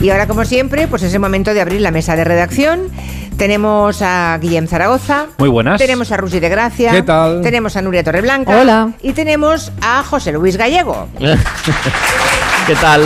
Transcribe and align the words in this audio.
Y 0.00 0.10
ahora, 0.10 0.26
como 0.26 0.44
siempre, 0.44 0.86
pues 0.88 1.02
es 1.02 1.14
el 1.14 1.20
momento 1.20 1.54
de 1.54 1.60
abrir 1.60 1.80
la 1.80 1.90
mesa 1.90 2.16
de 2.16 2.24
redacción. 2.24 2.90
Tenemos 3.36 4.00
a 4.02 4.38
Guillem 4.40 4.66
Zaragoza. 4.66 5.26
Muy 5.38 5.48
buenas. 5.48 5.78
Tenemos 5.78 6.10
a 6.12 6.16
Rusy 6.16 6.40
de 6.40 6.48
Gracia. 6.48 6.90
¿Qué 6.90 7.02
tal? 7.02 7.42
Tenemos 7.42 7.76
a 7.76 7.82
Nuria 7.82 8.02
Torreblanca. 8.04 8.58
Hola. 8.58 8.92
Y 9.02 9.12
tenemos 9.12 9.72
a 9.82 10.02
José 10.02 10.32
Luis 10.32 10.56
Gallego. 10.56 11.08
¿Qué 11.18 12.74
tal? 12.76 13.02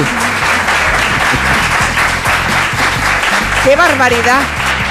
¡Qué 3.64 3.76
barbaridad! 3.76 4.40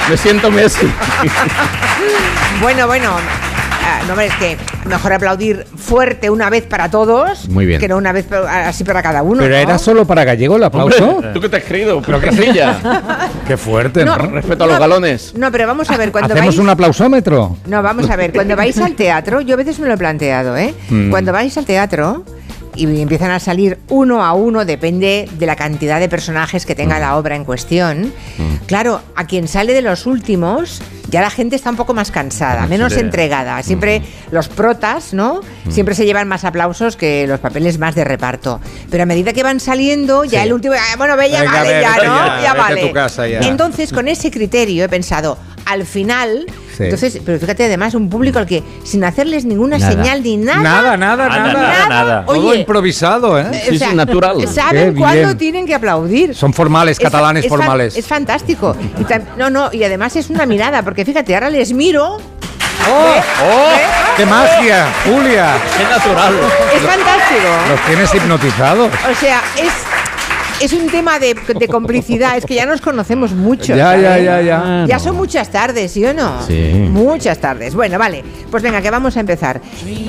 Me 0.09 0.17
siento 0.17 0.49
Messi. 0.51 0.87
Bueno, 2.61 2.87
bueno. 2.87 3.11
Ah, 3.89 4.01
no, 4.05 4.13
hombre, 4.13 4.27
es 4.27 4.35
que 4.35 4.57
mejor 4.87 5.13
aplaudir 5.13 5.65
fuerte 5.75 6.29
una 6.29 6.49
vez 6.49 6.63
para 6.65 6.89
todos 6.89 7.47
Muy 7.49 7.65
bien. 7.65 7.79
que 7.79 7.87
no 7.87 7.97
una 7.97 8.11
vez 8.11 8.27
así 8.31 8.83
para 8.83 9.01
cada 9.01 9.23
uno. 9.23 9.41
Pero 9.41 9.55
¿no? 9.55 9.61
era 9.61 9.77
solo 9.77 10.05
para 10.05 10.23
gallego 10.23 10.57
el 10.57 10.63
aplauso. 10.63 11.21
¿Tú 11.33 11.41
qué 11.41 11.49
te 11.49 11.57
has 11.57 11.63
creído? 11.63 12.01
Pero 12.01 12.19
qué 12.21 12.31
silla. 12.31 12.77
Qué 13.47 13.57
fuerte, 13.57 14.05
¿no? 14.05 14.15
No. 14.15 14.27
Respeto 14.27 14.63
a 14.63 14.67
los 14.67 14.79
galones. 14.79 15.33
No, 15.35 15.51
pero 15.51 15.65
vamos 15.65 15.89
a 15.89 15.97
ver, 15.97 16.11
cuando 16.11 16.33
¿Hacemos 16.33 16.55
vais... 16.55 16.59
un 16.59 16.69
aplausómetro? 16.69 17.57
No, 17.65 17.81
vamos 17.81 18.09
a 18.09 18.15
ver, 18.15 18.31
cuando 18.31 18.55
vais 18.55 18.77
al 18.77 18.93
teatro, 18.93 19.41
yo 19.41 19.55
a 19.55 19.57
veces 19.57 19.79
me 19.79 19.87
lo 19.87 19.95
he 19.95 19.97
planteado, 19.97 20.55
¿eh? 20.55 20.73
Mm. 20.89 21.09
Cuando 21.09 21.31
vais 21.31 21.57
al 21.57 21.65
teatro 21.65 22.23
y 22.79 23.01
empiezan 23.01 23.31
a 23.31 23.39
salir 23.39 23.77
uno 23.89 24.23
a 24.23 24.33
uno, 24.33 24.65
depende 24.65 25.27
de 25.37 25.45
la 25.45 25.55
cantidad 25.55 25.99
de 25.99 26.07
personajes 26.09 26.65
que 26.65 26.75
tenga 26.75 26.99
la 26.99 27.17
obra 27.17 27.35
en 27.35 27.43
cuestión. 27.45 28.13
Claro, 28.67 29.01
a 29.15 29.25
quien 29.25 29.47
sale 29.47 29.73
de 29.73 29.81
los 29.81 30.05
últimos, 30.05 30.81
ya 31.09 31.21
la 31.21 31.29
gente 31.29 31.55
está 31.55 31.69
un 31.71 31.75
poco 31.75 31.93
más 31.93 32.11
cansada, 32.11 32.67
menos 32.67 32.93
Sí. 32.93 32.99
entregada. 32.99 33.61
Siempre 33.63 34.01
los 34.31 34.47
protas, 34.47 35.13
¿no? 35.13 35.41
Siempre 35.69 35.95
se 35.95 36.05
llevan 36.05 36.27
más 36.27 36.43
aplausos 36.45 36.95
que 36.95 37.25
los 37.27 37.39
papeles 37.39 37.79
más 37.79 37.95
de 37.95 38.03
reparto. 38.03 38.59
Pero 38.91 39.03
a 39.03 39.05
medida 39.05 39.33
que 39.33 39.43
van 39.43 39.59
saliendo, 39.59 40.23
ya 40.23 40.41
Sí. 40.41 40.47
el 40.47 40.53
último, 40.53 40.75
ah, 40.75 40.95
bueno, 40.97 41.17
ve, 41.17 41.29
ya 41.31 41.41
Venga, 41.41 41.51
vale, 41.53 41.81
ya, 41.81 41.95
¿no? 41.97 42.41
ya, 42.43 42.53
vale. 42.53 42.81
tu 42.87 42.93
casa 42.93 43.27
ya. 43.27 43.39
Entonces, 43.39 43.91
con 43.91 44.07
ese 44.07 44.29
criterio 44.31 44.85
he 44.85 44.89
pensado, 44.89 45.37
al 45.69 45.85
final, 45.85 46.45
Sí. 46.75 46.83
entonces, 46.85 47.19
pero 47.25 47.39
fíjate 47.39 47.65
además, 47.65 47.93
un 47.93 48.09
público 48.09 48.39
al 48.39 48.45
que 48.45 48.63
sin 48.83 49.03
hacerles 49.03 49.45
ninguna 49.45 49.77
Nada. 49.77 49.91
señal 49.91 50.23
ni 50.23 50.37
nada. 50.37 50.61
Nada, 50.61 50.97
nada, 50.97 51.27
Nada, 51.29 51.53
nada. 51.53 51.61
nada, 51.61 51.89
nada. 51.89 52.23
Oye, 52.27 52.39
Todo 52.41 52.55
improvisado, 52.55 53.39
¿eh? 53.39 53.45
sí, 53.69 53.79
natural. 53.93 54.47
Saben 54.53 54.95
cuándo 54.95 55.35
tienen 55.35 55.65
que 55.65 55.75
aplaudir. 55.75 56.33
Son 56.35 56.53
formales, 56.53 56.97
catalanes 56.99 57.43
es 57.45 57.49
formales. 57.49 57.97
Es 57.97 58.07
fantástico. 58.07 58.75
Y 58.97 59.05
no, 59.39 59.49
no, 59.49 59.69
y 59.71 59.83
además 59.83 60.15
es 60.15 60.29
una 60.29 60.45
mirada, 60.45 60.81
porque 60.83 61.05
fíjate, 61.05 61.33
ahora 61.35 61.49
les 61.49 61.73
miro. 61.73 62.15
¡Oh! 62.15 63.13
¿eh? 63.15 63.21
¡Oh! 63.43 63.71
¿eh? 63.73 63.81
¡Qué 64.15 64.25
magia, 64.25 64.87
Julia! 65.03 65.53
¡Qué 65.77 65.83
natural! 65.83 66.33
Es 66.73 66.81
fantástico. 66.81 67.49
Los 67.69 67.85
tienes 67.85 68.15
hipnotizados. 68.15 68.89
O 69.11 69.15
sea, 69.19 69.41
es. 69.57 69.73
Es 70.61 70.73
un 70.73 70.87
tema 70.87 71.19
de, 71.19 71.35
de 71.35 71.67
complicidad, 71.69 72.35
es 72.37 72.45
que 72.45 72.55
ya 72.55 72.65
nos 72.65 72.81
conocemos 72.81 73.31
mucho. 73.31 73.75
Ya, 73.75 73.95
ya, 73.97 74.19
ya, 74.19 74.41
ya. 74.41 74.85
Ya 74.87 74.99
son 74.99 75.15
muchas 75.15 75.49
tardes, 75.49 75.91
¿sí 75.91 76.03
o 76.05 76.13
no? 76.13 76.41
Sí. 76.45 76.71
Muchas 76.89 77.39
tardes. 77.39 77.73
Bueno, 77.75 77.97
vale. 77.97 78.23
Pues 78.51 78.61
venga, 78.61 78.81
que 78.81 78.91
vamos 78.91 79.15
a 79.15 79.21
empezar. 79.21 79.61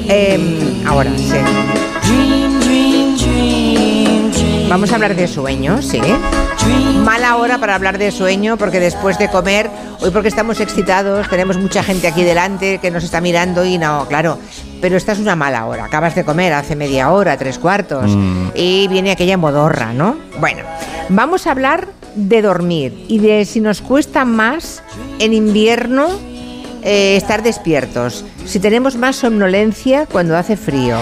Em, 0.09 0.84
ahora, 0.87 1.11
sí. 1.17 1.37
Vamos 4.69 4.91
a 4.91 4.95
hablar 4.97 5.15
de 5.15 5.29
sueño, 5.29 5.83
sí. 5.83 6.01
Mala 7.05 7.37
hora 7.37 7.59
para 7.59 7.75
hablar 7.77 7.98
de 7.98 8.11
sueño 8.11 8.57
porque 8.57 8.81
después 8.81 9.19
de 9.19 9.29
comer, 9.29 9.70
hoy 10.01 10.11
porque 10.11 10.29
estamos 10.29 10.61
excitados, 10.61 11.29
tenemos 11.29 11.59
mucha 11.59 11.83
gente 11.83 12.09
aquí 12.09 12.23
delante 12.23 12.79
que 12.79 12.91
nos 12.91 13.05
está 13.05 13.20
mirando 13.20 13.64
y 13.64 13.79
no, 13.79 14.07
claro. 14.09 14.39
Pero 14.81 14.97
esta 14.97 15.12
es 15.12 15.19
una 15.19 15.36
mala 15.36 15.67
hora. 15.67 15.84
Acabas 15.84 16.14
de 16.14 16.25
comer 16.25 16.53
hace 16.53 16.77
media 16.77 17.11
hora, 17.11 17.36
tres 17.36 17.59
cuartos, 17.59 18.11
y 18.55 18.89
viene 18.89 19.11
aquella 19.11 19.36
modorra, 19.36 19.92
¿no? 19.92 20.17
Bueno, 20.39 20.62
vamos 21.09 21.47
a 21.47 21.50
hablar 21.53 21.89
de 22.14 22.42
dormir 22.42 23.05
y 23.08 23.19
de 23.19 23.45
si 23.45 23.61
nos 23.61 23.83
cuesta 23.83 24.25
más 24.25 24.83
en 25.19 25.33
invierno 25.34 26.08
eh, 26.83 27.17
estar 27.17 27.42
despiertos, 27.42 28.25
si 28.45 28.59
tenemos 28.59 28.97
más 28.97 29.17
somnolencia 29.17 30.07
cuando 30.07 30.36
hace 30.36 30.57
frío. 30.57 30.96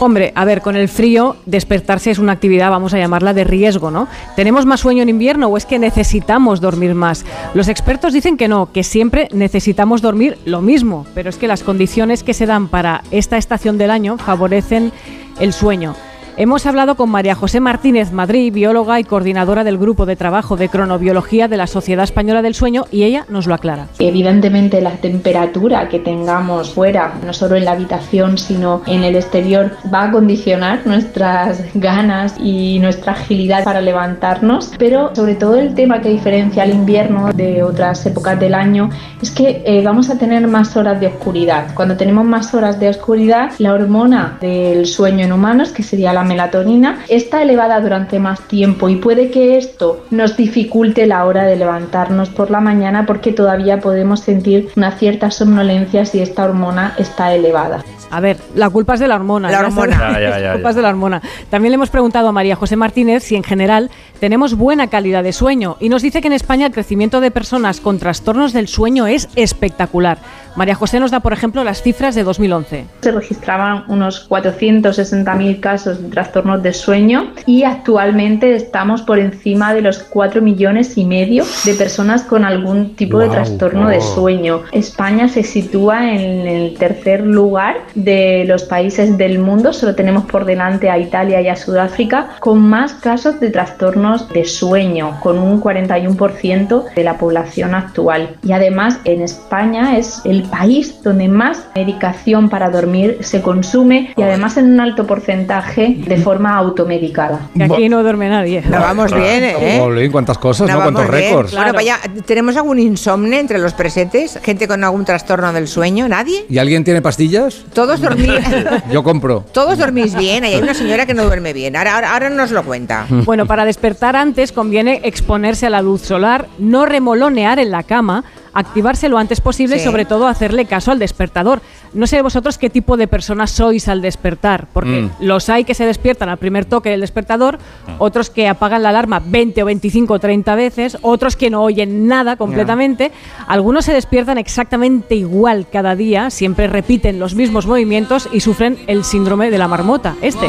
Hombre, 0.00 0.32
a 0.34 0.44
ver, 0.44 0.60
con 0.60 0.76
el 0.76 0.88
frío, 0.88 1.36
despertarse 1.46 2.10
es 2.10 2.18
una 2.18 2.32
actividad, 2.32 2.70
vamos 2.70 2.94
a 2.94 2.98
llamarla 2.98 3.34
de 3.34 3.44
riesgo, 3.44 3.90
¿no? 3.90 4.08
¿Tenemos 4.36 4.66
más 4.66 4.80
sueño 4.80 5.02
en 5.02 5.08
invierno 5.08 5.48
o 5.48 5.56
es 5.56 5.66
que 5.66 5.78
necesitamos 5.78 6.60
dormir 6.60 6.94
más? 6.94 7.24
Los 7.54 7.68
expertos 7.68 8.12
dicen 8.12 8.36
que 8.36 8.48
no, 8.48 8.70
que 8.72 8.82
siempre 8.82 9.28
necesitamos 9.32 10.02
dormir 10.02 10.38
lo 10.44 10.60
mismo, 10.62 11.06
pero 11.14 11.30
es 11.30 11.36
que 11.36 11.48
las 11.48 11.62
condiciones 11.62 12.22
que 12.22 12.34
se 12.34 12.46
dan 12.46 12.68
para 12.68 13.02
esta 13.10 13.36
estación 13.36 13.78
del 13.78 13.90
año 13.90 14.18
favorecen 14.18 14.92
el 15.40 15.52
sueño. 15.52 15.94
Hemos 16.36 16.66
hablado 16.66 16.96
con 16.96 17.10
María 17.10 17.36
José 17.36 17.60
Martínez 17.60 18.10
Madrid, 18.10 18.52
bióloga 18.52 18.98
y 18.98 19.04
coordinadora 19.04 19.62
del 19.62 19.78
grupo 19.78 20.04
de 20.04 20.16
trabajo 20.16 20.56
de 20.56 20.68
cronobiología 20.68 21.46
de 21.46 21.56
la 21.56 21.68
Sociedad 21.68 22.02
Española 22.02 22.42
del 22.42 22.56
Sueño, 22.56 22.86
y 22.90 23.04
ella 23.04 23.24
nos 23.28 23.46
lo 23.46 23.54
aclara. 23.54 23.86
Evidentemente 24.00 24.80
la 24.80 24.96
temperatura 24.96 25.88
que 25.88 26.00
tengamos 26.00 26.74
fuera, 26.74 27.14
no 27.24 27.32
solo 27.32 27.54
en 27.54 27.64
la 27.64 27.70
habitación, 27.72 28.36
sino 28.36 28.82
en 28.86 29.04
el 29.04 29.14
exterior, 29.14 29.76
va 29.94 30.04
a 30.04 30.10
condicionar 30.10 30.80
nuestras 30.86 31.62
ganas 31.74 32.34
y 32.40 32.80
nuestra 32.80 33.12
agilidad 33.12 33.62
para 33.62 33.80
levantarnos. 33.80 34.72
Pero 34.76 35.14
sobre 35.14 35.36
todo 35.36 35.56
el 35.56 35.76
tema 35.76 36.00
que 36.00 36.08
diferencia 36.08 36.64
el 36.64 36.74
invierno 36.74 37.32
de 37.32 37.62
otras 37.62 38.04
épocas 38.06 38.40
del 38.40 38.54
año 38.54 38.90
es 39.22 39.30
que 39.30 39.62
eh, 39.64 39.82
vamos 39.84 40.10
a 40.10 40.18
tener 40.18 40.48
más 40.48 40.76
horas 40.76 40.98
de 40.98 41.06
oscuridad. 41.06 41.72
Cuando 41.76 41.96
tenemos 41.96 42.24
más 42.24 42.52
horas 42.54 42.80
de 42.80 42.88
oscuridad, 42.88 43.52
la 43.58 43.72
hormona 43.72 44.36
del 44.40 44.86
sueño 44.86 45.24
en 45.24 45.32
humanos, 45.32 45.70
que 45.70 45.84
sería 45.84 46.12
la 46.12 46.23
melatonina, 46.24 47.04
está 47.08 47.42
elevada 47.42 47.80
durante 47.80 48.18
más 48.18 48.40
tiempo 48.48 48.88
y 48.88 48.96
puede 48.96 49.30
que 49.30 49.56
esto 49.56 50.04
nos 50.10 50.36
dificulte 50.36 51.06
la 51.06 51.24
hora 51.24 51.44
de 51.44 51.56
levantarnos 51.56 52.30
por 52.30 52.50
la 52.50 52.60
mañana 52.60 53.06
porque 53.06 53.32
todavía 53.32 53.80
podemos 53.80 54.20
sentir 54.20 54.68
una 54.76 54.92
cierta 54.92 55.30
somnolencia 55.30 56.04
si 56.04 56.20
esta 56.20 56.44
hormona 56.44 56.94
está 56.98 57.34
elevada. 57.34 57.84
A 58.10 58.20
ver, 58.20 58.36
la 58.54 58.70
culpa 58.70 58.94
es 58.94 59.00
de 59.00 59.08
la 59.08 59.16
hormona. 59.16 59.50
La 59.50 59.60
hormona. 59.60 59.96
sabes, 59.96 60.18
Ya, 60.18 60.20
ya, 60.20 60.38
ya, 60.38 60.46
la 60.46 60.52
culpa 60.54 60.70
es 60.70 60.76
de 60.76 60.82
la 60.82 60.88
hormona. 60.88 61.22
También 61.50 61.72
le 61.72 61.74
hemos 61.74 61.90
preguntado 61.90 62.28
a 62.28 62.32
María 62.32 62.54
José 62.54 62.76
Martínez 62.76 63.24
si 63.24 63.34
en 63.34 63.42
general 63.42 63.90
tenemos 64.20 64.54
buena 64.54 64.86
calidad 64.86 65.24
de 65.24 65.32
sueño 65.32 65.76
y 65.80 65.88
nos 65.88 66.02
dice 66.02 66.20
que 66.20 66.28
en 66.28 66.32
España 66.32 66.66
el 66.66 66.72
crecimiento 66.72 67.20
de 67.20 67.30
personas 67.30 67.80
con 67.80 67.98
trastornos 67.98 68.52
del 68.52 68.68
sueño 68.68 69.06
es 69.06 69.28
espectacular. 69.34 70.18
María 70.56 70.76
José 70.76 71.00
nos 71.00 71.10
da, 71.10 71.18
por 71.20 71.32
ejemplo, 71.32 71.64
las 71.64 71.82
cifras 71.82 72.14
de 72.14 72.22
2011. 72.22 72.84
Se 73.00 73.10
registraban 73.10 73.84
unos 73.88 74.28
460.000 74.28 75.58
casos 75.58 76.00
de 76.00 76.08
trastornos 76.08 76.62
de 76.62 76.72
sueño 76.72 77.32
y 77.44 77.64
actualmente 77.64 78.54
estamos 78.54 79.02
por 79.02 79.18
encima 79.18 79.74
de 79.74 79.82
los 79.82 79.98
4 79.98 80.40
millones 80.42 80.96
y 80.96 81.04
medio 81.04 81.44
de 81.64 81.74
personas 81.74 82.22
con 82.22 82.44
algún 82.44 82.94
tipo 82.94 83.18
de 83.18 83.26
Guau, 83.26 83.36
trastorno 83.36 83.88
de 83.88 83.98
guau. 83.98 84.14
sueño. 84.14 84.62
España 84.70 85.28
se 85.28 85.42
sitúa 85.42 86.12
en 86.12 86.46
el 86.46 86.74
tercer 86.78 87.26
lugar 87.26 87.78
de 87.96 88.44
los 88.46 88.62
países 88.62 89.18
del 89.18 89.40
mundo, 89.40 89.72
solo 89.72 89.96
tenemos 89.96 90.24
por 90.24 90.44
delante 90.44 90.88
a 90.88 90.98
Italia 90.98 91.40
y 91.40 91.48
a 91.48 91.56
Sudáfrica 91.56 92.28
con 92.38 92.60
más 92.60 92.94
casos 92.94 93.40
de 93.40 93.50
trastornos 93.50 94.28
de 94.28 94.44
sueño, 94.44 95.18
con 95.20 95.38
un 95.38 95.60
41% 95.60 96.94
de 96.94 97.04
la 97.04 97.18
población 97.18 97.74
actual. 97.74 98.36
Y 98.44 98.52
además 98.52 99.00
en 99.04 99.22
España 99.22 99.98
es 99.98 100.22
el 100.24 100.43
país 100.44 101.02
donde 101.02 101.28
más 101.28 101.66
medicación 101.74 102.48
para 102.48 102.70
dormir 102.70 103.18
se 103.20 103.42
consume 103.42 104.12
y 104.16 104.22
además 104.22 104.56
en 104.56 104.72
un 104.72 104.80
alto 104.80 105.06
porcentaje 105.06 105.96
de 106.06 106.16
forma 106.18 106.56
automedicada. 106.56 107.40
Que 107.56 107.64
aquí 107.64 107.88
no 107.88 108.02
duerme 108.02 108.28
nadie. 108.28 108.62
No 108.62 108.80
vamos 108.80 109.12
bien, 109.14 109.44
¿eh? 109.44 109.78
Jolín, 109.80 110.10
cuántas 110.12 110.38
cosas, 110.38 110.68
¿no? 110.68 110.78
vamos 110.78 110.92
Cuántos 110.92 111.10
récords. 111.14 111.50
Bueno, 111.52 111.64
Claro. 111.72 111.76
vaya, 111.76 111.98
¿tenemos 112.26 112.56
algún 112.56 112.78
insomne 112.78 113.40
entre 113.40 113.58
los 113.58 113.72
presentes? 113.74 114.38
¿Gente 114.42 114.68
con 114.68 114.82
algún 114.84 115.04
trastorno 115.04 115.52
del 115.52 115.66
sueño? 115.68 116.08
¿Nadie? 116.08 116.44
¿Y 116.48 116.58
alguien 116.58 116.84
tiene 116.84 117.00
pastillas? 117.02 117.64
Todos 117.72 118.00
dormís, 118.00 118.30
Yo 118.92 119.02
compro. 119.02 119.44
todos 119.52 119.78
dormís 119.78 120.14
bien. 120.16 120.44
Hay 120.44 120.56
una 120.56 120.74
señora 120.74 121.06
que 121.06 121.14
no 121.14 121.24
duerme 121.24 121.52
bien. 121.52 121.76
Ahora, 121.76 121.94
ahora, 121.94 122.12
ahora 122.12 122.30
nos 122.30 122.50
lo 122.50 122.62
cuenta. 122.62 123.06
Bueno, 123.24 123.46
para 123.46 123.64
despertar 123.64 124.16
antes 124.16 124.52
conviene 124.52 125.00
exponerse 125.04 125.66
a 125.66 125.70
la 125.70 125.80
luz 125.80 126.02
solar, 126.02 126.46
no 126.58 126.84
remolonear 126.84 127.58
en 127.58 127.70
la 127.70 127.82
cama, 127.82 128.22
activarse 128.54 129.08
lo 129.08 129.18
antes 129.18 129.40
posible 129.40 129.76
Sí. 129.76 129.82
y 129.82 129.84
sobre 129.84 130.04
todo 130.04 130.26
hacerle 130.26 130.64
caso 130.66 130.90
al 130.92 130.98
despertador. 130.98 131.60
No 131.92 132.06
sé 132.06 132.22
vosotros 132.22 132.58
qué 132.58 132.70
tipo 132.70 132.96
de 132.96 133.06
personas 133.08 133.50
sois 133.50 133.88
al 133.88 134.00
despertar, 134.02 134.66
porque 134.72 135.02
Mm. 135.02 135.10
los 135.20 135.48
hay 135.48 135.64
que 135.64 135.74
se 135.74 135.86
despiertan 135.86 136.28
al 136.28 136.38
primer 136.38 136.64
toque 136.64 136.90
del 136.90 137.00
despertador, 137.00 137.58
otros 137.98 138.30
que 138.30 138.48
apagan 138.48 138.82
la 138.82 138.88
alarma 138.90 139.20
20 139.24 139.62
o 139.62 139.66
25 139.66 140.14
o 140.14 140.18
30 140.18 140.54
veces, 140.54 140.98
otros 141.02 141.36
que 141.36 141.50
no 141.50 141.62
oyen 141.62 142.06
nada 142.06 142.36
completamente, 142.36 143.12
algunos 143.46 143.84
se 143.84 143.92
despiertan 143.92 144.38
exactamente 144.38 145.14
igual 145.14 145.66
cada 145.70 145.94
día, 145.96 146.30
siempre 146.30 146.66
repiten 146.66 147.18
los 147.18 147.34
mismos 147.34 147.66
movimientos 147.66 148.28
y 148.32 148.40
sufren 148.40 148.78
el 148.86 149.04
síndrome 149.04 149.50
de 149.50 149.58
la 149.58 149.68
marmota, 149.68 150.14
este. 150.22 150.48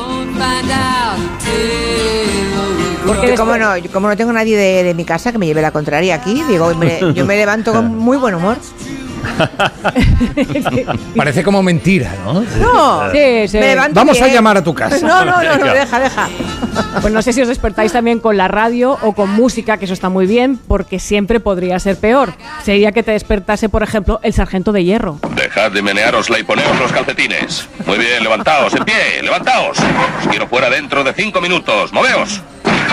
Porque 3.06 3.36
como 3.36 3.57
no, 3.57 3.74
como 3.92 4.07
no 4.07 4.18
tengo 4.18 4.31
nadie 4.34 4.57
de, 4.57 4.84
de 4.84 4.94
mi 4.94 5.06
casa 5.06 5.31
que 5.31 5.38
me 5.38 5.46
lleve 5.46 5.62
la 5.62 5.72
contraria 5.72 6.16
aquí, 6.16 6.44
digo, 6.48 6.74
me- 6.75 7.00
yo 7.13 7.25
me 7.25 7.36
levanto 7.38 7.72
con 7.74 7.96
muy 7.98 8.18
buen 8.18 8.36
humor. 8.36 8.57
Parece 11.16 11.44
como 11.44 11.63
mentira, 11.63 12.12
¿no? 12.24 12.42
No, 12.60 13.12
Sí, 13.12 13.48
sí. 13.48 13.57
me 13.57 13.75
Vamos 13.92 14.19
a 14.22 14.25
bien. 14.25 14.36
llamar 14.36 14.57
a 14.57 14.63
tu 14.63 14.74
casa. 14.74 15.00
No, 15.06 15.25
no, 15.25 15.42
no, 15.42 15.57
no, 15.57 15.74
deja, 15.74 16.00
deja. 16.00 16.30
Pues 17.02 17.13
no 17.13 17.22
sé 17.22 17.34
si 17.34 17.42
os 17.42 17.48
despertáis 17.48 17.92
también 17.92 18.19
con 18.19 18.38
la 18.38 18.48
radio 18.48 18.98
o 19.02 19.13
con 19.13 19.30
música, 19.31 19.78
que 19.78 19.86
eso 19.86 19.94
está 19.94 20.10
muy 20.10 20.28
bien, 20.28 20.58
porque 20.68 21.00
siempre 21.00 21.40
podría 21.40 21.80
ser 21.80 21.98
peor. 21.98 22.34
Sería 22.63 22.92
que 22.92 23.04
te 23.04 23.12
despertase, 23.12 23.68
por 23.69 23.84
ejemplo, 23.84 24.19
el 24.24 24.34
sargento 24.34 24.72
de 24.72 24.84
hierro. 24.84 25.19
Dejad 25.36 25.72
de 25.72 25.81
menearosla 25.81 26.40
y 26.40 26.44
poneos 26.44 26.78
los 26.80 26.92
calcetines. 26.92 27.68
Muy 27.86 27.98
bien, 27.98 28.22
levantaos, 28.24 28.74
en 28.75 28.84
pie, 28.86 29.22
levantaos. 29.24 29.78
Os 30.22 30.28
quiero 30.30 30.48
fuera 30.48 30.69
dentro 30.69 31.04
de 31.04 31.13
cinco 31.13 31.42
minutos. 31.42 31.92
¡Moveos! 31.94 32.42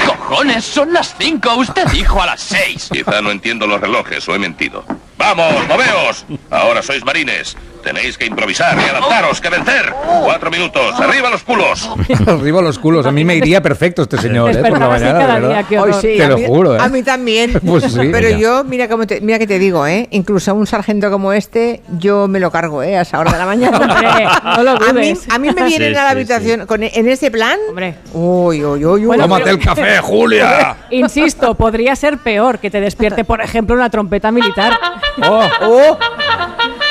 ¡Cojones! 0.07 0.65
Son 0.65 0.93
las 0.93 1.15
5. 1.19 1.55
Usted 1.57 1.87
dijo 1.89 2.23
a 2.23 2.27
las 2.27 2.41
6. 2.41 2.91
Quizá 2.93 3.21
no 3.21 3.31
entiendo 3.31 3.67
los 3.67 3.81
relojes 3.81 4.29
o 4.29 4.35
he 4.35 4.39
mentido. 4.39 4.85
¡Vamos, 5.19 5.67
moveos! 5.69 6.25
Ahora 6.51 6.83
sois 6.83 7.05
marines. 7.05 7.57
Tenéis 7.83 8.17
que 8.17 8.27
improvisar 8.27 8.79
y 8.79 8.89
adaptaros, 8.89 9.41
que 9.41 9.49
vencer. 9.49 9.93
Cuatro 10.25 10.51
minutos, 10.51 11.01
arriba 11.01 11.31
los 11.31 11.43
culos. 11.43 11.91
Arriba 12.27 12.63
los 12.63 12.79
culos. 12.79 13.07
A 13.07 13.11
mí 13.13 13.25
me 13.25 13.35
iría 13.35 13.61
perfecto 13.61 14.03
este 14.03 14.19
señor, 14.19 14.53
¿eh? 14.57 14.63
Por 14.63 14.79
la 14.79 14.89
mañana, 14.89 15.41
día, 15.41 15.63
qué 15.69 15.79
Hoy 15.79 15.93
sí, 15.95 16.15
Te 16.17 16.29
lo 16.29 16.39
mí- 16.39 16.45
juro, 16.47 16.77
¿eh? 16.77 16.79
A 16.81 16.89
mí 16.89 17.03
también. 17.03 17.53
Pues 17.67 17.85
sí, 17.85 17.99
Pero 18.13 18.29
mira. 18.29 18.39
yo, 18.39 18.65
mira 18.65 18.89
cómo 18.89 19.07
te, 19.07 19.21
mira 19.21 19.39
que 19.39 19.47
te 19.47 19.59
digo, 19.59 19.87
¿eh? 19.87 20.07
Incluso 20.11 20.51
a 20.51 20.55
un 20.55 20.67
sargento 20.67 21.11
como 21.11 21.33
este, 21.33 21.83
yo 21.99 22.29
me 22.29 22.39
lo 22.39 22.51
cargo, 22.51 22.83
¿eh? 22.83 22.97
A 22.99 23.03
esa 23.03 23.19
hora 23.19 23.33
de 23.33 23.39
la 23.39 23.47
mañana. 23.47 23.79
Hombre, 23.79 24.27
no 24.45 24.63
lo 24.63 24.71
a, 24.73 24.93
mí, 24.93 25.15
a 25.31 25.39
mí 25.39 25.51
me 25.51 25.65
vienen 25.65 25.93
Sí, 25.93 25.99
a 25.99 26.03
la 26.03 26.11
sí, 26.11 26.13
habitación 26.17 26.67
con, 26.67 26.83
en 26.83 27.09
ese 27.09 27.31
plan. 27.31 27.59
Hombre. 27.69 27.95
Uy, 28.13 28.63
uy, 28.65 28.85
uy, 28.85 29.01
uy. 29.01 29.05
Bueno, 29.07 29.25
Tómate 29.25 29.51
el 29.51 29.59
café, 29.59 29.99
Julia. 29.99 30.77
Insisto, 30.91 31.55
podría 31.55 31.97
ser 31.97 32.19
peor 32.19 32.59
que 32.59 32.71
te 32.71 32.81
despierte, 32.81 33.25
por 33.25 33.41
ejemplo, 33.41 33.75
una 33.75 33.91
trompeta 33.91 34.31
militar. 34.31 34.79
Oh, 35.23 35.43
oh. 35.63 35.99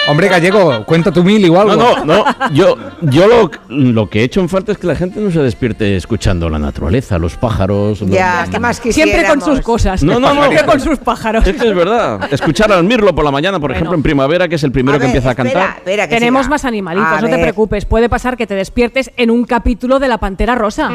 Hombre, 0.09 0.27
gallego, 0.29 0.83
cuenta 0.85 1.11
tu 1.11 1.23
mil 1.23 1.43
igual. 1.45 1.67
No, 1.67 1.75
no, 1.75 2.05
no. 2.05 2.25
Yo, 2.51 2.75
yo 3.01 3.27
lo, 3.27 3.51
lo 3.69 4.09
que 4.09 4.21
he 4.21 4.23
hecho 4.23 4.39
en 4.41 4.49
falta 4.49 4.71
es 4.71 4.77
que 4.79 4.87
la 4.87 4.95
gente 4.95 5.19
no 5.19 5.29
se 5.31 5.39
despierte 5.39 5.95
escuchando 5.95 6.49
la 6.49 6.57
naturaleza, 6.59 7.17
los 7.19 7.37
pájaros. 7.37 8.01
los- 8.01 8.09
Ya, 8.09 8.45
¿qué 8.51 8.59
más 8.59 8.77
Siempre 8.77 9.25
con 9.25 9.41
sus 9.41 9.61
cosas. 9.61 10.03
No, 10.03 10.19
no, 10.19 10.33
no. 10.33 10.41
Siempre 10.43 10.65
con 10.65 10.79
sus 10.79 10.97
pájaros. 10.97 11.45
Es 11.45 11.55
que 11.55 11.67
es 11.69 11.75
verdad. 11.75 12.19
Escuchar 12.33 12.71
al 12.71 12.83
mirlo 12.83 13.13
por 13.13 13.23
la 13.23 13.31
mañana, 13.31 13.59
por 13.59 13.69
Bueno. 13.69 13.75
ejemplo, 13.75 13.95
en 13.95 14.03
primavera, 14.03 14.47
que 14.47 14.55
es 14.55 14.63
el 14.63 14.71
primero 14.71 14.95
A 14.95 14.99
que 14.99 15.05
ver, 15.05 15.15
empieza 15.15 15.29
a 15.29 15.35
cantar. 15.35 15.75
espera, 15.77 16.07
que 16.07 16.15
Tenemos 16.15 16.41
siga. 16.45 16.49
más 16.49 16.65
animalitos, 16.65 17.07
A 17.07 17.21
no 17.21 17.27
te 17.29 17.37
preocupes. 17.37 17.85
Puede 17.85 18.09
pasar 18.09 18.35
que 18.37 18.47
te 18.47 18.55
despiertes 18.55 19.11
en 19.17 19.29
un 19.29 19.45
capítulo 19.45 19.99
de 19.99 20.07
La 20.07 20.17
Pantera 20.17 20.55
Rosa. 20.55 20.89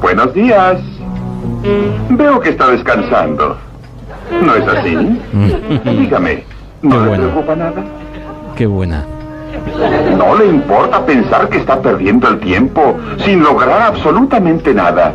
Buenos 0.00 0.32
días. 0.34 0.80
Veo 2.08 2.40
que 2.40 2.48
está 2.48 2.66
descansando. 2.70 3.58
¿No 4.42 4.54
es 4.54 4.66
así? 4.68 4.96
Dígame, 5.84 6.44
¿no 6.82 6.90
Qué 6.90 6.96
le 7.02 7.08
bueno. 7.08 7.24
preocupa 7.30 7.56
nada? 7.56 7.84
Qué 8.56 8.66
buena. 8.66 9.04
¿No 10.16 10.36
le 10.36 10.46
importa 10.46 11.04
pensar 11.04 11.48
que 11.48 11.58
está 11.58 11.80
perdiendo 11.80 12.28
el 12.28 12.40
tiempo 12.40 12.96
sin 13.24 13.42
lograr 13.42 13.82
absolutamente 13.82 14.72
nada? 14.72 15.14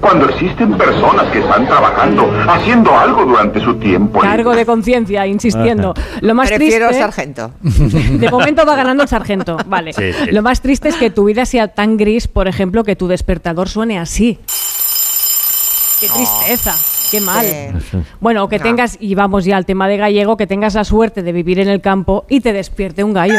Cuando 0.00 0.28
existen 0.28 0.72
personas 0.76 1.24
que 1.30 1.38
están 1.40 1.66
trabajando, 1.66 2.30
haciendo 2.48 2.96
algo 2.96 3.24
durante 3.24 3.60
su 3.60 3.74
tiempo. 3.76 4.20
Cargo 4.20 4.54
de 4.54 4.64
conciencia, 4.66 5.26
insistiendo. 5.26 5.94
Lo 6.20 6.34
más 6.34 6.48
Prefiero 6.48 6.88
triste. 6.88 7.02
sargento. 7.02 7.50
De 7.60 8.30
momento 8.30 8.64
va 8.66 8.74
ganando 8.74 9.02
el 9.02 9.08
sargento. 9.08 9.56
Vale. 9.66 9.92
Sí, 9.92 10.12
sí. 10.12 10.30
Lo 10.32 10.42
más 10.42 10.60
triste 10.60 10.88
es 10.88 10.96
que 10.96 11.10
tu 11.10 11.24
vida 11.24 11.44
sea 11.46 11.68
tan 11.68 11.96
gris, 11.96 12.26
por 12.26 12.48
ejemplo, 12.48 12.84
que 12.84 12.96
tu 12.96 13.06
despertador 13.06 13.68
suene 13.68 13.98
así. 13.98 14.38
Qué 16.00 16.08
tristeza. 16.08 16.74
Qué 17.10 17.20
mal. 17.20 17.44
Bueno, 18.20 18.48
que 18.48 18.58
No. 18.58 18.64
tengas, 18.64 18.96
y 19.00 19.14
vamos 19.14 19.44
ya 19.44 19.56
al 19.56 19.66
tema 19.66 19.86
de 19.88 19.96
gallego, 19.96 20.36
que 20.36 20.46
tengas 20.46 20.74
la 20.74 20.84
suerte 20.84 21.22
de 21.22 21.32
vivir 21.32 21.60
en 21.60 21.68
el 21.68 21.80
campo 21.80 22.24
y 22.28 22.40
te 22.40 22.52
despierte 22.52 23.04
un 23.04 23.12
gallo. 23.12 23.34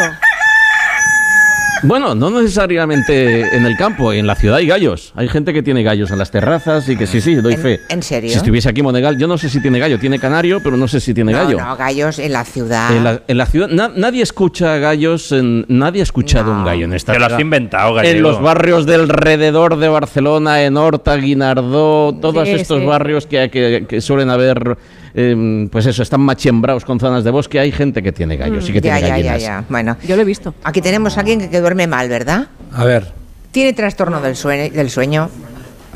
Bueno, 1.83 2.16
no 2.16 2.30
necesariamente 2.31 3.56
en 3.56 3.66
el 3.66 3.75
campo, 3.77 4.12
en 4.13 4.25
la 4.25 4.36
ciudad 4.36 4.57
hay 4.57 4.66
gallos. 4.68 5.12
Hay 5.16 5.27
gente 5.27 5.54
que 5.54 5.62
tiene 5.62 5.83
gallos 5.83 6.10
en 6.10 6.18
las 6.18 6.31
terrazas 6.31 6.88
y 6.89 6.95
que 6.95 7.06
sí, 7.06 7.22
sí, 7.22 7.36
doy 7.36 7.54
¿En- 7.54 7.60
fe. 7.60 7.80
en 7.89 8.01
serio? 8.01 8.31
Si 8.31 8.38
estuviese 8.38 8.69
aquí 8.69 8.81
Monegal, 8.81 9.18
yo 9.19 9.27
no 9.27 9.38
sé 9.38 9.50
si 9.50 9.62
tiene 9.62 9.77
gallo. 9.80 10.00
Tiene 10.00 10.18
canario, 10.18 10.62
pero 10.63 10.77
no 10.77 10.88
sé 10.88 11.00
si 11.00 11.13
tiene 11.13 11.31
No, 11.33 11.39
gallo. 11.39 11.60
no, 11.60 11.75
gallos 11.77 12.18
en 12.19 12.31
la 12.33 12.44
ciudad. 12.44 12.95
En 12.95 13.04
la, 13.04 13.22
en 13.27 13.38
la 13.38 13.45
ciudad, 13.45 13.68
na- 13.69 13.92
nadie 13.95 14.24
escucha 14.24 14.77
gallos, 14.77 15.31
en, 15.31 15.66
nadie 15.68 16.00
ha 16.01 16.04
escuchado 16.04 16.54
No. 16.54 16.60
un 16.60 16.66
gallo 16.66 16.86
en 16.86 16.94
esta 16.94 17.13
Te 17.13 17.19
lo 17.19 17.25
has 17.25 17.30
ciudad. 17.31 17.42
inventado, 17.42 17.89
En 18.00 18.04
gallego. 18.06 18.30
los 18.30 18.42
barrios 18.42 18.86
del 18.86 19.01
alrededor 19.01 19.78
de 19.78 19.88
Barcelona, 19.89 20.63
en 20.63 20.78
Horta, 20.78 21.16
Guinardó, 21.18 22.16
todos 22.19 22.48
Sí, 22.48 22.56
estos 22.56 22.80
sí. 22.80 22.86
barrios 22.86 23.28
que, 23.28 23.50
que- 23.50 23.86
que 23.88 24.01
suelen 24.01 24.30
haber, 24.30 24.78
eh, 25.13 25.68
pues 25.71 25.86
eso, 25.86 26.01
están 26.04 26.21
machembrados 26.21 26.83
con 26.86 27.00
zonas 27.00 27.24
de 27.24 27.31
bosque, 27.31 27.60
hay 27.60 27.71
gente 27.71 28.01
que 28.01 28.12
tiene 28.12 28.38
gallos 28.38 28.68
y 28.69 28.74
que 28.74 28.80
Mm, 28.80 28.83
ya, 28.83 28.94
tiene 28.95 29.00
ya, 29.01 29.07
ya, 29.07 29.13
gallinas. 29.16 29.42
ya. 29.42 29.63
Bueno, 29.69 29.98
Yo 30.07 30.16
lo 30.16 30.21
he 30.21 30.25
visto. 30.25 30.54
aquí 30.63 30.81
tenemos 30.81 31.18
a 31.18 31.19
alguien 31.21 31.39
que, 31.39 31.50
que 31.50 31.62
duerme 31.65 31.88
mal, 31.88 32.07
¿verdad? 32.07 32.45
A 32.73 32.83
ver. 32.85 33.12
Tiene 33.51 33.73
trastorno 33.73 34.21
del 34.21 34.35
sueño. 34.35 34.69
Del 34.71 34.91
sueño. 34.91 35.31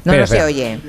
No, 0.03 0.13
Espera, 0.13 0.21
no 0.21 0.27
se 0.27 0.37
espera. 0.37 0.45
oye. 0.45 0.79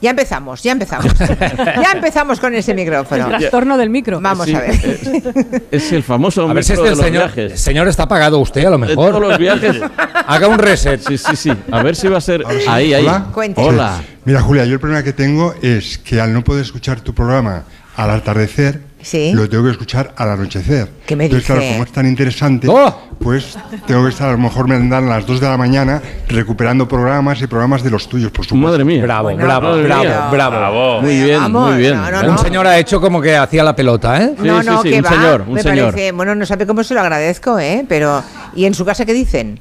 Ya 0.00 0.10
empezamos, 0.10 0.62
ya 0.62 0.72
empezamos. 0.72 1.12
ya 1.18 1.92
empezamos 1.94 2.40
con 2.40 2.54
ese 2.54 2.72
micrófono. 2.72 3.24
El 3.26 3.36
trastorno 3.38 3.76
del 3.76 3.90
micro. 3.90 4.18
Vamos 4.18 4.46
Sí, 4.46 4.54
a 4.54 4.60
ver. 4.60 5.62
Es 5.70 5.92
el 5.92 6.02
famoso 6.02 6.48
A 6.48 6.54
ver 6.54 6.64
si 6.64 6.72
micro 6.72 6.86
este 6.86 6.96
los 6.96 7.04
señor, 7.04 7.34
viajes. 7.34 7.60
señor 7.60 7.86
está 7.88 8.08
pagado 8.08 8.38
usted, 8.38 8.64
a 8.64 8.70
lo 8.70 8.78
De 8.78 8.86
mejor. 8.86 9.10
todos 9.10 9.20
los 9.20 9.36
viajes. 9.38 9.76
Haga 10.26 10.48
un 10.48 10.58
reset. 10.58 11.02
Sí, 11.06 11.18
sí, 11.18 11.36
sí. 11.36 11.52
A 11.70 11.82
ver 11.82 11.94
si 11.96 12.08
va 12.08 12.16
a 12.16 12.20
ser. 12.22 12.42
Ahí, 12.66 12.94
ahí. 12.94 13.04
Hola. 13.04 13.26
Hola. 13.56 14.00
Mira, 14.24 14.40
Julia, 14.40 14.64
yo 14.64 14.72
el 14.72 14.80
problema 14.80 15.02
que 15.02 15.12
tengo 15.12 15.54
es 15.60 15.98
que 15.98 16.18
al 16.18 16.32
no 16.32 16.42
poder 16.44 16.62
escuchar 16.62 17.02
tu 17.02 17.12
programa 17.14 17.64
al 17.96 18.08
atardecer, 18.10 18.80
Sí. 19.02 19.32
lo 19.32 19.48
tengo 19.48 19.64
que 19.64 19.70
escuchar 19.70 20.12
al 20.16 20.30
anochecer. 20.30 20.88
¿Qué 21.06 21.16
me 21.16 21.24
Entonces, 21.24 21.46
claro, 21.46 21.60
dice? 21.62 21.72
como 21.72 21.84
es 21.84 21.92
tan 21.92 22.06
interesante, 22.06 22.68
¡Oh! 22.68 22.94
pues 23.18 23.56
tengo 23.86 24.02
que 24.04 24.10
estar 24.10 24.28
a 24.28 24.32
lo 24.32 24.38
mejor 24.38 24.68
me 24.68 24.74
andan 24.74 25.04
a 25.06 25.16
las 25.16 25.26
2 25.26 25.40
de 25.40 25.48
la 25.48 25.56
mañana 25.56 26.00
recuperando 26.28 26.86
programas 26.88 27.40
y 27.42 27.46
programas 27.46 27.82
de 27.82 27.90
los 27.90 28.08
tuyos, 28.08 28.30
por 28.30 28.44
supuesto. 28.44 28.68
Madre 28.68 28.84
mía. 28.84 29.02
Bravo, 29.02 29.24
Bueno, 29.24 29.44
bravo, 29.44 29.68
madre 29.70 29.82
bravo, 29.84 30.02
mía. 30.04 30.28
bravo. 30.30 31.00
Muy 31.02 31.22
bien, 31.22 31.40
Vamos, 31.40 31.70
muy 31.70 31.78
bien. 31.80 31.96
no, 31.96 32.10
no, 32.10 32.20
Un 32.20 32.26
no. 32.26 32.38
señor 32.38 32.66
ha 32.66 32.78
hecho 32.78 33.00
como 33.00 33.20
que 33.20 33.36
hacía 33.36 33.64
la 33.64 33.74
pelota, 33.74 34.22
¿eh? 34.22 34.34
Sí, 34.40 34.46
no, 34.46 34.60
sí, 34.62 34.66
no, 34.68 34.82
sí, 34.82 34.90
que 34.90 34.98
un 34.98 35.04
va. 35.04 35.08
señor, 35.10 35.44
un 35.46 35.54
me 35.54 35.62
señor. 35.62 35.90
parece. 35.92 36.12
Bueno, 36.12 36.34
no 36.34 36.46
sabe 36.46 36.66
cómo 36.66 36.84
se 36.84 36.94
lo 36.94 37.00
agradezco, 37.00 37.58
¿eh? 37.58 37.84
Pero. 37.88 38.22
¿Y 38.54 38.64
en 38.64 38.74
su 38.74 38.84
casa 38.84 39.04
qué 39.06 39.12
dicen? 39.12 39.60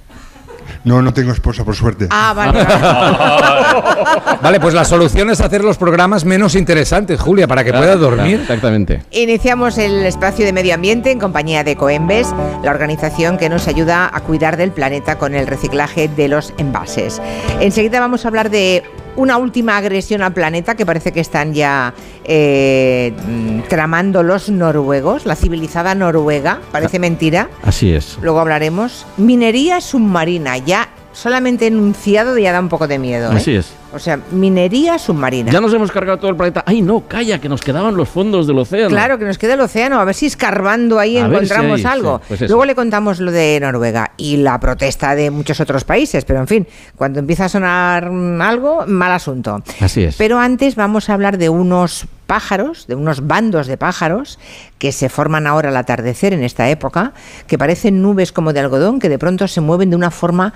No, 0.84 1.02
no 1.02 1.14
tengo 1.14 1.32
esposa, 1.32 1.64
por 1.64 1.76
suerte. 1.76 2.08
Ah, 2.10 2.34
vale. 2.36 2.64
vale. 2.64 2.70
Vale, 4.42 4.60
pues 4.60 4.74
la 4.74 4.86
solución 4.86 5.30
es 5.30 5.42
hacer 5.42 5.64
los 5.64 5.78
programas 5.78 6.24
menos 6.24 6.56
interesantes, 6.56 7.20
Julia, 7.20 7.48
para 7.48 7.64
que 7.64 7.74
pueda 7.74 7.96
dormir. 7.96 8.40
Exactamente. 8.42 9.04
Iniciamos 9.12 9.78
el 9.78 10.06
espacio 10.06 10.46
de 10.46 10.54
medio 10.54 10.74
ambiente 10.74 11.12
en 11.12 11.20
compañía 11.20 11.64
de 11.64 11.76
Coembes, 11.76 12.34
la 12.64 12.72
organización 12.72 13.38
que 13.38 13.50
nos 13.50 13.68
ayuda 13.68 14.10
a 14.12 14.22
cuidar 14.22 14.58
del 14.58 14.72
planeta 14.72 15.18
con 15.18 15.36
el 15.36 15.48
reciclaje 15.48 16.08
de 16.08 16.28
los 16.30 16.54
envases. 16.58 17.22
Enseguida 17.60 18.00
vamos 18.00 18.26
a 18.26 18.30
hablar 18.30 18.50
de 18.50 18.84
una 19.20 19.38
última 19.38 19.76
agresión 19.76 20.22
al 20.22 20.34
planeta 20.34 20.76
que 20.76 20.86
parece 20.86 21.12
que 21.12 21.20
están 21.20 21.54
ya 21.54 21.94
eh, 22.24 23.14
mm, 23.28 23.68
tramando 23.68 24.24
los 24.24 24.50
noruegos, 24.50 25.26
la 25.26 25.36
civilizada 25.36 25.94
Noruega, 25.94 26.62
parece 26.72 27.00
mentira. 27.00 27.50
Así 27.64 27.92
es. 27.92 28.18
Luego 28.22 28.40
hablaremos. 28.40 29.06
Minería 29.18 29.82
submarina, 29.82 30.58
ya 30.58 30.88
solamente 31.20 31.68
enunciado 31.68 32.38
ya 32.38 32.52
da 32.52 32.60
un 32.60 32.70
poco 32.70 32.88
de 32.88 32.98
miedo. 32.98 33.32
¿eh? 33.32 33.36
Así 33.36 33.56
es. 33.56 33.74
O 33.92 34.00
sea, 34.00 34.20
minería 34.32 35.00
submarina. 35.00 35.52
Ya 35.52 35.60
nos 35.60 35.74
hemos 35.74 35.92
cargado 35.92 36.20
todo 36.20 36.30
el 36.30 36.38
planeta. 36.38 36.64
Ay, 36.66 36.82
no, 36.82 37.02
calla, 37.08 37.40
que 37.40 37.50
nos 37.50 37.62
quedaban 37.62 37.96
los 37.96 38.08
fondos 38.08 38.46
del 38.46 38.60
océano. 38.60 38.90
Claro, 38.90 39.18
que 39.18 39.26
nos 39.26 39.38
queda 39.38 39.56
el 39.56 39.62
océano, 39.62 40.00
a 40.00 40.06
ver 40.06 40.14
si 40.16 40.28
escarbando 40.28 41.00
ahí 41.00 41.18
A 41.18 41.28
ver 41.28 41.40
si 41.40 41.46
encontramos 41.46 41.80
hay, 41.80 41.86
algo. 41.86 42.22
sí, 42.28 42.36
pues. 42.38 42.50
Luego 42.50 42.66
le 42.66 42.76
contamos 42.76 43.20
lo 43.20 43.32
de 43.32 43.60
Noruega 43.60 44.12
y 44.16 44.38
la 44.38 44.60
protesta 44.60 45.16
de 45.16 45.32
muchos 45.32 45.60
otros 45.60 45.84
países, 45.84 46.24
pero 46.24 46.40
en 46.40 46.48
fin, 46.48 46.68
cuando 46.96 47.20
empieza 47.20 47.46
a 47.46 47.50
sonar 47.50 48.06
algo, 48.42 48.86
mal 48.88 49.12
asunto. 49.12 49.64
Así 49.82 50.04
es. 50.04 50.16
Pero 50.18 50.40
antes 50.40 50.76
vamos 50.76 51.10
a 51.10 51.16
hablar 51.16 51.38
de 51.40 51.50
unos 51.50 52.06
pájaros, 52.28 52.86
de 52.86 52.94
unos 52.94 53.26
bandos 53.26 53.66
de 53.66 53.76
pájaros 53.76 54.38
que 54.78 54.92
se 54.92 55.10
forman 55.10 55.48
ahora 55.48 55.70
al 55.70 55.78
atardecer 55.78 56.32
en 56.32 56.44
esta 56.44 56.70
época, 56.70 57.14
que 57.48 57.58
parecen 57.58 58.04
nubes 58.04 58.32
como 58.32 58.54
de 58.54 58.60
algodón, 58.60 59.00
que 59.00 59.10
de 59.10 59.18
pronto 59.18 59.48
se 59.48 59.62
mueven 59.62 59.90
de 59.90 59.96
una 59.96 60.12
forma, 60.12 60.54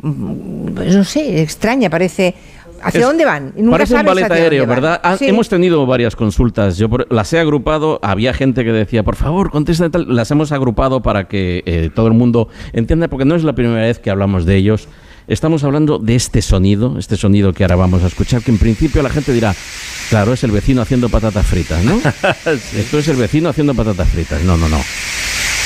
pues 0.00 0.96
no 0.96 1.04
sé, 1.04 1.42
extraña, 1.42 1.90
parece... 1.90 2.34
¿Hacia 2.84 2.98
Es- 3.02 3.06
dónde 3.06 3.24
van? 3.24 3.52
Nunca 3.56 3.70
Parece 3.78 3.94
un 3.94 3.98
sabes 4.00 4.06
ballet 4.14 4.24
hacia 4.24 4.42
aéreo. 4.42 4.66
¿verdad? 4.66 5.00
Ah, 5.04 5.16
Sí. 5.16 5.26
Hemos 5.28 5.48
tenido 5.48 5.86
varias 5.86 6.16
consultas. 6.16 6.76
Yo 6.78 6.88
por- 6.88 7.06
las 7.12 7.32
he 7.32 7.38
agrupado. 7.38 8.00
Había 8.02 8.34
gente 8.34 8.64
que 8.64 8.72
decía, 8.72 9.04
por 9.04 9.14
favor, 9.14 9.52
contesta 9.52 9.88
tal. 9.88 10.06
Las 10.16 10.32
hemos 10.32 10.50
agrupado 10.50 11.00
para 11.00 11.28
que 11.28 11.62
eh, 11.64 11.90
todo 11.94 12.08
el 12.08 12.14
mundo 12.14 12.48
entienda, 12.72 13.06
porque 13.06 13.24
no 13.24 13.36
es 13.36 13.44
la 13.44 13.52
primera 13.52 13.82
vez 13.82 14.00
que 14.00 14.10
hablamos 14.10 14.46
de 14.46 14.56
ellos. 14.56 14.88
Estamos 15.28 15.62
hablando 15.62 16.00
de 16.00 16.16
este 16.16 16.42
sonido, 16.42 16.98
este 16.98 17.16
sonido 17.16 17.52
que 17.52 17.62
ahora 17.62 17.76
vamos 17.76 18.02
a 18.02 18.08
escuchar, 18.08 18.42
que 18.42 18.50
en 18.50 18.58
principio 18.58 19.00
la 19.00 19.10
gente 19.10 19.32
dirá, 19.32 19.54
claro, 20.10 20.32
es 20.32 20.42
el 20.42 20.50
vecino 20.50 20.82
haciendo 20.82 21.08
patatas 21.08 21.46
fritas, 21.46 21.84
¿no? 21.84 22.00
Esto 22.76 22.98
es 22.98 23.06
el 23.06 23.16
vecino 23.16 23.48
haciendo 23.48 23.74
patatas 23.74 24.08
fritas. 24.08 24.42
No, 24.42 24.56
no, 24.56 24.68
no. 24.68 24.78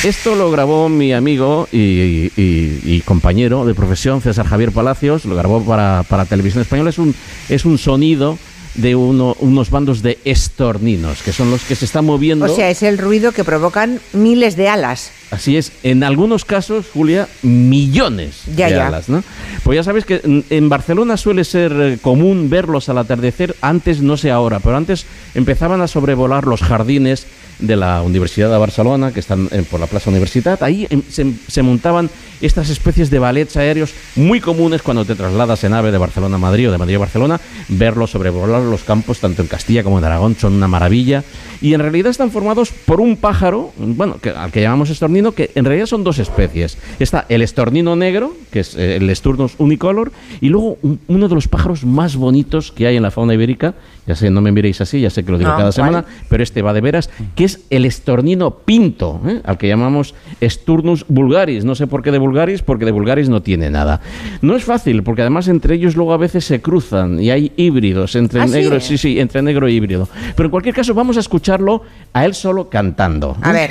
Esto 0.05 0.35
lo 0.35 0.51
grabó 0.51 0.89
mi 0.89 1.13
amigo 1.13 1.69
y, 1.73 3.01
compañero 3.05 3.65
de 3.65 3.75
profesión, 3.75 4.21
César 4.21 4.47
Javier 4.47 4.73
Palacios, 4.73 5.25
lo 5.25 5.35
grabó 5.35 5.65
para, 5.65 6.05
para 6.09 6.25
Televisión 6.25 6.63
Española. 6.63 6.91
Es 6.91 6.99
un, 6.99 7.15
es 7.49 7.65
un 7.65 7.79
sonido 7.79 8.39
de 8.77 8.95
uno, 8.95 9.37
unos 9.41 9.71
bandos 9.71 10.03
de 10.03 10.19
estorninos, 10.25 11.23
que 11.23 11.33
son 11.33 11.51
los 11.51 11.63
que 11.63 11.75
se 11.75 11.87
están 11.87 12.05
moviendo. 12.05 12.45
O 12.45 12.55
sea, 12.55 12.71
es 12.71 12.83
el 12.83 12.99
ruido 12.99 13.33
que 13.33 13.43
provocan 13.43 14.01
miles 14.13 14.57
de 14.57 14.69
alas. 14.69 15.11
Así 15.31 15.57
es, 15.57 15.73
en 15.83 16.05
algunos 16.05 16.45
casos, 16.45 16.87
Julia, 16.93 17.27
millones 17.43 18.43
Ya, 18.57 18.69
de 18.69 18.81
alas, 18.81 19.09
¿no? 19.09 19.23
Pues 19.65 19.77
ya 19.77 19.83
sabes 19.83 20.05
que 20.05 20.21
en- 20.51 20.69
Barcelona 20.69 21.17
suele 21.17 21.45
ser 21.45 21.73
eh, 21.73 21.99
común 22.01 22.49
verlos 22.51 22.89
al 22.89 22.99
atardecer, 22.99 23.57
antes 23.61 24.01
no 24.03 24.17
sé 24.17 24.31
ahora, 24.31 24.61
pero 24.61 24.77
antes 24.77 25.05
empezaban 25.35 25.81
a 25.81 25.89
sobrevolar 25.89 26.47
los 26.47 26.61
jardines 26.63 27.27
de 27.59 27.75
la 27.75 28.03
Universidad 28.03 28.51
de 28.51 28.59
Barcelona, 28.59 29.13
que 29.13 29.21
están 29.21 29.49
por 29.71 29.81
la 29.81 29.87
Plaza 29.87 30.11
Universitat. 30.11 30.63
Ahí 30.63 30.87
em, 30.91 31.01
se, 31.09 31.33
se 31.49 31.63
montaban 31.63 32.11
estas 32.43 32.69
especies 32.69 33.09
de 33.09 33.19
ballets 33.19 33.57
aéreos 33.57 33.93
muy 34.15 34.43
comunes 34.43 34.83
cuando 34.83 35.07
te 35.07 35.15
trasladas 35.15 35.65
en 35.65 35.73
ave 35.73 35.91
de 35.91 35.97
Barcelona 35.97 36.35
a 36.37 36.39
Madrid 36.39 36.69
o 36.69 36.73
de 36.73 36.77
Madrid 36.77 36.97
a 36.97 36.99
Barcelona, 36.99 37.41
verlos 37.69 38.11
sobrevolar 38.11 38.61
los 38.61 38.83
campos 38.83 39.21
tanto 39.21 39.41
en 39.41 39.49
Castilla 39.49 39.83
como 39.83 39.99
en 39.99 40.05
Aragón 40.05 40.37
son 40.39 40.53
una 40.53 40.69
maravilla. 40.69 41.25
Y 41.63 41.73
en 41.73 41.81
realidad 41.81 42.11
están 42.11 42.31
formados 42.31 42.71
por 42.73 43.01
un 43.01 43.17
pájaro, 43.17 43.73
bueno, 43.79 44.19
que, 44.21 44.29
al 44.29 44.53
que 44.53 44.61
llamamos 44.61 44.91
estornino, 45.17 45.33
que 45.33 45.51
en 45.55 45.65
realidad 45.65 45.87
son 45.87 46.05
dos 46.05 46.19
especies. 46.19 46.77
Está 46.99 47.25
el 47.29 47.43
estornino 47.43 47.97
negro, 47.97 48.35
que 48.51 48.61
es 48.61 48.75
eh, 48.77 48.97
el 48.97 49.15
Sturnus 49.15 49.55
unicolor, 49.59 50.13
y 50.41 50.49
luego 50.49 50.79
un- 50.83 51.01
uno 51.09 51.29
de 51.29 51.35
los 51.35 51.49
pájaros 51.49 51.85
más 51.85 52.17
bonitos 52.17 52.71
que 52.73 52.87
hay 52.87 52.97
en 52.97 53.03
la 53.03 53.11
fauna 53.11 53.35
ibérica, 53.35 53.75
ya 54.07 54.15
sé, 54.15 54.31
no 54.31 54.41
me 54.41 54.53
miréis 54.53 54.81
así, 54.81 55.01
ya 55.01 55.11
sé 55.11 55.25
que 55.25 55.33
lo 55.33 55.39
digo 55.39 55.51
No, 55.51 55.57
cada 55.57 55.71
¿cuál? 55.71 55.73
semana, 55.73 56.05
pero 56.29 56.43
este 56.43 56.63
va 56.63 56.73
de 56.73 56.81
veras, 56.81 57.11
que 57.35 57.45
es 57.45 57.61
el 57.71 57.85
estornino 57.85 58.51
pinto, 58.59 59.21
¿eh? 59.27 59.41
al 59.45 59.59
que 59.59 59.69
llamamos 59.69 60.15
Sturnus 60.43 61.05
vulgaris. 61.09 61.65
No 61.65 61.75
sé 61.75 61.87
por 61.87 62.03
qué 62.03 62.11
de 62.13 62.19
vulgaris, 62.19 62.63
porque 62.63 62.85
de 62.85 62.93
vulgaris 62.93 63.29
no 63.29 63.43
tiene 63.43 63.71
nada. 63.71 64.01
No 64.43 64.55
es 64.55 64.65
fácil, 64.65 65.03
porque 65.03 65.23
además 65.23 65.49
entre 65.49 65.75
ellos 65.77 65.97
luego 65.97 66.13
a 66.13 66.19
veces 66.19 66.45
se 66.45 66.61
cruzan 66.61 67.21
y 67.21 67.31
hay 67.31 67.53
híbridos 67.57 68.15
entre 68.17 68.41
¿Ah, 68.43 68.47
negro, 68.47 68.81
sí, 68.81 68.99
sí, 68.99 69.19
entre 69.19 69.43
negro 69.43 69.67
e 69.67 69.73
híbrido. 69.73 70.09
Pero 70.37 70.47
en 70.47 70.51
cualquier 70.51 70.75
caso 70.75 70.95
vamos 70.95 71.17
a 71.17 71.21
escucharlo 71.21 71.83
a 72.13 72.25
él 72.25 72.35
solo 72.35 72.69
cantando. 72.69 73.37
A 73.43 73.53
ver, 73.53 73.71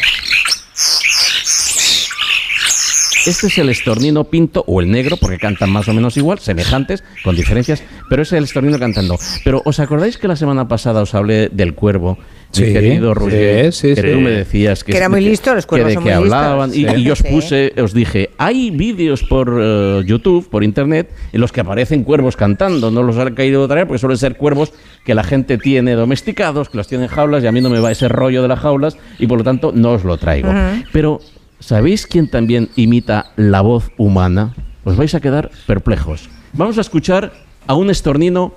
Este 3.25 3.48
es 3.48 3.58
el 3.58 3.70
estornino 3.70 4.24
pinto 4.25 4.63
o 4.67 4.82
el 4.82 4.91
negro, 4.91 5.17
porque 5.17 5.38
cantan 5.38 5.72
más 5.72 5.88
o 5.88 5.94
menos 5.94 6.15
igual, 6.17 6.39
semejantes, 6.39 7.03
con 7.24 7.36
diferencias, 7.36 7.84
pero 8.10 8.22
es 8.22 8.32
el 8.34 8.44
estornino 8.44 8.77
cantando. 8.77 9.17
Pero 9.44 9.62
¿os 9.65 9.79
acordáis 9.79 10.17
que 10.17 10.27
la 10.27 10.36
semana 10.36 10.67
pasada 10.67 11.01
os 11.01 11.15
hablé 11.15 11.50
del 11.50 11.74
cuervo? 11.74 12.17
Mi 12.58 12.67
Sí, 12.67 12.72
querido 12.74 13.13
Roger, 13.13 13.74
sí, 13.74 13.89
sí, 13.89 13.96
que 14.01 14.08
sí. 14.08 14.13
tú 14.13 14.22
me 14.22 14.29
decías 14.29 14.84
que, 14.84 14.91
Que 14.94 14.98
era 15.00 15.10
muy 15.10 15.20
listo, 15.22 15.53
los 15.53 15.65
que 15.65 15.70
cuervos 15.70 15.88
de 15.89 15.94
son 15.96 16.03
que 16.05 16.13
muy 16.15 16.24
listos. 16.24 16.39
hablaban 16.41 16.70
y, 16.70 16.74
Sí. 16.74 16.86
y 16.98 17.03
yo 17.03 17.13
os 17.13 17.24
puse, 17.24 17.74
os 17.82 17.94
dije, 17.94 18.29
hay 18.38 18.70
vídeos 18.72 19.24
por 19.24 19.58
eh, 19.60 20.03
YouTube, 20.05 20.48
por 20.50 20.63
internet, 20.63 21.10
en 21.34 21.41
los 21.41 21.51
que 21.51 21.60
aparecen 21.62 22.03
cuervos 22.03 22.38
cantando. 22.38 22.91
No 22.91 23.03
los 23.03 23.17
he 23.17 23.34
caído 23.34 23.67
traer 23.67 23.88
porque 23.88 24.00
suelen 24.00 24.17
ser 24.17 24.38
cuervos 24.38 24.72
que 25.03 25.13
la 25.15 25.24
gente 25.24 25.58
tiene 25.58 25.94
domesticados, 25.96 26.70
que 26.70 26.77
los 26.77 26.88
tiene 26.88 27.05
en 27.05 27.10
jaulas 27.10 27.44
y 27.44 27.48
a 27.48 27.51
mí 27.51 27.60
no 27.60 27.70
me 27.70 27.79
va 27.79 27.91
ese 27.91 28.08
rollo 28.08 28.41
de 28.41 28.48
las 28.48 28.60
jaulas 28.60 28.96
y 29.20 29.27
por 29.27 29.39
lo 29.39 29.44
tanto 29.44 29.72
no 29.75 29.91
os 29.94 30.03
lo 30.05 30.15
traigo. 30.17 30.53
Pero 30.94 31.20
¿sabéis 31.65 32.05
quién 32.05 32.29
también 32.29 32.69
imita 32.75 33.31
la 33.36 33.62
voz 33.62 33.89
humana? 33.98 34.53
Os 34.84 34.95
vais 34.95 35.13
a 35.15 35.19
quedar 35.19 35.50
perplejos. 35.65 36.29
Vamos 36.53 36.77
a 36.77 36.81
escuchar 36.81 37.34
a 37.65 37.74
un 37.74 37.89
estornino 37.89 38.53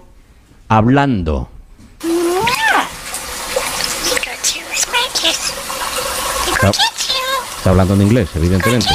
hablando. 0.68 1.48
Está, 6.52 6.70
está 6.70 7.70
hablando 7.70 7.94
en 7.94 8.02
inglés, 8.02 8.28
evidentemente. 8.34 8.90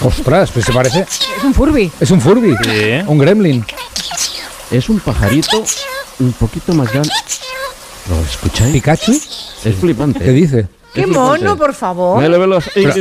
Ostras, 0.00 0.50
pues 0.50 0.64
se 0.64 0.72
parece. 0.72 1.00
Es 1.00 1.44
un 1.44 1.52
Furby. 1.52 1.92
Es 2.00 2.10
un 2.10 2.20
Furby. 2.20 2.56
Un 3.06 3.18
gremlin. 3.18 3.64
Es 4.70 4.88
un 4.88 5.00
pajarito 5.00 5.62
un 6.20 6.32
poquito 6.32 6.72
más 6.74 6.90
grande. 6.90 7.10
¿Lo 8.08 8.20
escucháis? 8.20 8.72
¿Pikachu? 8.72 9.12
Es 9.64 9.74
flipante. 9.76 10.20
¿Qué 10.20 10.30
dice? 10.30 10.68
Qué 10.96 11.06
mono, 11.06 11.56
por 11.56 11.72
favor. 11.74 12.18
Le. 12.74 12.92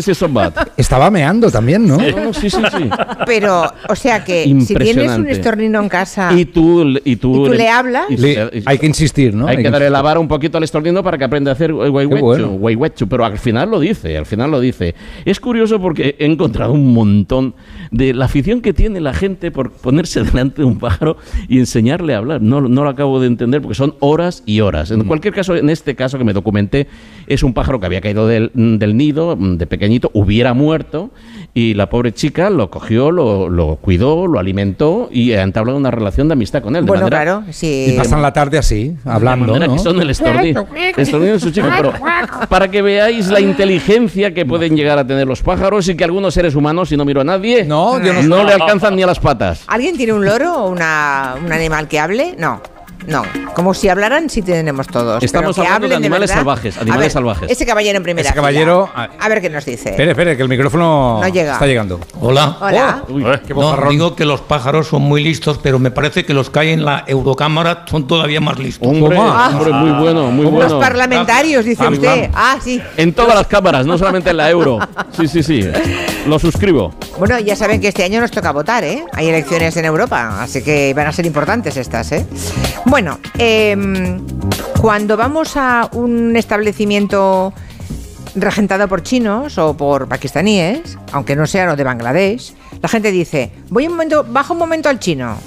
Estaba 0.78 1.10
meando 1.10 1.50
también, 1.52 1.88
¿no? 1.88 1.98
No, 1.98 2.24
no, 2.25 2.34
sí, 2.34 2.50
sí, 2.50 2.62
sí. 2.78 2.90
Pero, 3.25 3.64
o 3.90 3.96
sea 3.96 4.24
que 4.24 4.44
si 4.62 4.75
tienes 4.75 5.18
un 5.18 5.28
estornino 5.28 5.80
en 5.82 5.90
casa, 5.90 6.32
Y 6.34 6.46
tú, 6.46 6.86
le- 6.86 7.02
y 7.04 7.16
tú, 7.16 7.46
¿Y 7.46 7.50
tú 7.50 7.54
le 7.54 7.70
hablas? 7.70 8.06
y- 8.10 8.18
Le- 8.18 8.64
hay 8.66 8.78
que 8.78 8.86
insistir, 8.86 9.34
¿no? 9.34 9.48
Hay 9.48 9.58
que 9.58 9.64
que- 9.64 9.70
darle 9.72 9.90
la 9.90 10.02
vara 10.02 10.20
un 10.20 10.28
poquito 10.28 10.58
al 10.58 10.64
estornino 10.64 11.04
para 11.04 11.18
que 11.18 11.24
aprenda 11.24 11.52
a 11.52 11.54
hacer 11.54 11.74
guayhuechu, 11.74 12.20
bueno. 12.58 13.08
pero 13.10 13.25
al 13.25 13.38
final 13.40 13.70
lo 13.72 13.80
dice, 13.80 14.18
al 14.18 14.25
final 14.25 14.52
lo 14.52 14.60
dice. 14.60 14.96
Es 15.25 15.40
curioso 15.40 15.80
porque 15.80 16.16
he 16.20 16.25
encontrado 16.25 16.74
un 16.74 16.94
montón 16.94 17.56
de 17.92 18.14
la 18.14 18.25
afición 18.25 18.62
que 18.62 18.74
tiene 18.74 19.00
la 19.00 19.14
gente 19.14 19.52
por 19.52 19.72
ponerse 19.72 20.24
delante 20.24 20.62
de 20.62 20.66
un 20.68 20.78
pájaro 20.80 21.18
y 21.48 21.60
enseñarle 21.60 22.14
a 22.14 22.18
hablar. 22.18 22.42
No, 22.42 22.62
no 22.62 22.84
lo 22.84 22.90
acabo 22.90 23.20
de 23.20 23.28
entender 23.28 23.62
porque 23.62 23.75
son 23.75 23.96
horas 24.00 24.44
y 24.46 24.62
horas. 24.62 24.92
En 24.92 25.04
cualquier 25.04 25.34
caso, 25.34 25.56
en 25.56 25.70
este 25.70 25.96
caso 25.96 26.18
que 26.18 26.24
me 26.24 26.34
documenté, 26.34 26.88
es 27.28 27.44
un 27.44 27.54
pájaro 27.54 27.80
que 27.86 27.88
había 27.88 28.01
caído 28.01 28.27
del, 28.27 28.51
del 28.54 28.98
nido 28.98 29.36
mm, 29.36 29.58
de 29.58 29.68
pequeñito, 29.68 30.10
hubiera 30.13 30.54
muerto 30.54 31.12
y 31.54 31.74
la 31.74 31.88
pobre 31.89 32.12
chica 32.13 32.50
lo 32.50 32.70
cogió, 32.70 33.12
lo, 33.12 33.48
lo 33.48 33.77
cuidó, 33.77 34.27
lo 34.27 34.39
alimentó 34.39 35.08
y 35.12 35.32
ha 35.34 35.42
entablado 35.44 35.77
una 35.77 35.89
relación 35.92 36.27
de 36.27 36.34
amistad 36.34 36.62
con 36.62 36.75
él. 36.75 36.84
de 36.84 36.88
bueno, 36.88 37.04
manera- 37.04 37.24
claro, 37.24 37.44
Y 37.50 37.54
sí. 37.54 37.94
pasan 37.98 38.22
la 38.22 38.34
tarde 38.34 38.58
así, 38.58 38.96
hablando, 39.06 39.46
de 39.46 39.51
manera 39.54 39.68
¿no? 39.68 39.74
que 39.77 39.80
son 39.84 40.01
el 40.01 40.10
estornido, 40.10 40.68
estornido 40.98 41.34
de 41.34 41.39
su 41.39 41.51
chico. 41.51 41.68
Pero 41.75 41.94
para 42.50 42.70
que 42.70 42.82
veáis 42.82 43.27
la 43.30 43.39
inteligencia 43.39 44.34
que 44.34 44.46
pueden 44.46 44.75
llegar 44.75 44.98
a 45.00 45.08
tener 45.08 45.27
los 45.27 45.42
pájaros 45.42 45.88
y 45.88 45.96
que 45.96 46.04
algunos 46.04 46.34
seres 46.34 46.56
humanos, 46.56 46.89
si 46.89 46.98
no 46.98 47.06
miro 47.06 47.22
a 47.22 47.24
nadie, 47.24 47.63
No, 47.63 48.01
yo 48.04 48.13
no- 48.24 48.44
le 48.44 48.54
alcanzan 48.54 48.96
ni 48.96 49.04
a 49.04 49.08
las 49.08 49.20
patas. 49.20 49.63
¿Alguien 49.68 49.96
tiene 49.96 50.12
un 50.13 50.25
loro 50.25 50.54
o 50.65 50.70
una, 50.70 51.36
un 51.44 51.51
animal 51.51 51.88
que 51.88 52.00
hable? 52.00 52.36
No. 52.38 52.62
No, 53.08 53.24
como 53.54 53.74
si 53.74 53.88
hablaran, 53.90 54.30
sí 54.30 54.42
tenemos 54.42 54.88
todos. 54.88 55.24
Estamos 55.24 55.56
pero 55.56 55.64
que 55.64 55.68
hablando 55.74 55.88
de 55.90 55.96
animales 55.96 56.32
salvajes, 56.32 56.78
animales 56.78 57.02
ver, 57.06 57.12
salvajes. 57.12 57.52
Ese 57.52 57.66
caballero 57.66 57.98
en 57.98 58.04
primera 58.04 58.28
Ese 58.30 58.36
caballero- 58.36 58.90
fila. 58.92 59.10
A 59.20 59.30
ver 59.30 59.42
qué 59.42 59.50
nos 59.50 59.66
dice. 59.66 59.90
Espere, 59.92 60.12
espere, 60.12 60.36
que 60.38 60.44
el 60.44 60.50
micrófono 60.50 61.20
No 61.22 61.28
llega. 61.28 61.54
está 61.54 61.66
llegando. 61.68 62.00
Hola. 62.20 62.58
Hola. 62.62 63.04
Uy, 63.10 63.24
Qué 63.48 63.54
No, 63.54 63.78
digo 63.90 64.16
que 64.16 64.26
los 64.26 64.42
pájaros 64.42 64.88
son 64.88 65.04
muy 65.04 65.24
listos, 65.24 65.60
pero 65.62 65.80
me 65.80 65.92
parece 65.92 66.26
que 66.26 66.34
los 66.34 66.50
que 66.50 66.60
hay 66.60 66.70
en 66.72 66.84
la 66.86 67.04
Eurocámara 67.08 67.86
son 67.90 68.08
todavía 68.08 68.42
más 68.42 68.58
listos. 68.60 68.88
hombre, 68.88 69.16
¿Cómo? 69.18 69.30
hombre, 69.30 69.72
muy 69.72 69.92
bueno, 70.04 70.32
muy 70.32 70.44
Los 70.46 70.54
bueno. 70.54 70.80
parlamentarios, 70.80 71.66
dice 71.66 71.88
usted. 71.88 72.30
Ah, 72.34 72.58
sí. 72.62 72.82
En 72.98 73.14
todas 73.14 73.36
las 73.36 73.48
cámaras, 73.48 73.86
no 73.86 73.98
solamente 73.98 74.30
en 74.32 74.38
la 74.38 74.50
euro. 74.50 74.80
Sí, 75.12 75.28
sí, 75.28 75.44
sí. 75.44 75.62
Lo 76.28 76.40
suscribo. 76.40 76.94
Bueno, 77.17 77.39
ya 77.39 77.55
saben 77.55 77.79
que 77.79 77.88
este 77.88 78.03
año 78.03 78.19
nos 78.19 78.31
toca 78.31 78.51
votar, 78.51 78.84
¿eh? 78.84 79.05
Hay 79.13 79.29
elecciones 79.29 79.77
en 79.77 79.86
Europa, 79.86 80.43
así 80.43 80.62
que 80.62 80.93
van 80.93 81.07
a 81.07 81.13
ser 81.13 81.25
importantes 81.25 81.77
estas, 81.77 82.12
¿eh? 82.12 82.25
Bueno, 82.86 83.19
em, 83.38 84.19
cuando 84.81 85.15
vamos 85.15 85.55
a 85.55 85.89
un 85.93 86.36
establecimiento 86.36 87.53
regentado 88.36 88.89
por 88.89 89.01
chinos 89.01 89.57
o 89.57 89.77
por 89.77 90.10
pakistaníes, 90.10 90.98
aunque 91.13 91.38
no 91.38 91.48
sean 91.48 91.69
o 91.69 91.77
de 91.77 91.86
Bangladesh, 91.86 92.53
la 92.81 92.89
gente 92.89 93.12
dice, 93.12 93.50
voy 93.69 93.88
un 93.88 93.93
momento, 93.93 94.25
bajo 94.27 94.51
un 94.51 94.60
momento 94.60 94.89
al 94.89 95.00
chino, 95.00 95.38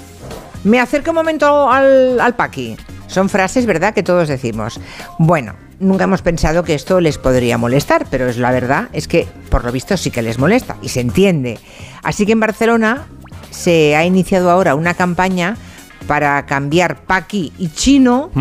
me 0.63 0.79
acerco 0.79 1.11
un 1.11 1.17
momento 1.17 1.69
al, 1.69 2.19
al 2.19 2.35
paqui. 2.35 2.77
Son 3.05 3.29
frases, 3.29 3.67
¿verdad?, 3.67 3.93
que 3.93 4.01
todos 4.01 4.27
decimos. 4.27 4.79
Bueno, 5.19 5.53
nunca 5.79 6.03
hemos 6.05 6.21
pensado 6.21 6.63
que 6.63 6.73
esto 6.75 6.99
les 7.01 7.17
podría 7.17 7.57
molestar, 7.57 8.05
pero 8.09 8.27
es 8.27 8.37
la 8.37 8.51
verdad 8.51 8.89
es 8.93 9.07
que 9.07 9.27
por 9.49 9.63
lo 9.65 9.71
visto 9.71 9.95
sí 9.97 10.11
que 10.11 10.21
les 10.21 10.37
molesta 10.39 10.75
y 10.81 10.89
se 10.89 10.99
entiende. 11.01 11.59
Así 12.03 12.25
que 12.25 12.33
en 12.33 12.39
Barcelona 12.39 13.05
se 13.49 13.95
ha 13.95 14.05
iniciado 14.05 14.49
ahora 14.51 14.75
una 14.75 14.93
campaña 14.93 15.57
para 16.07 16.45
cambiar 16.45 17.03
paqui 17.03 17.51
y 17.57 17.69
chino, 17.69 18.31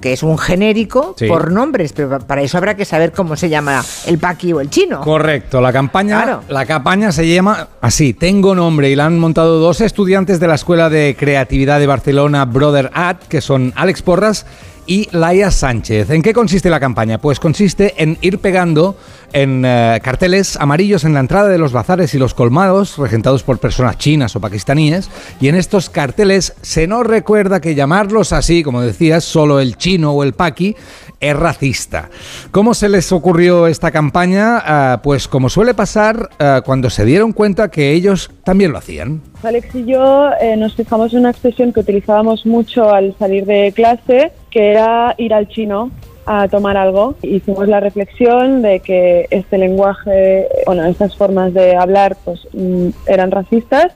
que 0.00 0.12
es 0.14 0.22
un 0.24 0.36
genérico, 0.36 1.14
Sí. 1.16 1.28
por 1.28 1.52
nombres, 1.52 1.92
pero 1.92 2.18
para 2.20 2.42
eso 2.42 2.58
habrá 2.58 2.74
que 2.74 2.84
saber 2.84 3.12
cómo 3.12 3.36
se 3.36 3.48
llama 3.48 3.84
el 4.06 4.18
paqui 4.18 4.52
o 4.52 4.60
el 4.60 4.68
chino. 4.70 5.00
Correcto, 5.00 5.60
la 5.60 5.72
campaña, 5.72 6.22
Claro. 6.22 6.42
la 6.48 6.66
campaña 6.66 7.12
se 7.12 7.28
llama 7.28 7.68
así, 7.80 8.12
Tengo 8.14 8.54
nombre 8.54 8.90
y 8.90 8.96
la 8.96 9.06
han 9.06 9.18
montado 9.20 9.58
dos 9.60 9.80
estudiantes 9.80 10.40
de 10.40 10.48
la 10.48 10.54
Escuela 10.56 10.90
de 10.90 11.16
Creatividad 11.18 11.78
de 11.78 11.86
Barcelona, 11.86 12.44
Brother 12.46 12.90
Art, 12.94 13.22
que 13.28 13.40
son 13.40 13.72
Alex 13.76 14.02
Porras 14.02 14.46
y 14.86 15.08
Laia 15.12 15.50
Sánchez. 15.50 16.10
¿En 16.10 16.22
qué 16.22 16.32
consiste 16.32 16.70
la 16.70 16.80
campaña? 16.80 17.18
Pues 17.18 17.40
consiste 17.40 17.94
en 18.02 18.18
ir 18.20 18.38
pegando 18.38 18.96
en 19.32 19.64
eh, 19.64 20.00
carteles 20.02 20.56
amarillos 20.56 21.04
en 21.04 21.14
la 21.14 21.20
entrada 21.20 21.48
de 21.48 21.58
los 21.58 21.72
bazares 21.72 22.14
y 22.14 22.18
los 22.18 22.34
colmados, 22.34 22.98
regentados 22.98 23.42
por 23.42 23.58
personas 23.58 23.98
chinas 23.98 24.36
o 24.36 24.40
pakistaníes, 24.40 25.08
y 25.40 25.48
en 25.48 25.54
estos 25.54 25.90
carteles 25.90 26.54
se 26.62 26.86
nos 26.86 27.06
recuerda 27.06 27.60
que 27.60 27.74
llamarlos 27.74 28.32
así, 28.32 28.62
como 28.62 28.82
decías, 28.82 29.24
solo 29.24 29.60
el 29.60 29.76
chino 29.76 30.12
o 30.12 30.22
el 30.22 30.34
paqui, 30.34 30.76
es 31.22 31.36
racista. 31.36 32.10
¿Cómo 32.50 32.74
se 32.74 32.88
les 32.88 33.12
ocurrió 33.12 33.68
esta 33.68 33.90
campaña? 33.90 34.58
Ah, 34.58 35.00
pues 35.02 35.28
como 35.28 35.48
suele 35.48 35.72
pasar 35.72 36.28
ah, 36.38 36.62
cuando 36.66 36.90
se 36.90 37.04
dieron 37.04 37.32
cuenta 37.32 37.70
que 37.70 37.92
ellos 37.92 38.30
también 38.44 38.72
lo 38.72 38.78
hacían. 38.78 39.22
Alex 39.42 39.74
y 39.74 39.84
yo 39.86 40.30
eh, 40.40 40.56
nos 40.56 40.74
fijamos 40.74 41.12
en 41.12 41.20
una 41.20 41.30
expresión 41.30 41.72
que 41.72 41.80
utilizábamos 41.80 42.44
mucho 42.44 42.92
al 42.92 43.16
salir 43.18 43.46
de 43.46 43.72
clase, 43.72 44.32
que 44.50 44.72
era 44.72 45.14
ir 45.16 45.32
al 45.32 45.48
chino 45.48 45.90
a 46.26 46.48
tomar 46.48 46.76
algo. 46.76 47.14
Hicimos 47.22 47.68
la 47.68 47.78
reflexión 47.78 48.60
de 48.60 48.80
que 48.80 49.28
este 49.30 49.58
lenguaje, 49.58 50.48
bueno, 50.66 50.84
estas 50.86 51.16
formas 51.16 51.54
de 51.54 51.76
hablar, 51.76 52.16
pues 52.24 52.40
mm, 52.52 52.88
eran 53.06 53.30
racistas 53.30 53.92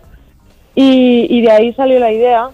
y, 0.76 1.26
y 1.28 1.42
de 1.42 1.50
ahí 1.50 1.72
salió 1.72 1.98
la 1.98 2.12
idea 2.12 2.50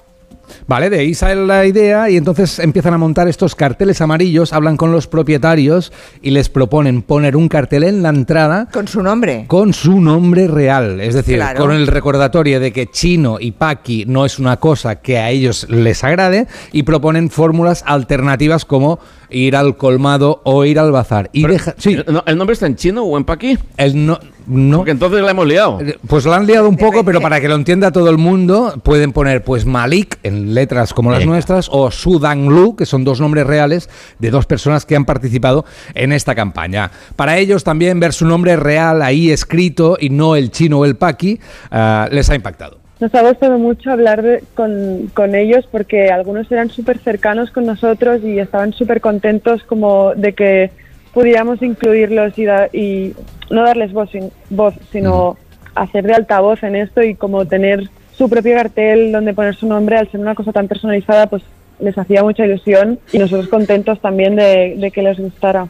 Vale, 0.66 0.90
de 0.90 0.98
ahí 1.00 1.14
sale 1.14 1.46
la 1.46 1.66
idea 1.66 2.08
y 2.10 2.16
entonces 2.16 2.58
empiezan 2.58 2.94
a 2.94 2.98
montar 2.98 3.28
estos 3.28 3.54
carteles 3.54 4.00
amarillos, 4.00 4.52
hablan 4.52 4.76
con 4.76 4.92
los 4.92 5.06
propietarios 5.06 5.92
y 6.22 6.30
les 6.30 6.48
proponen 6.48 7.02
poner 7.02 7.36
un 7.36 7.48
cartel 7.48 7.84
en 7.84 8.02
la 8.02 8.10
entrada 8.10 8.68
Con 8.72 8.88
su 8.88 9.02
nombre. 9.02 9.44
con 9.48 9.72
su 9.72 10.00
nombre 10.00 10.46
real, 10.48 11.00
es 11.00 11.14
decir, 11.14 11.36
Claro. 11.36 11.60
con 11.60 11.72
el 11.72 11.86
recordatorio 11.86 12.60
de 12.60 12.72
que 12.72 12.86
chino 12.86 13.38
y 13.40 13.52
paqui 13.52 14.04
no 14.06 14.24
es 14.24 14.38
una 14.38 14.56
cosa 14.58 14.96
que 14.96 15.18
a 15.18 15.30
ellos 15.30 15.66
les 15.70 16.04
agrade 16.04 16.46
y 16.72 16.82
proponen 16.84 17.30
fórmulas 17.30 17.82
alternativas 17.86 18.64
como 18.64 18.98
ir 19.30 19.56
al 19.56 19.76
colmado 19.76 20.40
o 20.44 20.64
ir 20.64 20.78
al 20.78 20.92
bazar. 20.92 21.30
Y 21.32 21.46
deja, 21.46 21.74
sí, 21.78 21.96
No, 22.06 22.22
¿El 22.26 22.36
nombre 22.36 22.52
está 22.54 22.66
en 22.66 22.76
chino 22.76 23.02
o 23.02 23.16
en 23.16 23.24
paqui? 23.24 23.58
el 23.78 24.06
no, 24.06 24.18
no 24.46 24.78
Porque 24.78 24.90
entonces 24.92 25.20
la 25.22 25.30
hemos 25.30 25.46
liado. 25.46 25.78
pues 26.06 26.24
lo 26.24 26.32
han 26.34 26.46
liado 26.46 26.68
un 26.68 26.76
poco, 26.76 27.04
pero 27.04 27.20
para 27.20 27.40
que 27.40 27.48
lo 27.48 27.54
entienda 27.54 27.90
todo 27.92 28.10
el 28.10 28.18
mundo, 28.18 28.74
pueden 28.82 29.12
poner 29.12 29.42
pues 29.44 29.64
Malik 29.66 30.18
en 30.22 30.54
letras 30.54 30.92
como 30.94 31.10
las 31.10 31.20
Venga. 31.20 31.32
nuestras 31.32 31.68
o 31.70 31.90
Su 31.90 32.18
Danglu, 32.18 32.76
que 32.76 32.86
son 32.86 33.04
dos 33.04 33.20
nombres 33.20 33.46
reales 33.46 33.88
de 34.18 34.30
dos 34.30 34.46
personas 34.46 34.84
que 34.86 34.96
han 34.96 35.04
participado 35.04 35.64
en 35.94 36.12
esta 36.12 36.34
campaña. 36.34 36.90
Para 37.16 37.38
ellos 37.38 37.64
también 37.64 38.00
ver 38.00 38.12
su 38.12 38.26
nombre 38.26 38.56
real 38.56 39.02
ahí 39.02 39.30
escrito 39.30 39.96
y 40.00 40.10
no 40.10 40.36
el 40.36 40.50
chino 40.50 40.78
o 40.80 40.84
el 40.84 40.96
paqui 40.96 41.40
ah, 41.70 42.08
les 42.10 42.28
ha 42.30 42.34
impactado. 42.34 42.78
Nos 43.00 43.12
ha 43.16 43.22
gustado 43.28 43.58
mucho 43.58 43.90
hablar 43.90 44.22
de- 44.22 44.44
con, 44.54 45.10
con 45.12 45.34
ellos 45.34 45.64
porque 45.72 46.10
algunos 46.10 46.50
eran 46.52 46.70
súper 46.70 46.98
cercanos 46.98 47.50
con 47.50 47.66
nosotros 47.66 48.20
y 48.22 48.38
estaban 48.38 48.72
súper 48.72 49.00
contentos 49.00 49.62
como 49.64 50.14
de 50.14 50.34
que 50.34 50.70
pudiéramos 51.12 51.62
incluirlos 51.62 52.36
y, 52.38 52.44
da- 52.44 52.68
y 52.72 53.14
no 53.50 53.62
darles 53.62 53.92
voz, 53.92 54.10
sin- 54.10 54.30
voz 54.50 54.74
sino 54.90 55.36
hacer 55.74 56.04
de 56.04 56.14
altavoz 56.14 56.62
en 56.62 56.76
esto 56.76 57.02
y 57.02 57.14
como 57.14 57.44
tener 57.46 57.88
su 58.16 58.28
propio 58.28 58.54
cartel 58.54 59.10
donde 59.12 59.32
poner 59.34 59.54
su 59.54 59.66
nombre 59.66 59.96
al 59.96 60.10
ser 60.10 60.20
una 60.20 60.34
cosa 60.34 60.52
tan 60.52 60.68
personalizada 60.68 61.26
pues 61.28 61.42
les 61.80 61.96
hacía 61.98 62.22
mucha 62.22 62.44
ilusión 62.46 63.00
y 63.12 63.18
nosotros 63.18 63.48
contentos 63.48 63.98
también 64.00 64.36
de, 64.36 64.76
de 64.78 64.90
que 64.92 65.02
les 65.02 65.18
gustara. 65.18 65.66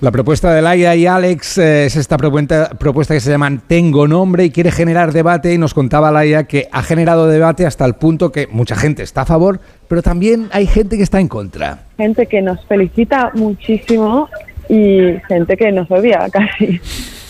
La 0.00 0.10
propuesta 0.10 0.52
de 0.52 0.60
Laia 0.60 0.94
y 0.94 1.06
Alex 1.06 1.56
eh, 1.58 1.86
es 1.86 1.96
esta 1.96 2.18
propuesta, 2.18 2.68
propuesta 2.78 3.14
que 3.14 3.20
se 3.20 3.30
llama 3.30 3.58
Tengo 3.66 4.06
Nombre 4.06 4.44
y 4.44 4.50
quiere 4.50 4.70
generar 4.70 5.12
debate 5.12 5.54
y 5.54 5.58
nos 5.58 5.72
contaba 5.72 6.12
Laia 6.12 6.44
que 6.44 6.68
ha 6.70 6.82
generado 6.82 7.26
debate 7.26 7.64
hasta 7.64 7.86
el 7.86 7.94
punto 7.94 8.30
que 8.30 8.46
mucha 8.48 8.76
gente 8.76 9.02
está 9.02 9.22
a 9.22 9.24
favor, 9.24 9.60
pero 9.88 10.02
también 10.02 10.48
hay 10.52 10.66
gente 10.66 10.96
que 10.98 11.02
está 11.02 11.20
en 11.20 11.28
contra. 11.28 11.78
gente 11.96 12.26
que 12.26 12.42
nos 12.42 12.62
felicita 12.66 13.30
muchísimo 13.34 14.28
y 14.68 15.14
gente 15.28 15.56
que 15.56 15.72
nos 15.72 15.90
odia 15.90 16.28
casi. 16.30 16.80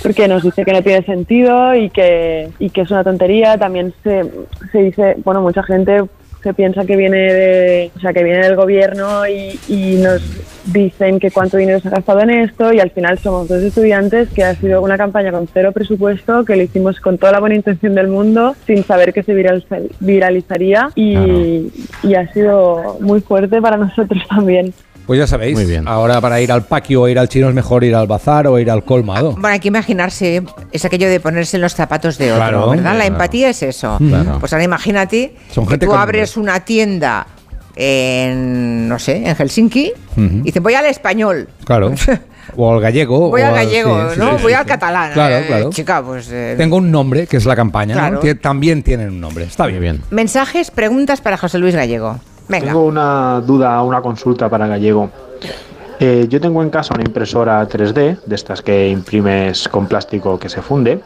Porque 0.03 0.29
nos 0.29 0.43
dice 0.43 0.65
que 0.65 0.73
no 0.73 0.83
tiene 0.83 1.03
sentido 1.05 1.75
y 1.75 1.89
que, 1.89 2.51
y 2.59 2.69
que 2.71 2.83
es 2.83 2.91
una 2.91 3.05
tontería. 3.05 3.57
También 3.57 3.95
se, 4.03 4.25
se 4.71 4.79
dice 4.83 5.17
bueno 5.25 5.41
mucha 5.41 5.63
gente 5.63 6.03
se 6.43 6.53
piensa 6.53 6.85
que 6.85 6.95
viene 6.97 7.17
de 7.33 7.91
o 7.97 8.01
sea 8.01 8.13
que 8.13 8.23
viene 8.23 8.41
del 8.41 8.55
gobierno 8.55 9.27
y, 9.27 9.59
y 9.67 9.97
nos 10.03 10.21
dicen 10.75 11.19
que 11.19 11.31
cuánto 11.31 11.57
dinero 11.57 11.81
se 11.81 11.89
ha 11.89 11.93
gastado 11.93 12.21
en 12.21 12.29
esto 12.29 12.71
y 12.71 12.81
al 12.81 12.91
final 12.91 13.19
somos 13.19 13.49
dos 13.49 13.63
estudiantes 13.63 14.29
que 14.29 14.45
ha 14.45 14.55
sido 14.55 14.83
una 14.83 14.99
campaña 14.99 15.33
con 15.33 15.47
cero 15.51 15.73
presupuesto 15.73 16.45
que 16.45 16.57
lo 16.57 16.63
hicimos 16.63 17.01
con 17.01 17.17
toda 17.17 17.33
la 17.33 17.41
buena 17.41 17.55
intención 17.55 17.95
del 17.95 18.09
mundo 18.09 18.55
sin 18.67 18.85
saber 18.85 19.15
que 19.15 19.23
se 19.23 19.33
viraliza- 19.35 19.89
viralizaría 20.01 20.91
y, 20.95 21.73
y 22.03 22.15
ha 22.15 22.31
sido 22.35 22.99
muy 23.01 23.23
fuerte 23.23 23.63
para 23.63 23.79
nosotros 23.79 24.23
también. 24.29 24.75
Pues 25.07 25.19
ya 25.19 25.27
sabéis, 25.27 25.55
Muy 25.55 25.67
bien. 25.67 25.87
ahora 25.87 26.21
para 26.21 26.41
ir 26.41 26.51
al 26.51 26.65
paqui 26.65 26.97
o 26.97 27.07
ir 27.09 27.19
al 27.19 27.29
chino 27.29 27.49
es 27.49 27.55
mejor 27.55 27.85
ir 27.85 27.95
al 27.95 28.07
bazar 28.07 28.47
o 28.47 28.59
ir 28.59 28.71
al 28.71 28.85
colmado. 28.85 29.33
Bueno, 29.33 29.49
hay 29.49 29.61
que 29.61 29.69
imaginarse, 29.69 30.43
es 30.73 30.85
aquello 30.85 31.09
de 31.11 31.21
ponerse 31.21 31.57
en 31.59 31.61
los 31.63 31.75
zapatos 31.75 32.17
de 32.17 32.33
otro, 32.33 32.39
Claro, 32.43 32.71
¿verdad? 32.71 32.97
La 32.97 33.05
empatía 33.07 33.51
es 33.51 33.63
eso. 33.63 33.99
Claro. 33.99 34.39
Pues 34.41 34.53
ahora 34.55 34.65
imagínate 34.65 35.35
Son 35.51 35.67
que 35.67 35.77
tú 35.77 35.93
abres 35.93 36.37
una 36.39 36.61
tienda 36.65 37.27
en, 37.77 38.89
no 38.89 38.99
sé, 38.99 39.17
en 39.29 39.35
Helsinki 39.37 39.93
Ujú. 40.13 40.23
y 40.23 40.43
dices, 40.43 40.63
voy 40.63 40.75
al 40.75 40.87
español. 40.87 41.49
Claro. 41.65 41.93
O 42.57 42.71
al 42.75 42.79
gallego. 42.81 43.31
Voy 43.31 43.41
o 43.41 43.47
al 43.47 43.55
al- 43.55 43.65
gallego, 43.65 44.11
sí, 44.13 44.19
¿no? 44.19 44.37
sí, 44.37 44.43
voy 44.43 44.53
sí, 44.53 44.59
al 44.59 44.67
catalán. 44.67 45.13
Claro, 45.15 45.37
Eh, 45.39 45.45
claro. 45.47 45.71
Chica, 45.71 46.03
pues... 46.05 46.29
eh, 46.31 46.55
Tengo 46.59 46.77
un 46.77 46.91
nombre, 46.91 47.27
que 47.27 47.39
es 47.39 47.47
la 47.47 47.57
campaña, 47.57 47.95
Claro. 47.95 48.17
¿no? 48.17 48.21
Que 48.21 48.35
también 48.35 48.83
tienen 48.83 49.09
un 49.09 49.21
nombre. 49.21 49.45
Está 49.45 49.65
bien. 49.67 49.81
bien. 49.81 50.03
Mensajes, 50.11 50.71
preguntas 50.71 51.23
para 51.23 51.39
José 51.39 51.59
Luis 51.59 51.75
Gallego. 51.75 52.21
Venga. 52.49 52.67
Tengo 52.67 52.85
una 52.85 53.41
duda, 53.41 53.83
una 53.83 54.01
consulta 54.03 54.49
para 54.49 54.67
Gallego. 54.67 55.11
Eh, 56.01 56.27
yo 56.29 56.41
tengo 56.41 56.63
en 56.63 56.71
casa 56.71 56.95
una 56.95 57.05
impresora 57.05 57.67
3D, 57.69 58.19
de 58.27 58.35
estas 58.35 58.63
que 58.63 58.89
imprimes 58.89 59.69
con 59.69 59.87
plástico 59.87 60.39
que 60.39 60.49
se 60.49 60.61
funde, 60.61 61.01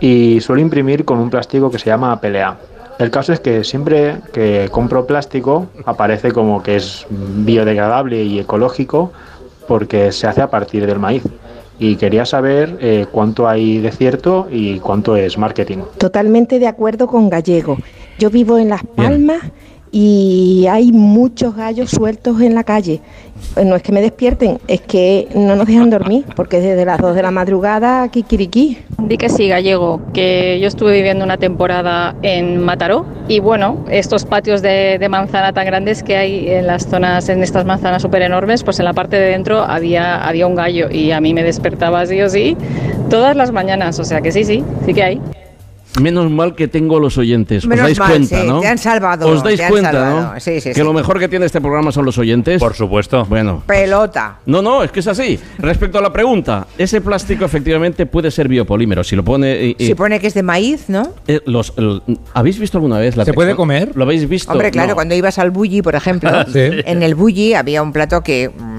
y 0.00 0.40
suelo 0.40 0.60
imprimir 0.60 1.04
con 1.04 1.18
un 1.18 1.30
plástico 1.30 1.70
que 1.70 1.78
se 1.78 1.86
llama 1.86 2.20
PLA. 2.20 2.56
El 2.98 3.10
caso 3.10 3.32
es 3.32 3.40
que 3.40 3.62
siempre 3.62 4.16
que 4.32 4.68
compro 4.70 5.06
plástico 5.06 5.66
aparece 5.84 6.32
como 6.32 6.62
que 6.62 6.76
es 6.76 7.06
biodegradable 7.10 8.22
y 8.24 8.38
ecológico 8.38 9.12
porque 9.68 10.12
se 10.12 10.26
hace 10.26 10.40
a 10.40 10.50
partir 10.50 10.86
del 10.86 10.98
maíz. 10.98 11.22
Y 11.78 11.96
quería 11.96 12.24
saber 12.24 12.78
eh, 12.80 13.04
cuánto 13.12 13.46
hay 13.46 13.78
de 13.78 13.92
cierto 13.92 14.48
y 14.50 14.78
cuánto 14.78 15.14
es 15.14 15.36
marketing. 15.36 15.78
Totalmente 15.98 16.58
de 16.58 16.66
acuerdo 16.66 17.06
con 17.06 17.28
Gallego. 17.28 17.76
Yo 18.18 18.30
vivo 18.30 18.56
en 18.56 18.70
Las 18.70 18.82
Palmas 18.82 19.42
y 19.98 20.66
hay 20.66 20.92
muchos 20.92 21.56
gallos 21.56 21.90
sueltos 21.90 22.42
en 22.42 22.54
la 22.54 22.64
calle. 22.64 23.00
No 23.64 23.76
es 23.76 23.82
que 23.82 23.92
me 23.92 24.02
despierten, 24.02 24.58
es 24.68 24.82
que 24.82 25.26
no 25.34 25.56
nos 25.56 25.66
dejan 25.66 25.88
dormir, 25.88 26.26
porque 26.36 26.60
desde 26.60 26.84
las 26.84 26.98
2 26.98 27.14
de 27.14 27.22
la 27.22 27.30
madrugada, 27.30 28.06
kikiriki. 28.10 28.76
Di 28.98 29.16
que 29.16 29.30
sí, 29.30 29.48
gallego, 29.48 30.02
que 30.12 30.60
yo 30.60 30.68
estuve 30.68 30.92
viviendo 30.92 31.24
una 31.24 31.38
temporada 31.38 32.14
en 32.20 32.62
Mataró 32.62 33.06
y 33.26 33.40
bueno, 33.40 33.86
estos 33.88 34.26
patios 34.26 34.60
de, 34.60 34.98
de 35.00 35.08
manzana 35.08 35.54
tan 35.54 35.64
grandes 35.64 36.02
que 36.02 36.18
hay 36.18 36.46
en 36.50 36.66
las 36.66 36.86
zonas, 36.86 37.30
en 37.30 37.42
estas 37.42 37.64
manzanas 37.64 38.02
súper 38.02 38.20
enormes, 38.20 38.64
pues 38.64 38.78
en 38.78 38.84
la 38.84 38.92
parte 38.92 39.16
de 39.16 39.30
dentro 39.30 39.62
había, 39.62 40.22
había 40.22 40.46
un 40.46 40.56
gallo 40.56 40.90
y 40.90 41.12
a 41.12 41.22
mí 41.22 41.32
me 41.32 41.42
despertaba 41.42 42.04
sí 42.04 42.20
o 42.20 42.28
sí 42.28 42.54
todas 43.08 43.34
las 43.34 43.50
mañanas, 43.50 43.98
o 43.98 44.04
sea 44.04 44.20
que 44.20 44.30
sí, 44.30 44.44
sí, 44.44 44.62
sí 44.84 44.92
que 44.92 45.02
hay. 45.02 45.20
Menos 46.00 46.30
mal 46.30 46.54
que 46.54 46.68
tengo 46.68 47.00
los 47.00 47.16
oyentes. 47.18 47.66
Menos 47.66 47.82
Os 47.84 47.86
dais 47.88 47.98
mal, 47.98 48.08
cuenta, 48.10 48.40
sí, 48.42 48.46
¿no? 48.46 48.60
te 48.60 48.66
han 48.68 48.78
salvado, 48.78 49.28
Os 49.28 49.42
dais 49.42 49.56
te 49.58 49.64
han 49.64 49.70
cuenta, 49.70 49.92
salvado. 49.92 50.34
¿no? 50.34 50.40
Sí, 50.40 50.60
sí, 50.60 50.68
que 50.70 50.74
sí. 50.74 50.82
lo 50.82 50.92
mejor 50.92 51.18
que 51.18 51.28
tiene 51.28 51.46
este 51.46 51.60
programa 51.60 51.90
son 51.92 52.04
los 52.04 52.18
oyentes. 52.18 52.60
Por 52.60 52.74
supuesto. 52.74 53.24
Bueno. 53.26 53.62
Pelota. 53.66 54.38
No, 54.46 54.60
no, 54.62 54.82
es 54.82 54.90
que 54.90 55.00
es 55.00 55.06
así. 55.08 55.38
Respecto 55.58 55.98
a 55.98 56.02
la 56.02 56.12
pregunta, 56.12 56.66
ese 56.78 57.00
plástico 57.00 57.44
efectivamente 57.44 58.06
puede 58.06 58.30
ser 58.30 58.48
biopolímero. 58.48 59.02
Si 59.04 59.16
lo 59.16 59.24
pone. 59.24 59.52
eh, 59.52 59.76
eh, 59.78 59.86
Se 59.86 59.96
pone 59.96 60.20
que 60.20 60.26
es 60.26 60.34
de 60.34 60.42
maíz, 60.42 60.88
¿no? 60.88 61.08
eh, 61.26 61.40
los, 61.46 61.72
el- 61.76 62.02
¿Habéis 62.34 62.58
visto 62.58 62.78
alguna 62.78 62.98
vez 62.98 63.16
la 63.16 63.24
¿Se 63.24 63.32
puede 63.32 63.54
comer? 63.56 63.92
¿Lo 63.94 64.04
habéis 64.04 64.28
visto? 64.28 64.52
Hombre, 64.52 64.70
claro, 64.70 64.90
No. 64.90 64.94
cuando 64.94 65.14
ibas 65.14 65.38
al 65.38 65.50
bulli, 65.50 65.82
por 65.82 65.94
ejemplo, 65.94 66.30
Sí. 66.52 66.60
en 66.84 67.02
el 67.02 67.14
bulli 67.14 67.54
había 67.54 67.82
un 67.82 67.92
plato 67.92 68.20
que 68.22 68.50
mm, 68.50 68.75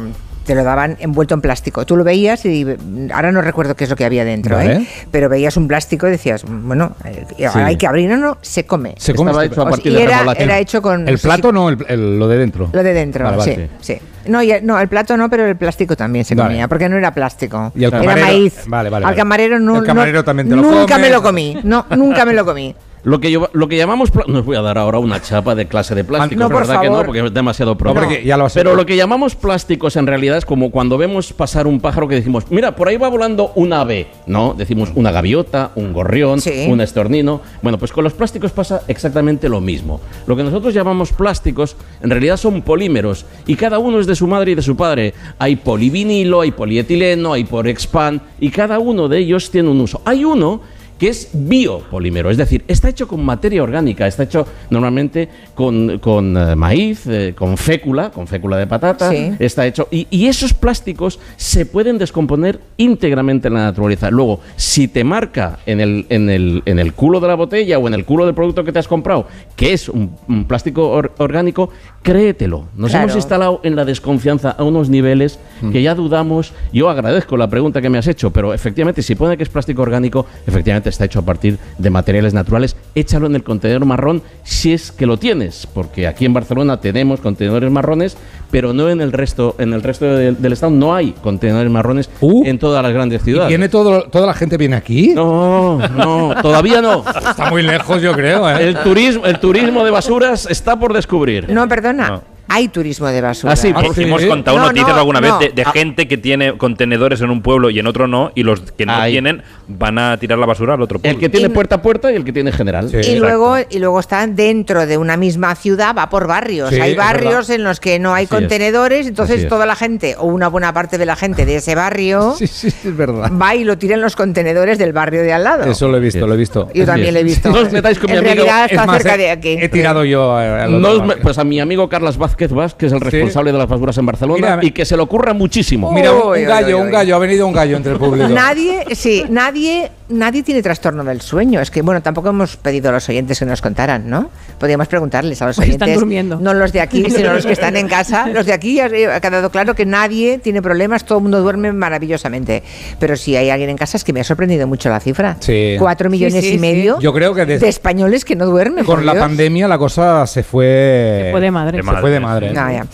te 0.47 0.55
lo 0.55 0.63
daban 0.63 0.95
envuelto 0.99 1.33
en 1.35 1.41
plástico. 1.41 1.85
Tú 1.85 1.97
lo 1.97 2.03
veías 2.05 2.43
y 2.45 2.65
ahora 3.13 3.31
no 3.33 3.41
recuerdo 3.41 3.75
qué 3.75 3.83
es 3.83 3.89
lo 3.89 3.95
que 3.97 4.05
había 4.05 4.23
dentro, 4.25 4.55
Vale. 4.55 4.73
¿eh? 4.77 4.87
pero 5.11 5.27
veías 5.29 5.57
un 5.57 5.67
plástico 5.67 6.07
y 6.07 6.11
decías, 6.11 6.43
bueno, 6.47 6.95
eh, 7.05 7.25
Sí. 7.37 7.43
hay 7.59 7.75
que 7.75 7.85
abrir 7.85 8.11
o 8.13 8.17
no, 8.17 8.37
se 8.41 8.65
come. 8.65 8.95
Se 8.97 9.13
come 9.13 9.31
Estaba 9.31 9.45
hecho 9.45 9.61
a 9.61 9.69
partir 9.69 9.91
y 9.91 9.95
de 9.95 10.03
era, 10.03 10.23
era 10.37 10.57
hecho 10.59 10.81
con... 10.81 11.07
El 11.07 11.19
plato 11.19 11.51
no, 11.51 11.67
el- 11.69 11.85
el- 11.89 12.17
lo 12.17 12.27
de 12.29 12.37
dentro. 12.37 12.69
Lo 12.71 12.81
de 12.81 12.93
dentro, 12.93 13.25
Vale, 13.25 13.37
vale. 13.37 13.69
sí, 13.81 13.93
sí. 13.93 14.01
No, 14.27 14.41
y- 14.41 14.53
no, 14.63 14.79
el 14.79 14.87
plato 14.87 15.15
no, 15.17 15.29
pero 15.29 15.45
el 15.45 15.57
plástico 15.57 15.95
también 15.97 16.23
se 16.25 16.33
Vale. 16.33 16.49
comía, 16.49 16.67
porque 16.69 16.87
no 16.89 16.97
era 16.97 17.13
plástico. 17.13 17.71
Y 17.75 17.83
el 17.83 17.89
era 17.93 17.99
camarero- 18.01 18.25
maíz. 18.25 18.53
Vale, 18.67 18.89
vale, 18.89 19.05
Al 19.05 19.15
camarero 19.15 19.59
no, 19.59 19.77
El 19.77 19.83
camarero 19.83 20.19
no- 20.19 20.23
también 20.23 20.47
te 20.49 20.55
lo 20.55 20.61
nunca 20.61 20.95
comes. 20.95 20.99
me 21.01 21.09
lo 21.09 21.21
comí. 21.21 21.57
No, 21.63 21.85
nunca 21.91 22.25
me 22.25 22.33
lo 22.33 22.45
comí. 22.45 22.73
Lo 23.07 23.21
que, 23.21 23.31
yo, 23.31 23.49
lo 23.53 23.69
que 23.69 23.77
llamamos. 23.77 24.11
No 24.27 24.39
os 24.39 24.45
voy 24.45 24.57
a 24.57 24.61
dar 24.61 24.77
ahora 24.77 24.99
una 24.99 25.21
chapa 25.21 25.55
de 25.55 25.65
clase 25.65 25.95
de 25.95 26.03
plástico, 26.03 26.41
No, 26.41 26.49
por 26.49 26.59
¿verdad 26.67 26.81
que 26.81 26.87
no? 26.87 26.91
favor. 26.95 27.05
Porque 27.05 27.25
es 27.25 27.33
demasiado 27.33 27.71
No, 27.71 27.77
pronto. 27.77 28.01
porque 28.01 28.21
ya 28.25 28.35
lo 28.35 28.45
has 28.45 28.53
Pero 28.53 28.75
lo 28.75 28.85
que 28.85 28.97
llamamos 28.97 29.33
plásticos 29.35 29.95
en 29.95 30.07
realidad 30.07 30.37
es 30.37 30.45
como 30.45 30.71
cuando 30.71 30.97
vemos 30.97 31.31
pasar 31.31 31.67
un 31.67 31.79
pájaro 31.79 32.09
que 32.09 32.15
decimos, 32.15 32.43
mira, 32.49 32.75
por 32.75 32.89
ahí 32.89 32.97
va 32.97 33.07
volando 33.07 33.53
un 33.55 33.71
ave. 33.71 34.07
No, 34.25 34.53
decimos 34.57 34.91
una 34.95 35.11
gaviota, 35.11 35.71
un 35.75 35.93
gorrión, 35.93 36.41
Sí. 36.41 36.67
un 36.69 36.81
estornino. 36.81 37.39
Bueno, 37.61 37.77
pues 37.77 37.93
con 37.93 38.03
los 38.03 38.11
plásticos 38.11 38.51
pasa 38.51 38.81
exactamente 38.89 39.47
lo 39.47 39.61
mismo. 39.61 40.01
Lo 40.25 40.35
que 40.35 40.43
nosotros 40.43 40.73
llamamos 40.73 41.13
plásticos 41.13 41.77
en 42.03 42.09
realidad 42.09 42.35
son 42.35 42.61
polímeros 42.61 43.25
y 43.45 43.55
cada 43.55 43.79
uno 43.79 44.01
es 44.01 44.07
de 44.07 44.15
su 44.15 44.27
madre 44.27 44.51
y 44.51 44.55
de 44.55 44.61
su 44.61 44.75
padre. 44.75 45.13
Hay 45.39 45.55
polivinilo, 45.55 46.41
hay 46.41 46.51
polietileno, 46.51 47.31
hay 47.31 47.45
porexpan 47.45 48.21
y 48.41 48.49
cada 48.49 48.79
uno 48.79 49.07
de 49.07 49.19
ellos 49.19 49.49
tiene 49.49 49.69
un 49.69 49.79
uso. 49.79 50.01
Hay 50.03 50.25
uno 50.25 50.59
que 50.97 51.09
es 51.09 51.29
biopolímero, 51.33 52.29
es 52.31 52.37
decir, 52.37 52.63
está 52.67 52.89
hecho 52.89 53.07
con 53.07 53.23
materia 53.23 53.61
orgánica, 53.63 54.07
está 54.07 54.23
hecho 54.23 54.47
normalmente 54.69 55.29
con, 55.53 55.99
con, 55.99 56.35
eh, 56.37 56.55
maíz, 56.55 57.05
eh, 57.07 57.33
con 57.37 57.57
fécula, 57.57 58.09
con 58.11 58.27
fécula 58.27 58.57
de 58.57 58.67
patata, 58.67 59.09
Sí. 59.11 59.31
está 59.39 59.65
hecho. 59.67 59.87
Y, 59.91 60.07
y 60.09 60.27
esos 60.27 60.53
plásticos 60.53 61.19
se 61.35 61.65
pueden 61.65 61.97
descomponer 61.97 62.59
íntegramente 62.77 63.47
en 63.47 63.55
la 63.55 63.63
naturaleza. 63.65 64.09
Luego, 64.09 64.39
si 64.55 64.87
te 64.87 65.03
marca 65.03 65.59
en 65.65 65.81
el, 65.81 66.05
en 66.09 66.29
el, 66.29 66.63
en 66.65 66.79
el 66.79 66.93
culo 66.93 67.19
de 67.19 67.27
la 67.27 67.35
botella 67.35 67.77
o 67.79 67.87
en 67.87 67.93
el 67.93 68.05
culo 68.05 68.25
del 68.25 68.33
producto 68.35 68.63
que 68.63 68.71
te 68.71 68.79
has 68.79 68.87
comprado, 68.87 69.27
que 69.55 69.73
es 69.73 69.89
un, 69.89 70.11
un 70.27 70.45
plástico 70.45 70.89
or- 70.89 71.11
orgánico, 71.17 71.69
créetelo. 72.01 72.65
Nos 72.75 72.91
Claro. 72.91 73.05
hemos 73.05 73.15
instalado 73.15 73.59
en 73.63 73.75
la 73.75 73.85
desconfianza 73.85 74.51
a 74.51 74.63
unos 74.63 74.89
niveles 74.89 75.39
que 75.71 75.81
ya 75.81 75.93
dudamos. 75.95 76.53
Yo 76.71 76.89
agradezco 76.89 77.37
la 77.37 77.49
pregunta 77.49 77.81
que 77.81 77.89
me 77.89 77.97
has 77.97 78.07
hecho, 78.07 78.31
pero 78.31 78.53
efectivamente, 78.53 79.01
si 79.01 79.15
pone 79.15 79.35
que 79.37 79.43
es 79.43 79.49
plástico 79.49 79.81
orgánico, 79.81 80.25
efectivamente 80.45 80.86
obviamente 80.87 80.89
está 80.89 81.05
hecho 81.05 81.19
a 81.19 81.23
partir 81.23 81.57
de 81.77 81.89
materiales 81.89 82.33
naturales. 82.33 82.75
Échalo 82.95 83.27
en 83.27 83.35
el 83.35 83.43
contenedor 83.43 83.85
marrón 83.85 84.21
si 84.43 84.73
es 84.73 84.91
que 84.91 85.05
lo 85.05 85.17
tienes, 85.17 85.67
porque 85.73 86.07
aquí 86.07 86.25
en 86.25 86.33
Barcelona 86.33 86.79
tenemos 86.79 87.19
contenedores 87.19 87.69
marrones, 87.71 88.17
pero 88.51 88.73
no 88.73 88.89
en 88.89 89.01
el 89.01 89.11
resto, 89.11 89.55
en 89.59 89.73
el 89.73 89.83
resto 89.83 90.05
del, 90.05 90.41
del 90.41 90.53
estado 90.53 90.71
no 90.71 90.95
hay 90.95 91.11
contenedores 91.21 91.71
marrones 91.71 92.09
en 92.21 92.59
todas 92.59 92.81
las 92.83 92.93
grandes 92.93 93.21
ciudades. 93.23 93.49
¿Viene 93.49 93.69
todo, 93.69 94.03
toda 94.03 94.25
la 94.25 94.33
gente 94.33 94.57
viene 94.57 94.75
aquí? 94.75 95.13
No, 95.13 95.79
no, 95.89 96.33
todavía 96.41 96.81
no. 96.81 97.03
Está 97.07 97.49
muy 97.49 97.63
lejos, 97.63 98.01
yo 98.01 98.13
creo. 98.13 98.49
¿eh? 98.49 98.67
El 98.67 98.77
turismo, 98.77 99.25
el 99.25 99.39
turismo 99.39 99.83
de 99.83 99.91
basuras 99.91 100.47
está 100.49 100.77
por 100.79 100.93
descubrir. 100.93 101.49
No, 101.49 101.67
perdona. 101.67 102.21
Hay 102.49 102.67
turismo 102.69 103.07
de 103.07 103.21
basura. 103.21 103.53
Ah, 103.53 103.55
sí, 103.55 103.69
Hemos- 103.69 103.97
Hemos 103.97 104.25
contado 104.25 104.57
No, 104.57 104.65
noticias 104.67 104.89
no, 104.89 104.95
alguna 104.97 105.19
no. 105.21 105.39
vez 105.39 105.49
de, 105.49 105.55
de 105.55 105.67
Ah. 105.67 105.71
gente 105.71 106.07
que 106.07 106.17
tiene 106.17 106.57
contenedores 106.57 107.21
en 107.21 107.29
un 107.29 107.41
pueblo 107.41 107.69
y 107.69 107.79
en 107.79 107.87
otro 107.87 108.07
no, 108.07 108.31
y 108.35 108.43
los 108.43 108.61
que 108.71 108.85
no 108.85 108.93
Ahí. 108.95 109.11
tienen 109.13 109.43
van 109.67 109.97
a 109.99 110.17
tirar 110.17 110.37
la 110.37 110.45
basura 110.45 110.75
al 110.75 110.81
otro 110.81 110.99
pueblo. 110.99 111.13
El 111.15 111.19
que 111.19 111.29
tiene 111.29 111.49
puerta 111.49 111.75
a 111.75 111.81
puerta 111.81 112.11
y 112.11 112.15
el 112.15 112.23
que 112.23 112.31
tiene 112.31 112.51
general. 112.51 112.89
Y 113.03 113.15
luego, 113.17 113.55
y 113.69 113.79
luego 113.79 113.99
están 113.99 114.35
dentro 114.35 114.85
de 114.85 114.97
una 114.97 115.17
misma 115.17 115.55
ciudad, 115.55 115.93
va 115.95 116.09
por 116.09 116.27
barrios. 116.27 116.69
Sí, 116.69 116.79
hay 116.79 116.95
barrios 116.95 117.49
en 117.49 117.63
los 117.63 117.79
que 117.79 117.99
no 117.99 118.13
hay 118.13 118.25
Así 118.25 118.35
es. 118.35 118.39
contenedores, 118.41 118.99
Así 119.01 119.09
entonces 119.09 119.41
es. 119.43 119.49
toda 119.49 119.65
la 119.65 119.75
gente, 119.75 120.15
o 120.17 120.25
una 120.27 120.47
buena 120.47 120.73
parte 120.73 120.97
de 120.97 121.05
la 121.05 121.15
gente 121.15 121.45
de 121.45 121.57
ese 121.57 121.75
barrio, 121.75 122.35
es 122.39 122.77
verdad. 122.95 123.29
va 123.39 123.55
y 123.55 123.63
lo 123.65 123.77
tira 123.77 123.95
en 123.95 124.01
los 124.01 124.15
contenedores 124.15 124.77
del 124.77 124.93
barrio 124.93 125.21
de 125.23 125.33
al 125.33 125.43
lado. 125.43 125.63
Eso 125.69 125.87
lo 125.89 125.97
he 125.97 125.99
visto, 125.99 126.25
lo 126.25 126.33
he 126.33 126.37
visto. 126.37 126.69
Yo 126.73 126.85
también 126.85 127.13
lo 127.13 127.19
he 127.19 127.23
visto. 127.23 127.49
No 127.49 127.59
os 127.59 127.71
metáis 127.71 127.99
con 127.99 128.09
en 128.09 128.15
mi 128.23 128.29
amigo. 128.29 128.45
realidad 128.45 128.65
está 128.69 128.81
Es 128.81 128.87
más, 128.87 128.97
cerca 129.01 129.15
he- 129.15 129.17
de 129.17 129.31
aquí. 129.31 129.57
He 129.59 129.69
tirado 129.69 130.05
yo 130.05 130.37
a- 130.37 130.67
me- 130.67 130.79
barrio. 130.79 131.17
pues 131.21 131.37
a 131.37 131.43
mi 131.43 131.59
amigo 131.59 131.89
Carlos 131.89 132.17
Vázquez 132.17 132.36
Vázquez, 132.45 132.77
que 132.77 132.85
es 132.87 132.91
el 132.93 133.01
responsable 133.01 133.51
de 133.51 133.57
las 133.57 133.67
basuras 133.67 133.97
en 133.97 134.05
Barcelona, 134.05 134.57
Mira, 134.57 134.65
y 134.67 134.71
que 134.71 134.85
se 134.85 134.95
le 134.95 135.03
ocurra 135.03 135.33
muchísimo. 135.33 135.91
Mira, 135.91 136.11
un, 136.11 136.37
un 136.37 136.43
gallo, 136.45 136.79
un 136.79 136.91
gallo, 136.91 137.15
ha 137.15 137.19
venido 137.19 137.47
un 137.47 137.53
gallo 137.53 137.77
entre 137.77 137.93
el 137.93 137.97
público. 137.97 138.27
Nadie, 138.29 138.85
sí, 138.95 139.25
nadie, 139.29 139.91
nadie 140.09 140.43
tiene 140.43 140.61
trastorno 140.61 141.03
del 141.03 141.21
sueño. 141.21 141.59
Es 141.61 141.71
que, 141.71 141.81
bueno, 141.81 142.01
tampoco 142.01 142.29
hemos 142.29 142.57
pedido 142.57 142.89
a 142.89 142.91
los 142.93 143.07
oyentes 143.09 143.39
que 143.39 143.45
nos 143.45 143.61
contaran, 143.61 144.09
¿no? 144.09 144.29
Podríamos 144.59 144.87
preguntarles 144.87 145.41
a 145.41 145.47
los 145.47 145.55
Pues 145.57 145.69
están 145.69 145.87
oyentes. 145.87 145.99
durmiendo. 145.99 146.39
No 146.39 146.53
los 146.53 146.71
de 146.71 146.81
aquí, 146.81 147.05
sino 147.09 147.33
los 147.33 147.45
que 147.45 147.51
están 147.53 147.75
en 147.77 147.87
casa. 147.89 148.27
Los 148.27 148.45
de 148.45 148.53
aquí 148.53 148.79
ha 148.79 148.85
ha 148.85 149.19
quedado 149.19 149.49
claro 149.49 149.75
que 149.75 149.85
nadie 149.85 150.37
tiene 150.39 150.61
problemas, 150.61 151.03
todo 151.05 151.17
el 151.19 151.23
mundo 151.23 151.41
duerme 151.41 151.71
maravillosamente. 151.73 152.63
Pero 152.99 153.15
si 153.17 153.35
hay 153.35 153.49
alguien 153.49 153.69
en 153.69 153.77
casa, 153.77 153.97
es 153.97 154.03
que 154.03 154.13
me 154.13 154.19
ha 154.21 154.23
sorprendido 154.23 154.67
mucho 154.67 154.89
la 154.89 154.99
cifra. 154.99 155.37
Sí. 155.39 155.75
Cuatro 155.79 156.09
millones 156.09 156.41
sí, 156.43 156.49
y 156.49 156.53
sí. 156.53 156.57
medio 156.59 156.99
Yo 156.99 157.13
creo 157.13 157.33
que 157.33 157.45
de 157.45 157.67
españoles 157.67 158.25
que 158.25 158.35
no 158.35 158.45
duermen. 158.45 158.85
con 158.85 159.05
la 159.05 159.13
Dios. 159.13 159.23
pandemia 159.23 159.67
la 159.67 159.77
cosa 159.77 160.25
se 160.27 160.43
fue. 160.43 161.21
Se 161.25 161.31
fue 161.31 161.41
de 161.41 161.51
madre. 161.51 161.77
Se 161.83 161.91
fue 162.01 162.11
de 162.11 162.19
madre. 162.19 162.53
No, 162.53 162.71
ya. 162.71 162.85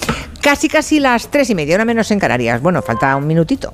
Casi, 0.41 0.67
casi 0.67 0.99
las 0.99 1.30
tres 1.30 1.49
y 1.49 1.56
media, 1.56 1.76
una 1.76 1.86
menos 1.86 2.12
en 2.12 2.19
Canarias. 2.19 2.62
Bueno, 2.62 2.82
falta 2.82 3.15
un 3.15 3.26
minutito. 3.28 3.73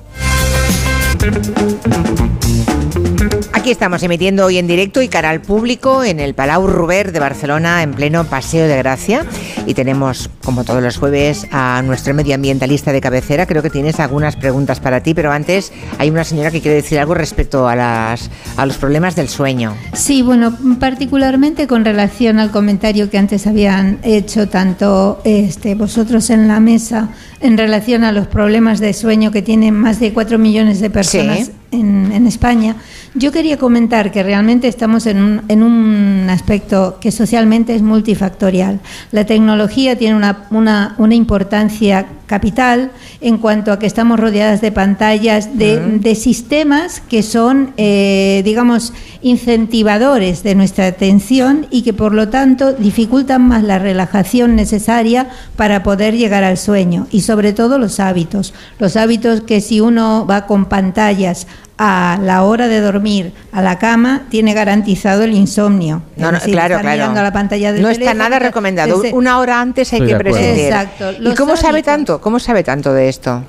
Aquí 3.60 3.70
estamos 3.70 4.02
emitiendo 4.02 4.46
hoy 4.46 4.56
en 4.56 4.66
directo 4.66 5.02
y 5.02 5.08
cara 5.08 5.28
al 5.28 5.42
público 5.42 6.02
en 6.02 6.18
el 6.18 6.32
Palau 6.32 6.66
Ruber 6.66 7.12
de 7.12 7.20
Barcelona 7.20 7.82
en 7.82 7.92
pleno 7.92 8.24
Paseo 8.24 8.66
de 8.66 8.78
Gracia 8.78 9.26
y 9.66 9.74
tenemos 9.74 10.30
como 10.42 10.64
todos 10.64 10.82
los 10.82 10.96
jueves 10.96 11.46
a 11.52 11.82
nuestro 11.84 12.14
medioambientalista 12.14 12.90
de 12.90 13.02
cabecera. 13.02 13.44
Creo 13.44 13.62
que 13.62 13.68
tienes 13.68 14.00
algunas 14.00 14.36
preguntas 14.36 14.80
para 14.80 15.02
ti, 15.02 15.12
pero 15.12 15.30
antes 15.30 15.74
hay 15.98 16.08
una 16.08 16.24
señora 16.24 16.50
que 16.50 16.62
quiere 16.62 16.76
decir 16.76 16.98
algo 16.98 17.12
respecto 17.12 17.68
a 17.68 17.76
las 17.76 18.30
a 18.56 18.64
los 18.64 18.78
problemas 18.78 19.14
del 19.14 19.28
sueño. 19.28 19.74
Sí, 19.92 20.22
bueno, 20.22 20.56
particularmente 20.80 21.66
con 21.66 21.84
relación 21.84 22.38
al 22.38 22.50
comentario 22.50 23.10
que 23.10 23.18
antes 23.18 23.46
habían 23.46 23.98
hecho 24.02 24.48
tanto 24.48 25.20
este, 25.24 25.74
vosotros 25.74 26.30
en 26.30 26.48
la 26.48 26.60
mesa 26.60 27.10
en 27.40 27.58
relación 27.58 28.04
a 28.04 28.12
los 28.12 28.26
problemas 28.26 28.80
de 28.80 28.94
sueño 28.94 29.30
que 29.30 29.42
tienen 29.42 29.74
más 29.74 30.00
de 30.00 30.14
4 30.14 30.38
millones 30.38 30.80
de 30.80 30.88
personas 30.88 31.38
Sí. 31.38 31.52
en, 31.72 32.10
en 32.12 32.26
España. 32.26 32.76
Yo 33.14 33.32
quería 33.32 33.56
comentar 33.56 34.12
que 34.12 34.22
realmente 34.22 34.68
estamos 34.68 35.06
en 35.06 35.20
un, 35.20 35.42
en 35.48 35.64
un 35.64 36.28
aspecto 36.30 36.98
que 37.00 37.10
socialmente 37.10 37.74
es 37.74 37.82
multifactorial. 37.82 38.78
La 39.10 39.26
tecnología 39.26 39.98
tiene 39.98 40.14
una, 40.14 40.46
una, 40.50 40.94
una 40.96 41.16
importancia 41.16 42.06
capital 42.26 42.92
en 43.20 43.38
cuanto 43.38 43.72
a 43.72 43.80
que 43.80 43.86
estamos 43.86 44.20
rodeadas 44.20 44.60
de 44.60 44.70
pantallas, 44.70 45.58
de, 45.58 45.80
de 45.98 46.14
sistemas 46.14 47.00
que 47.00 47.24
son, 47.24 47.72
eh, 47.76 48.42
digamos, 48.44 48.92
incentivadores 49.22 50.44
de 50.44 50.54
nuestra 50.54 50.86
atención 50.86 51.66
y 51.72 51.82
que 51.82 51.92
por 51.92 52.14
lo 52.14 52.28
tanto 52.28 52.72
dificultan 52.72 53.42
más 53.42 53.64
la 53.64 53.80
relajación 53.80 54.54
necesaria 54.54 55.28
para 55.56 55.82
poder 55.82 56.16
llegar 56.16 56.44
al 56.44 56.58
sueño 56.58 57.08
y 57.10 57.22
sobre 57.22 57.52
todo 57.52 57.76
los 57.78 57.98
hábitos. 57.98 58.54
Los 58.78 58.96
hábitos 58.96 59.40
que 59.40 59.60
si 59.60 59.80
uno 59.80 60.24
va 60.30 60.46
con 60.46 60.66
pantallas 60.66 61.48
a 61.82 62.18
la 62.22 62.42
hora 62.42 62.68
de 62.68 62.78
dormir 62.80 63.32
a 63.52 63.62
la 63.62 63.78
cama 63.78 64.24
tiene 64.28 64.52
garantizado 64.52 65.22
el 65.24 65.32
insomnio. 65.32 66.02
No, 66.16 66.26
Es 66.26 66.32
no, 66.32 66.38
decir, 66.38 66.52
claro, 66.52 66.74
estar 66.74 66.82
claro. 66.82 66.96
mirando 66.98 67.20
a 67.20 67.22
la 67.22 67.32
pantalla 67.32 67.72
del 67.72 67.80
no 67.80 67.88
está 67.88 68.12
nada 68.12 68.38
recomendado. 68.38 69.02
ese- 69.02 69.14
Una 69.14 69.38
hora 69.38 69.62
antes 69.62 69.90
hay 69.94 70.00
Estoy 70.00 70.12
que 70.12 70.18
prescindir. 70.18 70.66
Exacto. 70.66 71.12
¿Y 71.18 71.34
cómo 71.34 71.56
sabe 71.56 71.68
hábitos. 71.78 71.84
tanto? 71.94 72.20
¿Cómo 72.20 72.38
sabe 72.38 72.62
tanto 72.64 72.92
de 72.92 73.08
esto? 73.08 73.42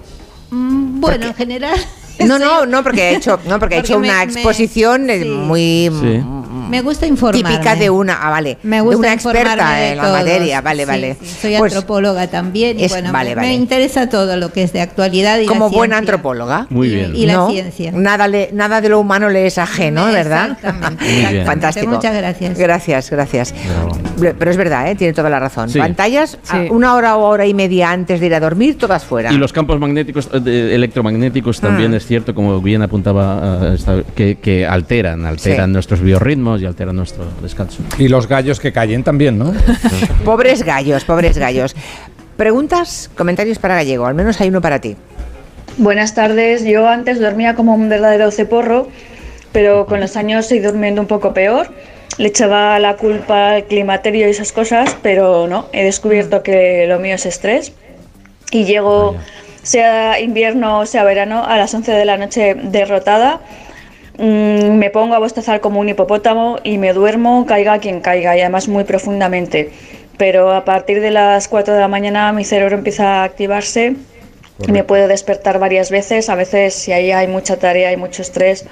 Mm, 0.49 1.01
Bueno, 1.01 1.25
en 1.27 1.33
general. 1.33 1.77
No, 2.25 2.39
no, 2.39 2.65
no, 2.65 2.83
porque 2.83 3.01
ha 3.01 3.09
hecho, 3.11 3.37
no, 3.47 3.59
porque 3.59 3.75
Porque 3.75 3.77
hecho 3.79 3.99
me- 3.99 4.07
una 4.07 4.19
me- 4.19 4.31
exposición 4.31 5.09
eh, 5.09 5.23
sí. 5.23 5.27
muy 5.27 5.91
Sí. 6.01 6.23
Me 6.71 6.81
gusta 6.81 7.05
informarme. 7.05 7.49
típica 7.49 7.75
de 7.75 7.89
una, 7.89 8.15
ah, 8.25 8.29
vale, 8.29 8.57
Me 8.63 8.77
de 8.77 8.81
gusta 8.81 8.97
una 8.99 9.13
informarme 9.13 9.41
experta 9.51 9.75
de 9.75 9.89
en 9.91 9.97
la 9.97 10.03
materia, 10.11 10.61
vale, 10.61 10.83
Sí, 10.83 10.87
vale. 10.87 11.17
sí, 11.21 11.27
soy 11.41 11.55
Pues, 11.57 11.73
antropóloga 11.75 12.27
también 12.27 12.79
y 12.79 12.87
bueno, 12.87 13.11
vale, 13.11 13.29
me, 13.31 13.35
vale. 13.35 13.47
me 13.49 13.53
interesa 13.55 14.09
todo 14.09 14.35
lo 14.37 14.51
que 14.51 14.63
es 14.63 14.73
de 14.73 14.81
actualidad 14.81 15.37
y 15.39 15.45
la 15.45 15.47
como 15.51 15.69
buena 15.69 15.97
antropóloga. 15.97 16.67
Muy 16.69 16.87
Y- 16.87 16.95
bien. 16.95 17.15
Y 17.15 17.25
la 17.25 17.33
¿no? 17.33 17.51
ciencia. 17.51 17.91
Nada, 17.93 18.27
le- 18.27 18.49
nada 18.53 18.81
de 18.81 18.89
lo 18.89 18.99
humano 18.99 19.29
le 19.29 19.45
es 19.47 19.57
ajeno, 19.57 20.05
¿verdad? 20.11 20.51
Exactamente, 20.51 20.87
Muy 20.87 20.97
bien. 20.97 21.17
exactamente. 21.19 21.45
Fantástico. 21.45 21.87
Muchas 21.91 22.15
gracias. 22.15 22.57
Gracias, 22.57 23.09
gracias. 23.09 23.53
Pero 24.19 24.51
es 24.51 24.57
verdad, 24.57 24.89
¿eh? 24.89 24.95
tiene 24.95 25.13
toda 25.13 25.29
la 25.29 25.39
razón. 25.39 25.69
Sí. 25.69 25.79
Pantallas, 25.79 26.37
Sí. 26.43 26.55
a 26.69 26.71
una 26.71 26.93
hora 26.95 27.17
o 27.17 27.23
hora 27.27 27.45
y 27.45 27.53
media 27.53 27.91
antes 27.91 28.19
de 28.19 28.25
ir 28.27 28.35
a 28.35 28.39
dormir, 28.39 28.77
todas 28.77 29.03
fuera. 29.03 29.31
Y 29.33 29.37
los 29.37 29.51
campos 29.51 29.79
magnéticos, 29.79 30.29
eh, 30.33 30.39
de- 30.39 30.75
electromagnéticos 30.75 31.59
también 31.59 31.93
Ah. 31.93 31.97
es 31.97 32.05
cierto, 32.05 32.33
como 32.35 32.61
bien 32.61 32.81
apuntaba, 32.81 33.59
eh, 33.63 33.75
esta- 33.75 34.03
que, 34.15 34.35
que 34.37 34.65
alteran, 34.65 35.25
alteran 35.25 35.69
Sí. 35.69 35.73
nuestros 35.73 36.01
biorritmos 36.01 36.60
y 36.61 36.65
alteran 36.65 36.95
nuestro 36.95 37.25
descanso. 37.41 37.81
Y 37.97 38.07
los 38.07 38.27
gallos 38.27 38.59
que 38.59 38.71
callen 38.71 39.03
también, 39.03 39.37
¿no? 39.37 39.53
Pobres 40.25 40.63
gallos, 40.63 41.03
pobres 41.03 41.37
gallos. 41.37 41.75
Preguntas, 42.37 43.09
comentarios 43.15 43.59
para 43.59 43.75
Gallego, 43.75 44.05
al 44.05 44.15
menos 44.15 44.39
hay 44.41 44.49
uno 44.49 44.61
para 44.61 44.79
ti. 44.79 44.95
Buenas 45.77 46.15
tardes. 46.15 46.63
Yo 46.63 46.87
antes 46.87 47.19
dormía 47.19 47.55
como 47.55 47.73
un 47.73 47.87
verdadero 47.87 48.31
ceporro, 48.31 48.87
pero 49.51 49.85
con 49.85 49.99
los 49.99 50.15
años 50.17 50.45
estoy 50.45 50.59
durmiendo 50.59 51.01
un 51.01 51.07
poco 51.07 51.33
peor. 51.33 51.71
Le 52.17 52.27
echaba 52.27 52.77
la 52.79 52.97
culpa 52.97 53.51
al 53.51 53.65
climaterio 53.65 54.27
y 54.27 54.31
esas 54.31 54.51
cosas, 54.51 54.97
pero 55.01 55.47
no, 55.47 55.67
he 55.71 55.83
descubierto 55.83 56.43
que 56.43 56.85
lo 56.87 56.99
mío 56.99 57.15
es 57.15 57.25
estrés. 57.25 57.73
Y 58.51 58.65
llego, 58.65 59.15
sea 59.63 60.19
invierno 60.19 60.79
o 60.79 60.85
sea 60.85 61.03
verano, 61.03 61.45
a 61.45 61.57
las 61.57 61.73
11 61.73 61.91
de 61.91 62.05
la 62.05 62.17
noche 62.17 62.55
derrotada. 62.55 63.39
Mm, 64.17 64.77
me 64.77 64.89
pongo 64.89 65.15
a 65.15 65.19
bostezar 65.19 65.61
como 65.61 65.79
un 65.79 65.89
hipopótamo 65.89 66.57
y 66.63 66.77
me 66.77 66.93
duermo, 66.93 67.45
caiga 67.45 67.79
quien 67.79 68.01
caiga, 68.01 68.35
y 68.35 68.41
además 68.41 68.67
muy 68.67 68.83
profundamente. 68.83 69.71
Pero 70.17 70.51
a 70.51 70.65
partir 70.65 71.01
de 71.01 71.11
las 71.11 71.47
4 71.47 71.73
de 71.73 71.79
la 71.79 71.87
mañana 71.87 72.31
mi 72.33 72.43
cerebro 72.43 72.75
empieza 72.75 73.21
a 73.21 73.23
activarse 73.23 73.95
y 74.67 74.71
me 74.71 74.83
puedo 74.83 75.07
despertar 75.07 75.57
varias 75.59 75.89
veces. 75.89 76.29
A 76.29 76.35
veces, 76.35 76.73
si 76.75 76.91
ahí 76.91 77.11
hay 77.11 77.27
mucha 77.27 77.57
tarea 77.57 77.91
y 77.91 77.97
mucho 77.97 78.21
estrés, 78.21 78.65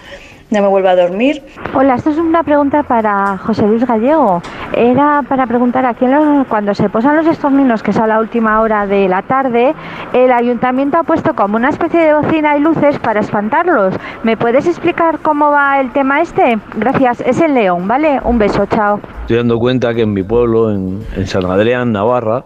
no 0.51 0.61
me 0.63 0.67
vuelvo 0.67 0.87
a 0.89 0.95
dormir. 0.95 1.43
Hola, 1.75 1.95
esto 1.95 2.09
es 2.09 2.17
una 2.17 2.41
pregunta 2.43 2.83
para 2.83 3.37
José 3.37 3.67
Luis 3.67 3.85
Gallego. 3.85 4.41
Era 4.73 5.23
para 5.27 5.45
preguntar 5.45 5.85
aquí 5.85 6.05
en 6.05 6.11
los- 6.11 6.47
cuando 6.47 6.73
se 6.73 6.89
posan 6.89 7.15
los 7.17 7.27
estorninos, 7.27 7.83
que 7.83 7.91
es 7.91 7.97
a 7.97 8.07
la 8.07 8.19
última 8.19 8.59
hora 8.61 8.87
de 8.87 9.07
la 9.07 9.21
tarde, 9.21 9.75
el 10.13 10.31
ayuntamiento 10.31 10.97
ha 10.97 11.03
puesto 11.03 11.35
como 11.35 11.57
una 11.57 11.69
especie 11.69 11.99
de 11.99 12.13
bocina 12.15 12.57
y 12.57 12.61
luces 12.61 12.97
para 12.99 13.19
espantarlos. 13.19 13.93
¿Me 14.23 14.37
puedes 14.37 14.65
explicar 14.67 15.19
cómo 15.19 15.51
va 15.51 15.79
el 15.79 15.91
tema 15.91 16.21
este? 16.21 16.57
Gracias, 16.75 17.21
es 17.21 17.39
en 17.41 17.53
León, 17.53 17.87
¿vale? 17.87 18.19
Un 18.23 18.39
beso, 18.39 18.65
chao. 18.65 18.99
Estoy 19.21 19.37
dando 19.37 19.59
cuenta 19.59 19.93
que 19.93 20.01
en 20.01 20.13
mi 20.13 20.23
pueblo, 20.23 20.71
en, 20.71 21.01
en 21.15 21.27
San 21.27 21.45
Adrián, 21.45 21.91
Navarra, 21.91 22.43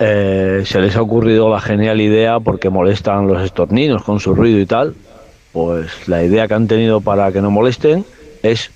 eh, 0.00 0.62
se 0.64 0.80
les 0.80 0.96
ha 0.96 1.02
ocurrido 1.02 1.48
la 1.48 1.60
genial 1.60 2.00
idea 2.00 2.40
porque 2.40 2.68
molestan 2.70 3.28
los 3.28 3.40
estorninos 3.42 4.02
con 4.02 4.18
su 4.18 4.34
ruido 4.34 4.58
y 4.58 4.66
tal. 4.66 4.94
Pues 5.54 6.08
la 6.08 6.24
idea 6.24 6.48
que 6.48 6.54
han 6.54 6.66
tenido 6.66 7.00
para 7.00 7.30
que 7.30 7.40
no 7.40 7.48
molesten 7.48 8.04
es 8.42 8.72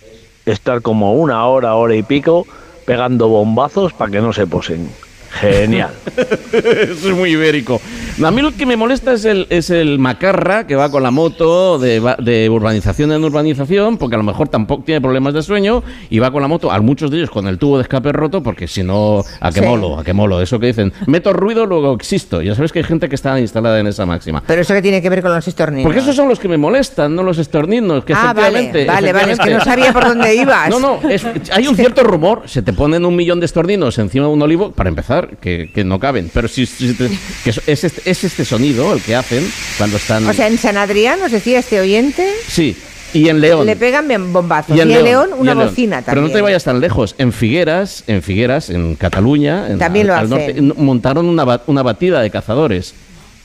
estar 0.46 0.80
como 0.80 1.12
una 1.14 1.44
hora, 1.44 1.74
hora 1.74 1.96
y 1.96 2.04
pico 2.04 2.46
pegando 2.86 3.28
bombazos 3.28 3.92
para 3.92 4.12
que 4.12 4.20
no 4.20 4.32
se 4.32 4.46
posen. 4.46 4.88
Genial. 5.30 5.90
Eso 6.52 7.10
es 7.10 7.16
muy 7.16 7.30
ibérico. 7.30 7.80
A 8.24 8.30
mí 8.30 8.42
lo 8.42 8.52
que 8.52 8.66
me 8.66 8.76
molesta 8.76 9.12
es 9.12 9.24
el, 9.24 9.46
es 9.50 9.70
el 9.70 9.98
macarra 9.98 10.66
que 10.66 10.74
va 10.74 10.90
con 10.90 11.02
la 11.02 11.10
moto 11.10 11.78
de, 11.78 12.00
de 12.18 12.50
urbanización 12.50 13.12
en 13.12 13.22
urbanización, 13.22 13.96
porque 13.98 14.16
a 14.16 14.18
lo 14.18 14.24
mejor 14.24 14.48
tampoco 14.48 14.82
tiene 14.84 15.00
problemas 15.00 15.34
de 15.34 15.42
sueño 15.42 15.84
y 16.10 16.18
va 16.18 16.30
con 16.32 16.42
la 16.42 16.48
moto, 16.48 16.72
a 16.72 16.80
muchos 16.80 17.10
de 17.10 17.18
ellos 17.18 17.30
con 17.30 17.46
el 17.46 17.58
tubo 17.58 17.76
de 17.76 17.82
escape 17.82 18.10
roto, 18.12 18.42
porque 18.42 18.66
si 18.66 18.82
no, 18.82 19.22
a 19.40 19.52
qué 19.52 19.60
Sí. 19.60 19.66
molo, 19.66 19.98
a 19.98 20.04
qué 20.04 20.12
molo. 20.12 20.40
Eso 20.40 20.58
que 20.58 20.66
dicen, 20.66 20.92
meto 21.06 21.32
ruido, 21.32 21.66
luego 21.66 21.94
existo. 21.94 22.42
Ya 22.42 22.54
sabes 22.54 22.72
que 22.72 22.80
hay 22.80 22.84
gente 22.84 23.08
que 23.08 23.14
está 23.14 23.38
instalada 23.38 23.78
en 23.78 23.86
esa 23.86 24.04
máxima. 24.06 24.42
Pero 24.46 24.62
eso 24.62 24.74
que 24.74 24.82
tiene 24.82 25.00
que 25.02 25.10
ver 25.10 25.22
con 25.22 25.32
los 25.34 25.46
estorninos. 25.46 25.84
Porque 25.84 26.00
esos 26.00 26.16
son 26.16 26.28
los 26.28 26.38
que 26.40 26.48
me 26.48 26.56
molestan, 26.56 27.14
no 27.14 27.22
los 27.22 27.38
estorninos. 27.38 28.04
Que 28.04 28.14
Ah, 28.14 28.32
vale, 28.34 28.58
efectivamente, 28.70 28.84
vale, 28.86 29.12
vale, 29.12 29.32
es 29.32 29.38
que 29.38 29.50
no 29.50 29.60
sabía 29.60 29.92
por 29.92 30.04
dónde 30.08 30.34
ibas. 30.42 30.70
No, 30.70 30.80
no, 30.80 31.08
es- 31.08 31.24
hay 31.52 31.68
un 31.68 31.76
cierto 31.76 32.02
rumor. 32.02 32.42
Se 32.46 32.62
te 32.62 32.72
ponen 32.72 33.04
un 33.04 33.14
millón 33.14 33.38
de 33.40 33.46
estorninos 33.46 33.98
encima 33.98 34.26
de 34.26 34.32
un 34.32 34.42
olivo, 34.42 34.70
para 34.72 34.88
empezar, 34.88 35.17
que, 35.40 35.70
que 35.74 35.82
no 35.84 35.98
caben. 35.98 36.30
Pero 36.32 36.46
si, 36.48 36.66
si 36.66 36.94
te- 36.94 37.10
que 37.44 37.50
es, 37.50 37.60
es 37.66 37.84
este, 37.84 38.10
es 38.10 38.24
este 38.24 38.44
sonido 38.44 38.92
el 38.94 39.00
que 39.02 39.16
hacen 39.16 39.44
cuando 39.76 39.96
están. 39.96 40.26
O 40.28 40.32
sea, 40.32 40.46
en 40.46 40.58
San 40.58 40.76
Adrián, 40.76 41.18
nos 41.20 41.32
decía 41.32 41.58
este 41.58 41.80
oyente, 41.80 42.30
sí, 42.46 42.76
y 43.14 43.28
en 43.28 43.40
León. 43.40 43.66
le 43.66 43.74
pegan 43.76 44.06
bien 44.06 44.32
bombazos. 44.32 44.76
Y 44.76 44.80
en 44.80 44.90
en, 44.90 45.02
León, 45.04 45.30
una 45.36 45.52
en 45.52 45.58
León. 45.58 45.70
bocina 45.70 45.96
también. 46.02 46.14
Pero 46.14 46.20
no 46.22 46.30
te 46.32 46.40
vayas 46.42 46.64
tan 46.64 46.78
lejos. 46.80 47.14
En 47.18 47.32
Figueras, 47.32 48.04
en 48.06 48.22
Figueras, 48.22 48.70
en 48.70 48.94
Cataluña, 48.96 49.66
en, 49.70 49.78
También 49.78 50.06
lo 50.06 50.14
hacen. 50.14 50.72
montaron 50.76 51.26
una, 51.26 51.60
una 51.66 51.82
batida 51.82 52.20
de 52.20 52.30
cazadores. 52.30 52.94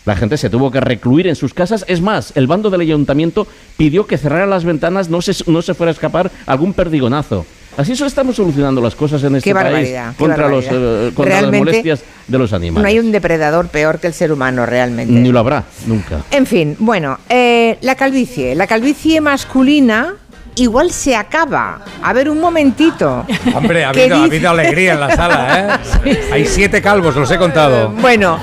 La 0.06 0.18
gente 0.18 0.36
se 0.36 0.50
tuvo 0.50 0.70
que 0.70 0.82
recluir 0.82 1.28
en 1.28 1.38
sus 1.38 1.54
casas. 1.54 1.86
Es 1.88 2.02
más, 2.02 2.34
el 2.36 2.46
bando 2.46 2.70
del 2.70 2.82
ayuntamiento 2.82 3.48
pidió 3.78 4.06
que 4.06 4.18
cerraran 4.18 4.50
las 4.50 4.66
ventanas, 4.66 5.08
no 5.08 5.22
se, 5.22 5.34
no 5.50 5.62
se 5.62 5.74
fuera 5.74 5.92
a 5.92 5.94
escapar 5.94 6.30
algún 6.46 6.74
perdigonazo. 6.74 7.46
Así 7.76 7.94
eso 7.94 8.06
estamos 8.06 8.36
solucionando 8.36 8.82
las 8.82 8.96
cosas 8.96 9.24
en 9.24 9.36
este 9.36 9.50
Qué 9.50 9.54
país 9.56 9.90
contra, 10.18 10.48
los, 10.48 10.66
eh, 10.70 11.12
contra 11.16 11.42
las 11.42 11.52
molestias 11.52 12.04
de 12.28 12.38
los 12.38 12.54
animales. 12.54 12.84
No 12.84 12.88
hay 12.88 13.00
un 13.00 13.12
depredador 13.12 13.68
peor 13.70 14.00
que 14.00 14.08
el 14.08 14.14
ser 14.14 14.32
humano, 14.32 14.66
realmente. 14.66 15.12
Ni 15.12 15.32
lo 15.32 15.40
habrá, 15.40 15.64
nunca. 15.88 16.22
En 16.32 16.46
fin, 16.46 16.76
bueno, 16.80 17.18
eh, 17.30 17.78
la 17.82 17.96
calvicie. 17.96 18.54
La 18.54 18.68
calvicie 18.68 19.22
masculina 19.22 20.14
igual 20.56 20.92
se 20.92 21.16
acaba. 21.16 21.82
A 22.04 22.14
ver, 22.14 22.30
un 22.30 22.40
momentito. 22.40 23.26
Hombre, 23.56 23.86
ha 23.86 23.92
¿Qué 23.92 24.04
habido, 24.04 24.18
ha 24.18 24.24
habido 24.26 24.50
alegría 24.52 24.94
en 24.94 25.00
la 25.00 25.16
sala, 25.16 25.80
¿eh? 26.06 26.20
Hay 26.32 26.46
siete 26.46 26.80
calvos, 26.82 27.16
los 27.16 27.30
he 27.32 27.38
contado. 27.40 27.90
Bueno, 27.90 28.38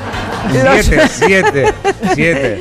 los- 0.53 0.85
Siete, 0.87 1.09
siete, 1.09 1.65
siete. 2.15 2.59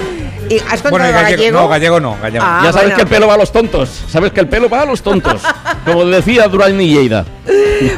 ¿Y 0.50 0.58
¿Has 0.60 0.82
contado 0.82 0.92
Bueno, 0.92 1.10
y 1.10 1.12
gallego, 1.12 1.30
gallego? 1.30 1.60
no, 1.60 1.68
gallego 1.68 2.00
no, 2.00 2.18
gallego. 2.22 2.46
Ah, 2.48 2.62
ya 2.64 2.74
sabes 2.74 2.88
bueno. 2.88 2.96
que 2.96 3.02
el 3.04 3.08
pelo 3.08 3.28
va 3.28 3.34
a 3.36 3.38
los 3.38 3.52
tontos. 3.52 3.90
Sabes 4.10 4.32
que 4.32 4.40
el 4.40 4.48
pelo 4.48 4.68
va 4.70 4.82
a 4.82 4.86
los 4.86 5.02
tontos. 5.02 5.42
Como 5.86 6.06
decía 6.06 6.48
Durán 6.48 6.80
y 6.82 6.88
Lleida. 6.88 7.26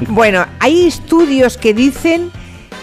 Bueno, 0.07 0.45
hay 0.59 0.85
estudios 0.87 1.57
que 1.57 1.73
dicen 1.73 2.31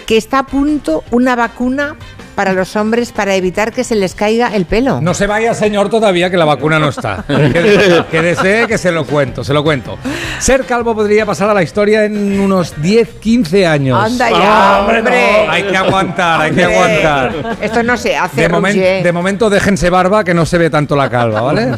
que 0.07 0.17
está 0.17 0.39
a 0.39 0.45
punto 0.45 1.03
una 1.11 1.35
vacuna 1.35 1.95
para 2.39 2.53
los 2.53 2.73
hombres 2.77 3.11
para 3.11 3.35
evitar 3.35 3.73
que 3.73 3.83
se 3.83 3.95
les 3.95 4.15
caiga 4.15 4.47
el 4.55 4.63
pelo. 4.65 5.01
No 5.01 5.13
se 5.13 5.27
vaya, 5.27 5.53
señor, 5.53 5.89
todavía 5.89 6.29
que 6.29 6.37
la 6.37 6.45
vacuna 6.45 6.79
no 6.79 6.87
está. 6.87 7.25
Que, 7.27 8.05
que 8.09 8.21
desee 8.21 8.65
que 8.65 8.77
se 8.77 8.93
lo 8.93 9.05
cuento, 9.05 9.43
se 9.43 9.53
lo 9.53 9.61
cuento. 9.61 9.97
Ser 10.39 10.63
calvo 10.65 10.95
podría 10.95 11.25
pasar 11.25 11.49
a 11.49 11.53
la 11.53 11.63
historia 11.63 12.05
en 12.05 12.39
unos 12.39 12.81
10, 12.81 13.15
15 13.19 13.67
años. 13.67 14.01
Anda 14.01 14.29
ya, 14.29 14.37
Ah, 14.41 14.79
hombre. 14.87 15.01
no, 15.45 15.51
hay 15.51 15.63
que 15.63 15.75
aguantar, 15.75 16.41
hay 16.41 16.51
que 16.53 16.65
Hombre, 16.65 17.05
aguantar. 17.05 17.57
Esto 17.61 17.83
no 17.83 17.97
se 17.97 18.15
hace, 18.15 18.41
De, 18.43 18.49
momen- 18.49 19.03
de 19.03 19.11
momento 19.11 19.49
déjense 19.49 19.89
barba 19.89 20.23
que 20.23 20.33
no 20.33 20.45
se 20.45 20.57
ve 20.57 20.69
tanto 20.69 20.95
la 20.95 21.09
calva, 21.09 21.41
¿vale? 21.41 21.71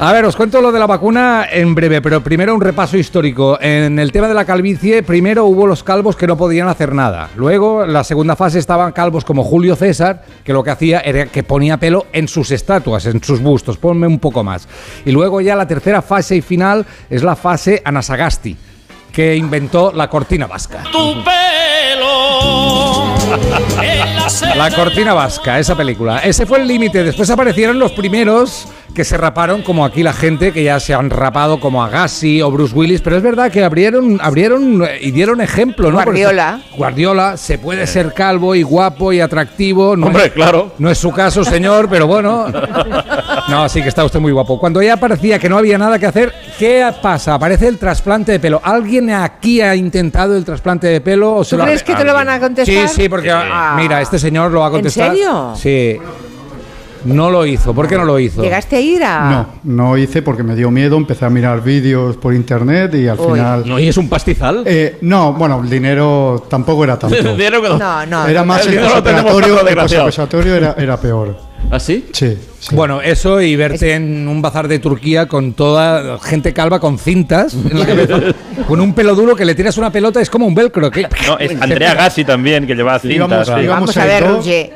A 0.00 0.12
ver, 0.12 0.24
os 0.24 0.34
cuento 0.34 0.60
lo 0.60 0.72
de 0.72 0.80
la 0.80 0.86
vacuna 0.86 1.46
en 1.52 1.72
breve, 1.76 2.02
pero 2.02 2.20
primero 2.20 2.52
un 2.52 2.60
repaso 2.60 2.96
histórico. 2.96 3.58
En 3.60 3.96
el 4.00 4.10
tema 4.10 4.26
de 4.26 4.34
la 4.34 4.44
calvicie, 4.44 5.04
primero 5.04 5.44
hubo 5.44 5.68
los 5.68 5.84
calvos 5.84 6.16
que 6.16 6.26
no 6.26 6.36
podían 6.36 6.66
hacer 6.66 6.94
nada. 6.94 7.28
Luego, 7.36 7.84
en 7.84 7.92
la 7.92 8.02
segunda 8.02 8.34
fase 8.34 8.58
estaban 8.58 8.90
calvos 8.90 9.24
como 9.24 9.44
Julio 9.44 9.76
César, 9.76 9.99
que 10.44 10.52
lo 10.52 10.62
que 10.62 10.70
hacía 10.70 11.00
era 11.00 11.26
que 11.26 11.42
ponía 11.42 11.76
pelo 11.76 12.06
en 12.12 12.28
sus 12.28 12.50
estatuas, 12.50 13.06
en 13.06 13.22
sus 13.22 13.40
bustos. 13.40 13.76
Ponme 13.76 14.06
un 14.06 14.18
poco 14.18 14.42
más. 14.42 14.68
Y 15.04 15.12
luego 15.12 15.40
ya 15.40 15.56
la 15.56 15.66
tercera 15.66 16.02
fase 16.02 16.36
y 16.36 16.42
final 16.42 16.86
es 17.08 17.22
la 17.22 17.36
fase 17.36 17.82
Anasagasti, 17.84 18.56
que 19.12 19.36
inventó 19.36 19.92
la 19.92 20.08
cortina 20.08 20.46
vasca. 20.46 20.84
Tu 20.90 21.24
pelo. 21.24 23.19
La 24.56 24.70
cortina 24.70 25.14
vasca, 25.14 25.58
esa 25.58 25.76
película. 25.76 26.18
Ese 26.18 26.46
fue 26.46 26.58
el 26.60 26.68
límite. 26.68 27.02
Después 27.04 27.30
aparecieron 27.30 27.78
los 27.78 27.92
primeros 27.92 28.66
que 28.94 29.04
se 29.04 29.16
raparon, 29.16 29.62
como 29.62 29.84
aquí 29.84 30.02
la 30.02 30.12
gente 30.12 30.52
que 30.52 30.64
ya 30.64 30.80
se 30.80 30.92
han 30.94 31.10
rapado, 31.10 31.60
como 31.60 31.82
Agassi 31.84 32.42
o 32.42 32.50
Bruce 32.50 32.74
Willis. 32.74 33.00
Pero 33.00 33.16
es 33.16 33.22
verdad 33.22 33.50
que 33.50 33.62
abrieron, 33.62 34.18
abrieron 34.20 34.82
eh, 34.84 34.98
y 35.00 35.12
dieron 35.12 35.40
ejemplo, 35.40 35.90
¿no? 35.90 35.94
Guardiola. 36.02 36.60
Guardiola 36.76 37.36
se 37.36 37.58
puede 37.58 37.86
ser 37.86 38.12
calvo 38.12 38.54
y 38.56 38.62
guapo 38.62 39.12
y 39.12 39.20
atractivo. 39.20 39.96
No 39.96 40.06
Hombre, 40.08 40.26
es- 40.26 40.32
claro. 40.32 40.72
No 40.78 40.90
es 40.90 40.98
su 40.98 41.12
caso, 41.12 41.44
señor, 41.44 41.88
pero 41.88 42.06
bueno. 42.08 42.46
No, 43.48 43.68
sí 43.68 43.80
que 43.82 43.88
está 43.88 44.04
usted 44.04 44.18
muy 44.20 44.32
guapo. 44.32 44.58
Cuando 44.58 44.82
ya 44.82 44.96
parecía 44.96 45.38
que 45.38 45.48
no 45.48 45.56
había 45.58 45.78
nada 45.78 45.98
que 45.98 46.06
hacer, 46.06 46.32
¿qué 46.58 46.84
pasa? 47.00 47.34
Aparece 47.34 47.68
el 47.68 47.78
trasplante 47.78 48.32
de 48.32 48.40
pelo. 48.40 48.60
¿Alguien 48.62 49.10
aquí 49.10 49.60
ha 49.60 49.74
intentado 49.76 50.36
el 50.36 50.44
trasplante 50.44 50.88
de 50.88 51.00
pelo? 51.00 51.36
O 51.36 51.44
se 51.44 51.50
¿Tú 51.50 51.58
lo 51.58 51.62
ha- 51.62 51.66
crees 51.66 51.82
que 51.84 51.94
te 51.94 52.04
lo 52.04 52.12
van 52.12 52.28
a 52.28 52.40
contestar? 52.40 52.88
Sí, 52.88 53.02
sí, 53.02 53.08
porque 53.08 53.19
Ah. 53.28 53.74
mira, 53.76 54.00
este 54.00 54.18
señor 54.18 54.50
lo 54.52 54.60
va 54.60 54.66
a 54.66 54.68
¿En 54.68 54.72
contestar. 54.74 55.10
serio? 55.10 55.52
Sí. 55.56 55.98
No 57.04 57.30
lo 57.30 57.46
hizo. 57.46 57.72
¿Por 57.72 57.88
qué 57.88 57.96
no 57.96 58.04
lo 58.04 58.18
hizo? 58.18 58.42
¿Llegaste 58.42 58.76
a 58.76 58.80
ir 58.80 59.02
a...? 59.02 59.30
No, 59.30 59.46
no 59.88 59.96
hice 59.96 60.20
porque 60.20 60.42
me 60.42 60.54
dio 60.54 60.70
miedo, 60.70 60.98
empecé 60.98 61.24
a 61.24 61.30
mirar 61.30 61.62
vídeos 61.62 62.18
por 62.18 62.34
internet 62.34 62.94
y 62.94 63.08
al 63.08 63.18
Uy. 63.18 63.32
final... 63.38 63.64
¿No 63.66 63.78
y 63.78 63.88
es 63.88 63.96
un 63.96 64.06
pastizal? 64.08 64.64
Eh, 64.66 64.98
no, 65.00 65.32
bueno, 65.32 65.60
el 65.64 65.70
dinero 65.70 66.44
tampoco 66.50 66.84
era 66.84 66.98
tanto. 66.98 67.16
Dinero 67.16 67.62
que 67.62 67.68
no- 67.70 67.78
No, 67.78 68.04
no. 68.04 68.26
Era 68.26 68.44
más 68.44 68.66
El 68.66 68.74
el 68.74 68.84
el 68.84 69.24
postoperatorio 69.24 70.54
era, 70.54 70.74
era 70.76 70.96
peor. 70.98 71.38
¿Ah, 71.70 71.80
sí? 71.80 72.06
Sí, 72.12 72.36
sí. 72.60 72.74
Bueno, 72.76 73.00
eso 73.02 73.40
y 73.40 73.56
verte 73.56 73.94
en 73.94 74.28
un 74.28 74.40
bazar 74.40 74.68
de 74.68 74.78
Turquía 74.78 75.26
con 75.26 75.54
toda 75.54 76.18
gente 76.20 76.52
calva 76.52 76.78
con 76.78 76.98
cintas 76.98 77.54
en 77.54 77.78
la 77.78 77.86
cabeza, 77.86 78.18
con 78.68 78.80
un 78.80 78.94
pelo 78.94 79.14
duro 79.14 79.34
que 79.34 79.44
le 79.44 79.54
tiras 79.54 79.76
una 79.78 79.90
pelota, 79.90 80.20
es 80.20 80.30
como 80.30 80.46
un 80.46 80.54
velcro. 80.54 80.90
que- 80.90 81.08
No, 81.26 81.38
es 81.38 81.60
Andrea 81.60 81.94
Gassi 81.94 82.24
también, 82.24 82.66
que 82.66 82.74
lleva 82.74 82.98
cintas. 82.98 83.46
Sí. 83.48 83.66
Vamos 83.66 83.96
a 83.96 84.04
ver, 84.04 84.24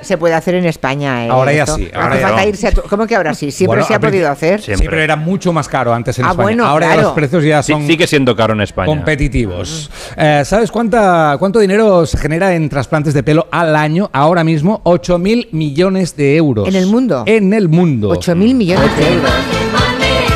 se 0.01 0.19
puede 0.19 0.35
hacer 0.35 0.57
en 0.57 0.67
España. 0.67 1.27
¿eh? 1.27 1.29
Ahora 1.31 1.53
ya 1.53 1.65
Esto. 1.65 1.77
sí, 1.77 1.89
ahora 1.95 2.09
hace 2.13 2.21
ya 2.21 2.27
falta 2.29 2.43
no. 2.43 2.49
irse 2.49 2.67
a 2.69 2.73
tu- 2.73 2.83
¿Cómo 2.83 3.07
que 3.07 3.15
ahora 3.17 3.35
sí? 3.35 3.51
Siempre 3.51 3.77
Bueno, 3.77 3.87
se 3.87 3.95
ha 3.95 4.01
podido 4.01 4.31
hacer. 4.31 4.61
Sí, 4.61 4.73
pero 4.79 5.01
era 5.01 5.17
mucho 5.17 5.53
más 5.53 5.69
caro 5.69 5.93
antes 5.95 6.19
en 6.19 6.25
Ah, 6.25 6.31
España. 6.31 6.43
bueno, 6.43 6.67
Ahora 6.67 6.87
claro. 6.89 7.03
los 7.03 7.13
precios 7.13 7.45
ya 7.45 7.63
Sí, 7.63 7.73
son 7.73 7.87
sigue 7.87 8.07
siendo 8.07 8.35
caro 8.35 8.55
en 8.55 8.63
España. 8.63 8.87
competitivos. 8.87 9.91
Eh, 10.17 10.43
¿Sabes 10.45 10.71
cuánta, 10.71 11.37
cuánto 11.39 11.59
dinero 11.61 12.07
se 12.07 12.19
genera 12.19 12.55
en 12.55 12.69
trasplantes 12.69 13.15
de 13.15 13.23
pelo 13.23 13.47
al 13.51 13.77
año 13.77 14.11
ahora 14.13 14.45
mismo? 14.45 14.81
8.000 14.85 15.49
millones 15.53 16.17
de 16.17 16.37
euros. 16.37 16.69
¿En 16.69 16.77
el 16.77 16.87
mundo? 16.87 17.25
En 17.27 17.53
el 17.53 17.69
mundo. 17.69 17.74
8.000 17.77 18.55
millones 18.55 18.97
de 18.97 19.15
euros. 19.15 19.31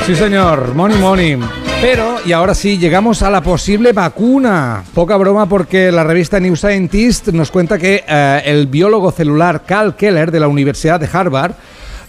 Sí, 0.06 0.14
señor, 0.14 0.74
money, 0.74 0.98
money. 0.98 1.38
Pero, 1.80 2.16
y 2.24 2.32
ahora 2.32 2.54
sí, 2.54 2.78
llegamos 2.78 3.22
a 3.22 3.30
la 3.30 3.40
posible 3.40 3.92
vacuna. 3.92 4.82
Poca 4.94 5.16
broma 5.16 5.48
porque 5.48 5.92
la 5.92 6.02
revista 6.02 6.40
New 6.40 6.56
Scientist 6.56 7.28
nos 7.28 7.50
cuenta 7.50 7.78
que 7.78 8.04
eh, 8.08 8.42
el 8.46 8.66
biólogo 8.66 9.12
celular 9.12 9.64
Cal 9.64 9.94
Keller 9.94 10.32
de 10.32 10.40
la 10.40 10.48
Universidad 10.48 10.98
de 10.98 11.08
Harvard 11.12 11.52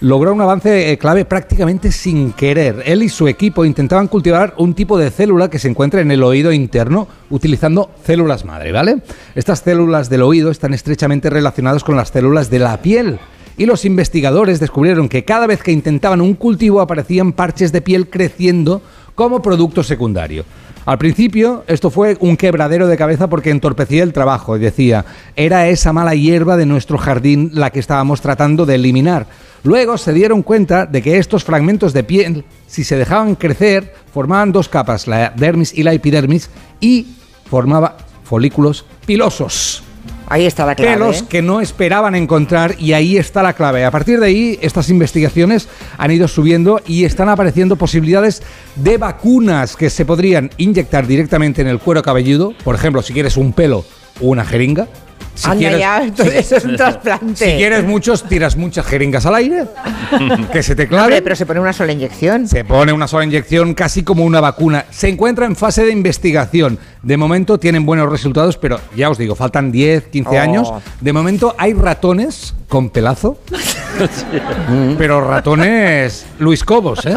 logró 0.00 0.32
un 0.32 0.40
avance 0.40 0.90
eh, 0.90 0.98
clave 0.98 1.24
prácticamente 1.24 1.92
sin 1.92 2.32
querer. 2.32 2.82
Él 2.84 3.02
y 3.02 3.08
su 3.08 3.28
equipo 3.28 3.64
intentaban 3.64 4.08
cultivar 4.08 4.54
un 4.56 4.74
tipo 4.74 4.98
de 4.98 5.10
célula 5.10 5.48
que 5.50 5.58
se 5.58 5.68
encuentra 5.68 6.00
en 6.00 6.10
el 6.10 6.22
oído 6.22 6.52
interno 6.52 7.06
utilizando 7.28 7.90
células 8.04 8.44
madre, 8.44 8.72
¿vale? 8.72 9.02
Estas 9.34 9.60
células 9.60 10.10
del 10.10 10.22
oído 10.22 10.50
están 10.50 10.74
estrechamente 10.74 11.30
relacionadas 11.30 11.84
con 11.84 11.96
las 11.96 12.10
células 12.10 12.50
de 12.50 12.58
la 12.58 12.76
piel 12.82 13.20
y 13.60 13.66
los 13.66 13.84
investigadores 13.84 14.58
descubrieron 14.58 15.06
que 15.06 15.26
cada 15.26 15.46
vez 15.46 15.62
que 15.62 15.70
intentaban 15.70 16.22
un 16.22 16.32
cultivo 16.32 16.80
aparecían 16.80 17.34
parches 17.34 17.72
de 17.72 17.82
piel 17.82 18.08
creciendo 18.08 18.80
como 19.14 19.42
producto 19.42 19.82
secundario. 19.82 20.46
Al 20.86 20.96
principio 20.96 21.62
esto 21.66 21.90
fue 21.90 22.16
un 22.20 22.38
quebradero 22.38 22.86
de 22.86 22.96
cabeza 22.96 23.28
porque 23.28 23.50
entorpecía 23.50 24.02
el 24.02 24.14
trabajo 24.14 24.56
y 24.56 24.60
decía, 24.60 25.04
era 25.36 25.68
esa 25.68 25.92
mala 25.92 26.14
hierba 26.14 26.56
de 26.56 26.64
nuestro 26.64 26.96
jardín 26.96 27.50
la 27.52 27.68
que 27.68 27.80
estábamos 27.80 28.22
tratando 28.22 28.64
de 28.64 28.76
eliminar. 28.76 29.26
Luego 29.62 29.98
se 29.98 30.14
dieron 30.14 30.42
cuenta 30.42 30.86
de 30.86 31.02
que 31.02 31.18
estos 31.18 31.44
fragmentos 31.44 31.92
de 31.92 32.02
piel, 32.02 32.46
si 32.66 32.82
se 32.82 32.96
dejaban 32.96 33.34
crecer, 33.34 33.92
formaban 34.10 34.52
dos 34.52 34.70
capas, 34.70 35.06
la 35.06 35.34
dermis 35.36 35.74
y 35.76 35.82
la 35.82 35.92
epidermis, 35.92 36.48
y 36.80 37.08
formaba 37.44 37.98
folículos 38.24 38.86
pilosos 39.04 39.82
Ahí 40.30 40.46
está 40.46 40.64
la 40.64 40.76
clave. 40.76 40.92
pelos 40.92 41.22
¿eh? 41.22 41.24
que 41.28 41.42
no 41.42 41.60
esperaban 41.60 42.14
encontrar 42.14 42.76
y 42.78 42.92
ahí 42.92 43.18
está 43.18 43.42
la 43.42 43.52
clave. 43.52 43.84
A 43.84 43.90
partir 43.90 44.20
de 44.20 44.26
ahí, 44.26 44.58
estas 44.62 44.88
investigaciones 44.88 45.68
han 45.98 46.12
ido 46.12 46.28
subiendo 46.28 46.80
y 46.86 47.04
están 47.04 47.28
apareciendo 47.28 47.74
posibilidades 47.74 48.40
de 48.76 48.96
vacunas 48.96 49.74
que 49.74 49.90
se 49.90 50.04
podrían 50.04 50.50
inyectar 50.56 51.08
directamente 51.08 51.62
en 51.62 51.66
el 51.66 51.80
cuero 51.80 52.04
cabelludo. 52.04 52.54
Por 52.62 52.76
ejemplo, 52.76 53.02
si 53.02 53.12
quieres 53.12 53.36
un 53.36 53.52
pelo 53.52 53.84
o 54.20 54.28
una 54.28 54.44
jeringa, 54.44 54.86
Si 55.34 55.46
Anda 55.48 55.58
quieres- 55.58 55.78
ya, 55.78 56.02
entonces 56.02 56.34
eso 56.36 56.56
es 56.56 56.64
un 56.64 56.76
trasplante. 56.76 57.34
Si 57.52 57.56
quieres 57.56 57.84
muchos, 57.84 58.24
tiras 58.24 58.56
muchas 58.56 58.84
jeringas 58.86 59.24
al 59.26 59.34
aire, 59.36 59.64
que 60.52 60.62
se 60.62 60.74
te 60.74 60.82
Hombre, 60.82 60.96
clave. 60.96 61.22
pero 61.22 61.34
se 61.36 61.46
pone 61.46 61.60
una 61.60 61.72
sola 61.72 61.92
inyección. 61.92 62.46
Se 62.48 62.64
pone 62.64 62.92
una 62.92 63.08
sola 63.08 63.24
inyección 63.24 63.72
casi 63.74 64.02
como 64.02 64.24
una 64.24 64.40
vacuna. 64.40 64.84
Se 64.90 65.08
encuentra 65.08 65.46
en 65.46 65.56
fase 65.56 65.84
de 65.84 65.92
investigación. 65.92 66.78
De 67.02 67.16
momento 67.16 67.58
tienen 67.58 67.86
buenos 67.86 68.10
resultados, 68.10 68.58
pero 68.58 68.78
ya 68.94 69.08
os 69.08 69.16
digo, 69.16 69.34
faltan 69.34 69.72
10, 69.72 70.08
15 70.08 70.36
Oh. 70.36 70.40
años. 70.40 70.72
De 71.00 71.12
momento 71.12 71.54
hay 71.56 71.72
ratones 71.72 72.54
con 72.68 72.90
pelazo, 72.90 73.38
pero 74.98 75.20
ratones 75.26 76.26
Luis 76.38 76.62
Cobos, 76.64 77.04
¿eh? 77.06 77.14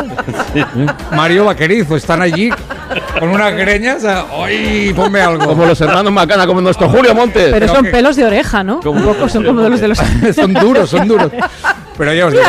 Mario 1.11 1.45
Vaquerizo, 1.45 1.95
están 1.95 2.21
allí 2.21 2.49
con 3.19 3.29
unas 3.29 3.53
greñas. 3.53 4.03
a- 4.05 4.25
¡Ay, 4.43 4.91
ponme 4.95 5.21
algo! 5.21 5.45
Como 5.47 5.65
los 5.65 5.79
hermanos 5.81 6.11
Macana, 6.11 6.47
como 6.47 6.61
nuestro 6.61 6.89
Julio 6.89 7.13
Montes. 7.13 7.49
Pero 7.51 7.67
son 7.67 7.85
pelos 8.03 8.15
de 8.17 8.25
oreja, 8.25 8.65
¿no? 8.65 8.81
Un 8.83 9.01
poco 9.01 9.29
son 9.29 9.45
como 9.45 9.61
de 9.61 9.69
los 9.69 9.79
de 9.79 9.87
los... 9.87 9.97
son 10.35 10.53
duros, 10.53 10.89
son 10.89 11.07
duros. 11.07 11.31
Pero 11.97 12.13
ya 12.13 12.25
os 12.25 12.33
digo, 12.33 12.43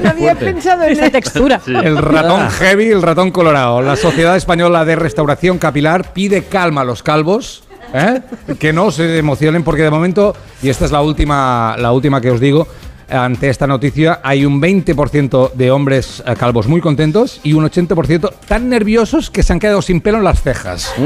No 0.00 0.10
había 0.10 0.36
pensado 0.36 0.84
en 0.84 0.92
Esa 0.92 1.10
textura. 1.10 1.60
El 1.66 1.96
ratón 1.96 2.48
heavy, 2.48 2.90
el 2.90 3.02
ratón 3.02 3.32
colorado. 3.32 3.82
La 3.82 3.96
Sociedad 3.96 4.36
Española 4.36 4.84
de 4.84 4.94
Restauración 4.94 5.58
Capilar 5.58 6.12
pide 6.12 6.44
calma 6.44 6.82
a 6.82 6.84
los 6.84 7.02
calvos. 7.02 7.64
¿eh? 7.92 8.20
Que 8.60 8.72
no 8.72 8.92
se 8.92 9.18
emocionen 9.18 9.64
porque 9.64 9.82
de 9.82 9.90
momento, 9.90 10.36
y 10.62 10.68
esta 10.68 10.84
es 10.84 10.92
la 10.92 11.02
última, 11.02 11.74
la 11.76 11.90
última 11.90 12.20
que 12.20 12.30
os 12.30 12.38
digo, 12.38 12.68
ante 13.10 13.48
esta 13.48 13.66
noticia 13.66 14.20
hay 14.22 14.44
un 14.44 14.60
20% 14.60 15.52
de 15.52 15.70
hombres 15.70 16.22
eh, 16.26 16.34
calvos 16.38 16.66
muy 16.66 16.80
contentos 16.80 17.40
y 17.42 17.52
un 17.52 17.64
80% 17.64 18.32
tan 18.46 18.68
nerviosos 18.68 19.30
que 19.30 19.42
se 19.42 19.52
han 19.52 19.58
quedado 19.58 19.82
sin 19.82 20.00
pelo 20.00 20.18
en 20.18 20.24
las 20.24 20.42
cejas. 20.42 20.92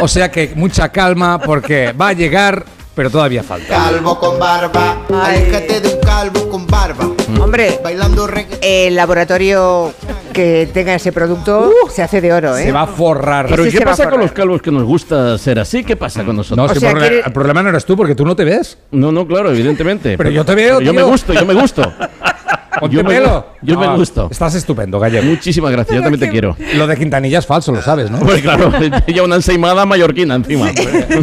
O 0.00 0.08
sea 0.08 0.30
que 0.30 0.52
mucha 0.54 0.90
calma 0.90 1.38
porque 1.38 1.92
va 1.92 2.08
a 2.08 2.12
llegar, 2.12 2.64
pero 2.96 3.10
todavía 3.10 3.42
falta. 3.44 3.68
Calvo 3.68 4.18
con 4.18 4.38
barba, 4.40 5.02
aléjate 5.22 5.80
de 5.82 5.88
un 5.94 6.00
calvo 6.00 6.48
con 6.48 6.66
barba. 6.66 7.08
Hombre, 7.40 7.78
Bailando 7.84 8.26
el 8.62 8.96
laboratorio 8.96 9.92
que 10.32 10.68
tenga 10.72 10.94
ese 10.94 11.12
producto 11.12 11.70
se 11.90 12.02
hace 12.02 12.20
de 12.20 12.32
oro, 12.32 12.56
¿eh? 12.56 12.64
Se 12.64 12.72
va 12.72 12.82
a 12.82 12.86
forrar. 12.86 13.46
Pero 13.48 13.64
¿y 13.64 13.68
Ese 13.68 13.76
qué 13.76 13.78
se 13.80 13.84
va 13.84 13.90
a 13.90 13.92
pasa 13.92 14.04
con 14.04 14.12
forrar. 14.12 14.24
los 14.26 14.32
calvos 14.32 14.62
que 14.62 14.70
nos 14.72 14.84
gusta 14.84 15.36
ser 15.38 15.58
así? 15.58 15.84
¿Qué 15.84 15.96
pasa 15.96 16.24
con 16.24 16.36
nosotros? 16.36 16.56
No, 16.66 16.70
O 16.72 16.74
si 16.74 16.80
sea, 16.80 16.88
el, 16.90 16.94
problema, 16.94 17.10
quiere- 17.12 17.26
el 17.26 17.32
problema 17.32 17.62
no 17.62 17.68
eres 17.68 17.84
tú 17.84 17.96
porque 17.96 18.14
tú 18.14 18.24
no 18.24 18.34
te 18.34 18.44
ves. 18.44 18.78
No, 18.90 19.12
no, 19.12 19.26
claro, 19.26 19.50
evidentemente. 19.50 20.16
Pero 20.16 20.30
yo 20.30 20.44
te 20.44 20.54
veo, 20.54 20.80
Yo 20.80 20.92
me 20.94 21.02
tío. 21.02 21.08
gusto, 21.10 21.32
yo 21.34 21.44
me 21.46 21.54
gusto. 21.54 21.92
Ponte 22.80 22.94
Yo 22.94 23.02
me 23.02 23.08
pelo. 23.08 23.28
gu- 23.28 23.44
yo 23.62 23.78
me 23.78 23.86
Ah, 23.86 23.96
gusto. 23.96 24.28
Estás 24.30 24.54
estupendo, 24.54 25.00
Gallego. 25.00 25.24
Muchísimas 25.24 25.72
gracias, 25.72 25.96
yo 25.96 26.02
también 26.02 26.20
te 26.20 26.28
quiero. 26.28 26.54
Lo 26.74 26.86
de 26.86 26.94
Quintanilla 26.96 27.38
es 27.38 27.46
falso, 27.46 27.72
lo 27.72 27.80
sabes, 27.80 28.10
¿no? 28.10 28.18
Pues 28.18 28.42
claro, 28.42 28.70
ya 29.06 29.22
una 29.24 29.36
ensaimada 29.36 29.86
mallorquina 29.86 30.34
encima. 30.34 30.70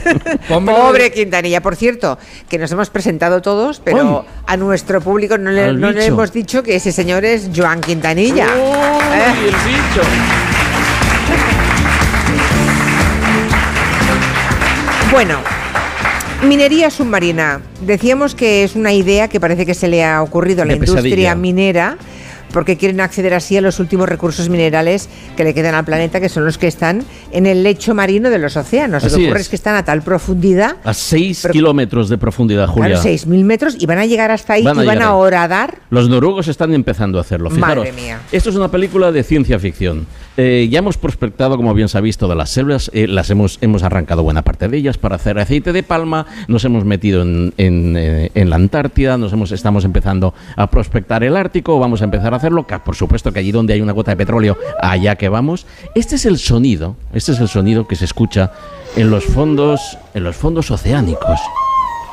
Pobre 0.47 1.12
Quintanilla, 1.12 1.62
por 1.62 1.75
cierto, 1.75 2.17
que 2.49 2.57
nos 2.57 2.71
hemos 2.71 2.89
presentado 2.89 3.41
todos, 3.43 3.79
pero 3.83 4.25
a 4.47 4.57
nuestro 4.57 4.99
público 5.01 5.38
no 5.38 5.51
le, 5.51 5.73
no 5.73 5.89
hemos 5.91 6.33
dicho 6.33 6.63
que 6.63 6.75
ese 6.77 6.91
señor 6.91 7.23
es 7.23 7.49
Joan 7.55 7.81
Quintanilla. 7.81 8.47
¿Eh? 8.47 9.33
el 9.45 9.51
bicho! 9.51 10.01
Bueno, 15.12 15.38
minería 16.47 16.89
submarina. 16.89 17.62
Decíamos 17.86 18.36
que 18.36 18.63
es 18.63 18.75
una 18.75 18.93
idea 18.93 19.27
que 19.27 19.39
parece 19.39 19.65
que 19.65 19.73
se 19.73 19.88
le 19.88 20.03
ha 20.03 20.21
ocurrido 20.21 20.62
a 20.63 20.65
la 20.65 20.73
industria 20.73 21.01
pesadilla. 21.01 21.36
minera 21.36 21.97
porque 22.51 22.77
quieren 22.77 23.01
acceder 23.01 23.34
así 23.34 23.58
a 23.58 23.62
los 23.62 23.79
últimos 23.79 24.08
recursos 24.08 24.47
minerales 24.47 25.10
que 25.36 25.43
le 25.43 25.56
quedan 25.56 25.73
al 25.73 25.86
planeta, 25.86 26.19
que 26.21 26.29
son 26.29 26.45
los 26.45 26.60
que 26.60 26.67
están 26.67 27.03
en 27.32 27.47
el 27.47 27.63
lecho 27.63 27.95
marino 27.95 28.29
de 28.29 28.38
los 28.38 28.56
océanos. 28.56 29.01
Lo 29.01 29.08
Así 29.08 29.17
que 29.17 29.23
ocurre 29.25 29.39
es. 29.39 29.45
es 29.47 29.49
que 29.49 29.56
están 29.56 29.75
a 29.75 29.84
tal 29.84 30.03
profundidad, 30.03 30.75
A 30.84 30.93
6 30.93 31.39
Pero- 31.41 31.51
kilómetros 31.51 32.10
de 32.10 32.19
profundidad, 32.19 32.67
Julia. 32.67 32.89
claro, 32.89 33.01
6.000 33.01 33.43
metros, 33.43 33.75
y 33.79 33.88
van 33.88 33.97
a 33.97 34.06
llegar 34.06 34.29
hasta 34.29 34.53
ahí 34.53 34.62
Van 34.63 34.77
a 34.77 34.84
y 34.84 34.86
van 34.86 34.95
llegar 34.97 35.10
a 35.10 35.13
ahí. 35.15 35.19
horadar. 35.19 35.79
Los 35.89 36.10
noruegos 36.10 36.47
están 36.47 36.75
empezando 36.75 37.17
a 37.17 37.21
hacerlo. 37.21 37.49
Fijaros, 37.49 37.86
Madre 37.88 37.91
mía. 37.99 38.19
esto 38.32 38.51
es 38.51 38.56
una 38.56 38.69
película 38.69 39.12
de 39.12 39.23
ciencia 39.23 39.58
ficción. 39.58 40.06
Eh, 40.36 40.67
ya 40.72 40.80
hemos 40.80 40.98
prospectado, 40.98 41.58
como 41.58 41.74
bien 41.76 41.88
se 41.88 41.98
ha 41.98 42.02
de 42.02 42.36
las 42.36 42.50
selvas. 42.50 42.89
eh, 42.93 43.08
las 43.08 43.30
hemos, 43.30 43.60
hemos 43.62 43.84
arrancado 43.84 44.24
buena 44.24 44.41
parte 44.41 44.67
de 44.67 44.78
ellas 44.78 44.98
para 44.98 45.15
hacer 45.15 45.38
aceite 45.38 45.74
de 45.74 45.84
palma. 45.84 46.26
Nos 46.48 46.65
hemos 46.65 46.86
metido 46.86 47.22
en, 47.22 47.54
en, 47.58 47.96
eh, 47.98 48.32
la 48.34 48.56
Antártida. 48.56 49.17
Nos 49.17 49.34
hemos, 49.34 49.52
estamos 49.52 49.86
empezando 49.86 50.34
a 50.56 50.67
prospectar 50.67 51.24
el 51.24 51.38
Ártico. 51.38 51.80
Vamos 51.80 52.02
a 52.02 52.06
empezar 52.06 52.34
a 52.34 52.38
hacerlo. 52.38 52.65
por 52.65 52.96
supuesto 52.96 53.32
que 53.32 53.39
allí 53.39 53.52
donde 53.52 53.74
hay 53.74 53.82
una 53.82 53.93
gota 53.93 54.12
de 54.12 54.17
petróleo, 54.17 54.58
allá 54.82 55.15
que 55.15 55.30
vamos. 55.30 55.67
Este 55.93 56.15
es 56.15 56.26
el 56.26 56.39
sonido. 56.39 56.96
Este 57.13 57.34
es 57.34 57.39
el 57.39 57.48
sonido 57.48 57.88
que 57.88 57.96
se 57.96 58.06
escucha 58.06 58.52
en 58.96 59.12
los 59.12 59.26
fondos, 59.26 59.98
en 60.15 60.24
los 60.24 60.36
fondos 60.36 60.72
oceánicos. 60.72 61.39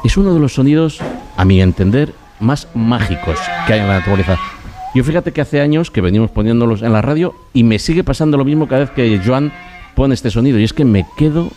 Es 0.04 0.16
uno 0.16 0.34
de 0.34 0.40
los 0.40 0.54
sonidos, 0.54 0.98
a 1.36 1.44
mi 1.44 1.60
entender, 1.60 2.12
más 2.38 2.68
mágicos 2.74 3.38
que 3.66 3.74
hay 3.74 3.80
en 3.80 3.88
la 3.88 3.98
naturaleza. 3.98 4.38
Yo 4.94 5.04
fíjate 5.04 5.32
que 5.32 5.40
hace 5.40 5.60
años 5.60 5.90
que 5.90 6.00
venimos 6.00 6.30
poniéndolos 6.30 6.82
en 6.82 6.92
la 6.92 7.00
radio 7.02 7.34
y 7.52 7.62
me 7.64 7.78
sigue 7.78 8.02
pasando 8.02 8.36
lo 8.36 8.44
mismo 8.44 8.66
cada 8.66 8.80
vez 8.82 8.90
que 8.90 9.20
Joan 9.24 9.52
pone 9.94 10.14
este 10.14 10.30
sonido 10.30 10.58
y 10.58 10.64
es 10.64 10.72
que 10.72 10.84
me 10.84 11.06
quedo 11.16 11.50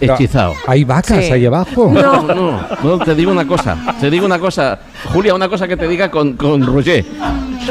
hechizado. 0.00 0.52
Hay 0.66 0.84
vacas 0.84 1.24
Sí. 1.24 1.32
ahí 1.32 1.46
abajo. 1.46 1.90
No, 1.92 2.22
no, 2.34 2.60
no, 2.82 2.98
te 2.98 3.14
digo 3.14 3.32
una 3.32 3.46
cosa, 3.46 3.94
te 3.98 4.10
digo 4.10 4.26
una 4.26 4.38
cosa, 4.38 4.78
Julia, 5.12 5.34
una 5.34 5.48
cosa 5.48 5.66
que 5.66 5.76
te 5.76 5.88
diga 5.88 6.10
con, 6.10 6.34
con 6.34 6.64
Roger. 6.66 7.04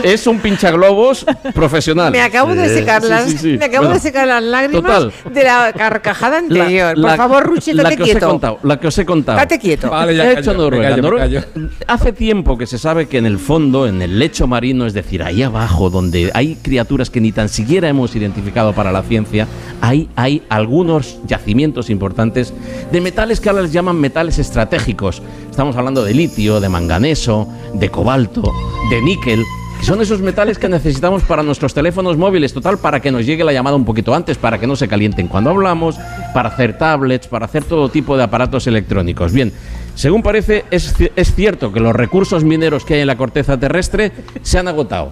Es 0.04 0.28
un 0.28 0.40
pinchaglobos 0.40 1.26
profesional. 1.54 2.12
Me 2.12 2.22
acabo 2.22 2.54
de 2.56 2.70
secar 2.70 3.02
sí, 3.02 3.08
las, 3.10 3.26
sí, 3.26 3.38
sí. 3.38 3.58
me 3.58 3.66
acabo 3.66 3.86
Bueno, 3.86 3.94
de 3.96 4.00
secar 4.02 4.28
las 4.28 4.44
lágrimas 4.44 4.82
total. 4.82 5.34
de 5.34 5.44
la 5.44 5.74
carcajada 5.76 6.42
La- 6.48 6.64
anterior. 6.64 6.98
la- 6.98 7.08
Por 7.10 7.18
favor, 7.18 7.44
Ruchi, 7.46 7.74
la 7.74 7.84
date 7.84 7.98
que 7.98 8.04
os 8.04 8.10
he 8.10 8.12
quieto. 8.14 8.30
contado, 8.30 8.60
la 8.64 8.80
que 8.80 8.88
os 8.88 8.98
he 8.98 9.06
contado. 9.06 9.38
Date 9.38 9.60
quieto. 9.60 9.90
Vale, 9.90 10.16
ya 10.16 10.32
He 10.32 10.40
hecho 10.40 10.54
Noruega. 10.54 10.96
callo. 11.18 11.42
Hace 11.88 12.14
tiempo 12.14 12.58
que 12.58 12.66
se 12.68 12.78
sabe 12.78 13.08
que 13.08 13.18
en 13.18 13.26
el 13.26 13.40
fondo, 13.40 13.88
en 13.88 14.02
el 14.02 14.20
lecho 14.20 14.48
marino, 14.48 14.86
es 14.86 14.94
decir, 14.94 15.24
ahí 15.24 15.44
abajo, 15.44 15.90
donde 15.90 16.32
hay 16.34 16.56
criaturas 16.62 17.10
que 17.10 17.22
ni 17.22 17.32
tan 17.32 17.50
siquiera 17.50 17.88
hemos 17.90 18.16
identificado 18.16 18.74
para 18.74 18.92
la 18.92 19.04
ciencia, 19.04 19.48
hay, 19.82 20.10
hay 20.16 20.44
algunos 20.50 21.20
yacimientos 21.26 21.90
importantes 21.90 22.54
de 22.92 23.02
metales 23.02 23.40
que 23.40 23.50
ahora 23.50 23.62
les 23.64 23.72
llaman 23.72 24.00
metales 24.00 24.40
estratégicos. 24.40 25.22
Estamos 25.50 25.76
hablando 25.76 26.04
de 26.04 26.14
litio, 26.14 26.60
de 26.60 26.70
manganeso, 26.70 27.48
de 27.74 27.90
cobalto, 27.90 28.52
de 28.90 29.02
níquel. 29.02 29.44
Son 29.86 30.02
esos 30.02 30.20
metales 30.20 30.58
que 30.58 30.68
necesitamos 30.68 31.22
para 31.22 31.44
nuestros 31.44 31.76
teléfonos 31.76 32.18
móviles, 32.18 32.52
total, 32.52 32.80
para 32.80 33.00
que 33.00 33.12
nos 33.12 33.24
llegue 33.24 33.44
la 33.44 33.54
llamada 33.54 33.76
un 33.76 33.86
poquito 33.86 34.16
antes, 34.16 34.36
para 34.36 34.58
que 34.58 34.66
no 34.66 34.76
se 34.76 34.88
calienten 34.88 35.28
cuando 35.28 35.52
hablamos, 35.52 35.96
para 36.34 36.50
hacer 36.50 36.76
tablets, 36.76 37.28
para 37.28 37.46
hacer 37.46 37.66
todo 37.66 37.88
tipo 37.90 38.18
de 38.18 38.24
aparatos 38.24 38.66
electrónicos. 38.66 39.32
Bien, 39.32 39.54
según 39.94 40.24
parece, 40.24 40.66
es, 40.72 40.96
es 41.16 41.36
cierto 41.36 41.72
que 41.72 41.80
los 41.80 41.96
recursos 41.96 42.44
mineros 42.44 42.84
que 42.84 42.96
hay 42.96 43.02
en 43.02 43.06
la 43.08 43.16
corteza 43.16 43.60
terrestre 43.60 44.12
se 44.42 44.58
han 44.58 44.68
agotado. 44.68 45.12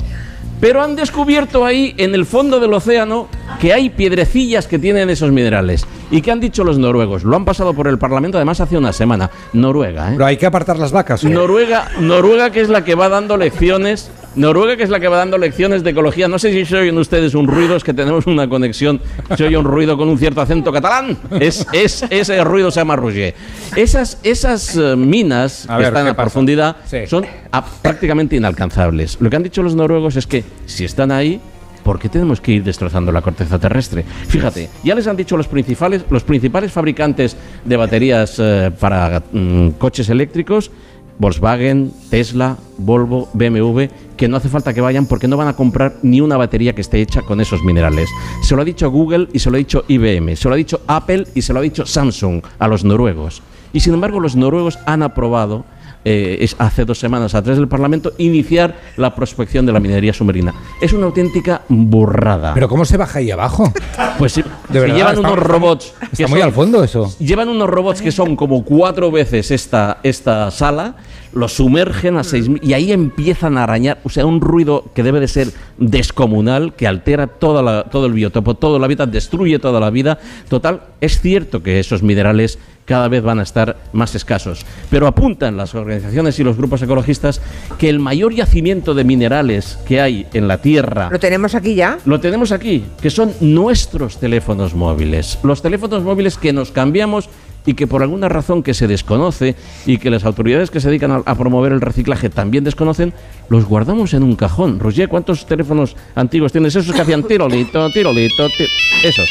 Pero 0.59 0.81
han 0.81 0.95
descubierto 0.95 1.65
ahí, 1.65 1.93
en 1.97 2.15
el 2.15 2.25
fondo 2.25 2.59
del 2.59 2.73
océano, 2.73 3.27
que 3.59 3.73
hay 3.73 3.91
piedrecillas 3.91 4.65
que 4.65 4.79
tienen 4.79 5.11
esos 5.11 5.31
minerales. 5.31 5.85
¿Y 6.09 6.21
qué 6.23 6.31
han 6.31 6.39
dicho 6.39 6.63
los 6.63 6.79
noruegos? 6.79 7.23
Lo 7.23 7.35
han 7.35 7.45
pasado 7.45 7.75
por 7.75 7.87
el 7.87 7.99
Parlamento, 7.99 8.39
además 8.39 8.59
hace 8.59 8.75
una 8.77 8.91
semana. 8.91 9.29
Noruega, 9.53 10.09
¿eh? 10.09 10.13
Pero 10.13 10.25
hay 10.25 10.37
que 10.37 10.47
apartar 10.47 10.79
las 10.79 10.91
vacas. 10.91 11.23
Noruega, 11.25 11.89
Noruega 11.99 12.49
que 12.49 12.61
es 12.61 12.69
la 12.69 12.83
que 12.83 12.95
va 12.95 13.09
dando 13.09 13.37
lecciones, 13.37 14.09
Noruega 14.35 14.75
que 14.77 14.83
es 14.83 14.89
la 14.89 14.99
que 14.99 15.07
va 15.07 15.17
dando 15.17 15.37
lecciones 15.37 15.83
de 15.83 15.91
ecología. 15.91 16.27
No 16.27 16.39
sé 16.39 16.51
si 16.51 16.65
se 16.65 16.75
oyen 16.77 16.97
ustedes 16.97 17.35
un 17.35 17.47
ruido, 17.47 17.75
es 17.75 17.83
que 17.83 17.93
tenemos 17.93 18.25
una 18.25 18.47
conexión, 18.49 18.99
se 19.37 19.45
oye 19.45 19.57
un 19.57 19.65
ruido 19.65 19.97
con 19.97 20.09
un 20.09 20.17
cierto 20.17 20.41
acento 20.41 20.71
catalán. 20.71 21.17
Es, 21.39 21.65
es, 21.71 22.03
ese 22.09 22.43
ruido 22.43 22.71
se 22.71 22.79
llama 22.79 22.95
Roger. 22.95 23.35
Esas, 23.75 24.17
esas 24.23 24.75
eh, 24.75 24.95
minas 24.95 25.65
A 25.69 25.73
que 25.77 25.83
ver, 25.83 25.87
están 25.87 26.05
¿qué 26.05 26.09
a 26.11 26.13
pasa? 26.15 26.23
profundidad 26.25 26.75
Sí. 26.85 26.97
son 27.07 27.25
a- 27.51 27.63
prácticamente 27.65 28.35
inalcanzables. 28.35 29.17
Lo 29.19 29.29
que 29.29 29.35
han 29.35 29.43
dicho 29.43 29.61
los 29.61 29.75
noruegos 29.75 30.15
es 30.15 30.25
que 30.27 30.43
si 30.65 30.85
están 30.85 31.11
ahí, 31.11 31.39
¿Por 31.83 31.99
qué 31.99 32.07
tenemos 32.07 32.39
que 32.39 32.53
ir 32.53 32.63
destrozando 32.63 33.11
la 33.11 33.21
corteza 33.21 33.59
terrestre? 33.59 34.05
Fíjate, 34.29 34.69
ya 34.85 34.95
les 34.95 35.05
han 35.05 35.17
dicho 35.17 35.35
los 35.35 35.49
principales, 35.49 36.05
los 36.09 36.23
principales 36.23 36.71
fabricantes 36.71 37.35
de 37.65 37.75
baterías 37.75 38.35
eh, 38.39 38.71
para 38.79 39.21
mm, 39.33 39.71
coches 39.71 40.07
eléctricos, 40.07 40.71
Volkswagen, 41.19 41.91
Tesla, 42.09 42.57
Volvo, 42.77 43.29
BMW, 43.33 43.83
que 44.17 44.27
no 44.27 44.37
hace 44.37 44.49
falta 44.49 44.73
que 44.73 44.81
vayan 44.81 45.05
porque 45.05 45.27
no 45.27 45.37
van 45.37 45.47
a 45.47 45.55
comprar 45.55 45.97
ni 46.01 46.21
una 46.21 46.37
batería 46.37 46.73
que 46.73 46.81
esté 46.81 47.01
hecha 47.01 47.21
con 47.21 47.41
esos 47.41 47.63
minerales. 47.63 48.09
Se 48.41 48.55
lo 48.55 48.61
ha 48.61 48.65
dicho 48.65 48.89
Google 48.89 49.27
y 49.33 49.39
se 49.39 49.49
lo 49.49 49.55
ha 49.55 49.59
dicho 49.59 49.83
IBM, 49.87 50.35
se 50.35 50.47
lo 50.47 50.53
ha 50.53 50.57
dicho 50.57 50.81
Apple 50.87 51.27
y 51.35 51.41
se 51.41 51.53
lo 51.53 51.59
ha 51.59 51.63
dicho 51.63 51.85
Samsung 51.85 52.41
a 52.59 52.67
los 52.67 52.83
noruegos. 52.83 53.41
Y 53.73 53.79
sin 53.79 53.93
embargo 53.93 54.19
los 54.19 54.35
noruegos 54.35 54.79
han 54.85 55.03
aprobado 55.03 55.65
eh, 56.05 56.37
es 56.41 56.55
hace 56.59 56.85
dos 56.85 56.99
semanas 56.99 57.33
a 57.35 57.41
través 57.41 57.57
del 57.57 57.67
Parlamento 57.67 58.13
iniciar 58.17 58.75
la 58.97 59.13
prospección 59.15 59.65
de 59.65 59.71
la 59.71 59.79
minería 59.79 60.13
submarina. 60.13 60.53
Es 60.81 60.93
una 60.93 61.05
auténtica 61.05 61.61
burrada. 61.69 62.53
¿Pero 62.53 62.67
cómo 62.67 62.85
se 62.85 62.97
baja 62.97 63.19
ahí 63.19 63.31
abajo? 63.31 63.71
Pues 64.17 64.33
sí, 64.33 64.43
llevan 64.71 65.15
está- 65.15 65.19
unos 65.19 65.39
robots. 65.39 65.93
Está 66.11 66.27
muy 66.27 66.39
son- 66.39 66.47
al 66.49 66.53
fondo 66.53 66.83
eso. 66.83 67.15
Llevan 67.19 67.49
unos 67.49 67.69
robots 67.69 68.01
que 68.01 68.11
son 68.11 68.35
como 68.35 68.63
cuatro 68.63 69.11
veces 69.11 69.49
esta, 69.51 69.99
esta 70.03 70.51
sala, 70.51 70.95
los 71.35 71.53
sumergen 71.53 72.17
a 72.17 72.21
6.000 72.23 72.59
y 72.61 72.73
ahí 72.73 72.91
empiezan 72.91 73.57
a 73.57 73.63
arañar, 73.63 73.99
o 74.03 74.09
sea, 74.09 74.25
un 74.25 74.39
ruido 74.41 74.85
que 74.93 75.03
debe 75.03 75.19
de 75.19 75.27
ser 75.27 75.47
descomunal, 75.77 76.73
que 76.75 76.87
altera 76.87 77.27
toda 77.27 77.61
la- 77.61 77.83
todo 77.85 78.05
el 78.05 78.13
biotopo, 78.13 78.55
todo 78.55 78.77
el 78.77 78.83
hábitat, 78.83 79.09
destruye 79.09 79.59
toda 79.59 79.79
la 79.79 79.89
vida. 79.89 80.19
Total, 80.49 80.81
es 81.01 81.21
cierto 81.21 81.63
que 81.63 81.79
esos 81.79 82.03
minerales 82.03 82.59
cada 82.85 83.07
vez 83.07 83.23
van 83.23 83.39
a 83.39 83.43
estar 83.43 83.77
más 83.93 84.13
escasos, 84.13 84.65
pero 84.89 85.07
apuntan 85.07 85.55
las 85.55 85.73
organizaciones 85.73 86.37
y 86.39 86.43
los 86.43 86.57
grupos 86.57 86.81
ecologistas 86.81 87.39
que 87.77 87.87
el 87.89 87.99
mayor 87.99 88.33
yacimiento 88.33 88.93
de 88.93 89.05
minerales 89.05 89.79
que 89.87 90.01
hay 90.01 90.27
en 90.33 90.49
la 90.49 90.57
Tierra 90.61 91.07
¿Lo 91.09 91.17
tenemos 91.19 91.55
aquí 91.55 91.75
ya? 91.75 91.97
lo 92.03 92.19
tenemos 92.19 92.51
aquí, 92.51 92.83
que 93.01 93.09
son 93.09 93.31
nuestros 93.39 94.17
teléfonos 94.19 94.73
móviles. 94.75 95.39
Los 95.43 95.61
teléfonos 95.61 96.03
móviles 96.03 96.37
que 96.37 96.51
nos 96.51 96.71
cambiamos 96.71 97.29
y 97.65 97.73
que 97.73 97.87
por 97.87 98.01
alguna 98.01 98.29
razón 98.29 98.63
que 98.63 98.73
se 98.73 98.87
desconoce 98.87 99.55
y 99.85 99.97
que 99.97 100.09
las 100.09 100.25
autoridades 100.25 100.71
que 100.71 100.79
se 100.79 100.89
dedican 100.89 101.23
a, 101.25 101.35
promover 101.35 101.71
el 101.71 101.81
reciclaje 101.81 102.29
también 102.29 102.63
desconocen, 102.63 103.13
los 103.49 103.65
guardamos 103.65 104.13
en 104.13 104.23
un 104.23 104.35
cajón. 104.35 104.79
Roger, 104.79 105.09
¿cuántos 105.09 105.45
teléfonos 105.45 105.95
antiguos 106.15 106.51
tienes? 106.51 106.75
Esos 106.75 106.93
que 106.95 107.01
hacían 107.01 107.23
tirolito, 107.23 107.89
tirolito, 107.91 108.47
ti- 108.49 108.65
esos. 109.03 109.29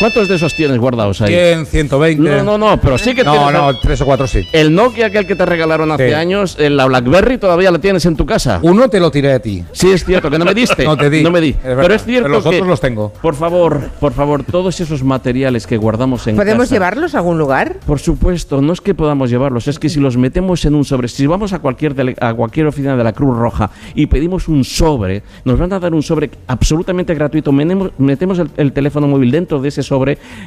¿Cuántos 0.00 0.28
de 0.28 0.34
esos 0.36 0.54
tienes 0.56 0.78
guardados 0.78 1.20
ahí? 1.20 1.32
100, 1.32 1.66
120. 1.66 2.22
No, 2.42 2.42
no, 2.42 2.58
no, 2.58 2.80
pero 2.80 2.96
sí 2.98 3.14
que 3.14 3.22
No, 3.22 3.32
tienes- 3.32 3.52
no, 3.52 3.78
tres 3.78 4.00
o 4.00 4.06
cuatro 4.06 4.26
sí. 4.26 4.40
El 4.52 4.74
Nokia, 4.74 5.06
aquel 5.06 5.26
que 5.26 5.36
te 5.36 5.44
regalaron 5.46 5.92
hace 5.92 6.08
Sí. 6.08 6.14
años, 6.14 6.56
la 6.58 6.86
BlackBerry, 6.86 7.36
todavía 7.38 7.70
la 7.70 7.78
tienes 7.78 8.04
en 8.06 8.16
tu 8.16 8.24
casa. 8.26 8.58
Uno 8.62 8.88
te 8.88 8.98
lo 8.98 9.10
tiré 9.10 9.32
a 9.34 9.38
ti. 9.40 9.62
Sí, 9.72 9.90
es 9.90 10.04
cierto, 10.04 10.30
que 10.30 10.38
no 10.38 10.44
me 10.46 10.54
diste. 10.54 10.84
No 10.90 10.96
te 10.96 11.10
di. 11.10 11.22
No 11.22 11.30
me 11.30 11.40
di. 11.40 11.52
verdad. 11.52 11.82
pero 11.82 11.94
es 11.94 12.02
cierto 12.04 12.22
Pero 12.24 12.34
los 12.36 12.42
que, 12.44 12.48
otros 12.56 12.66
los 12.68 12.80
tengo. 12.80 13.12
Por 13.20 13.34
favor, 13.34 13.78
por 14.00 14.12
favor, 14.14 14.42
todos 14.42 14.80
esos 14.80 15.04
materiales 15.04 15.66
que 15.66 15.76
guardamos 15.76 16.26
en 16.26 16.36
¿Podemos 16.36 16.64
casa- 16.64 16.74
llevarlos 16.74 17.14
a 17.14 17.18
algún 17.18 17.36
lugar? 17.38 17.76
Por 17.86 17.98
supuesto, 18.00 18.62
no 18.62 18.72
es 18.72 18.80
que 18.80 18.94
podamos 18.94 19.28
llevarlos, 19.30 19.68
es 19.68 19.78
que 19.78 19.88
si 19.90 20.00
los 20.00 20.16
metemos 20.16 20.64
en 20.64 20.74
un 20.74 20.84
sobre, 20.86 21.08
si 21.08 21.26
vamos 21.26 21.52
a 21.52 21.58
cualquier 21.58 21.94
dele- 21.94 22.16
a 22.20 22.32
cualquier 22.32 22.66
oficina 22.66 22.96
de 22.96 23.04
la 23.04 23.12
Cruz 23.12 23.36
Roja 23.36 23.70
y 23.94 24.06
pedimos 24.06 24.48
un 24.48 24.64
sobre, 24.64 25.22
nos 25.44 25.58
van 25.58 25.72
a 25.74 25.78
dar 25.78 25.92
un 25.92 26.02
sobre 26.02 26.30
absolutamente 26.46 27.14
gratuito, 27.14 27.52
metemos 27.52 28.38
el, 28.38 28.50
el 28.56 28.72
teléfono 28.72 29.06
móvil 29.06 29.30
dentro 29.30 29.60
de 29.60 29.68
ese 29.68 29.82
sobre, 29.82 29.89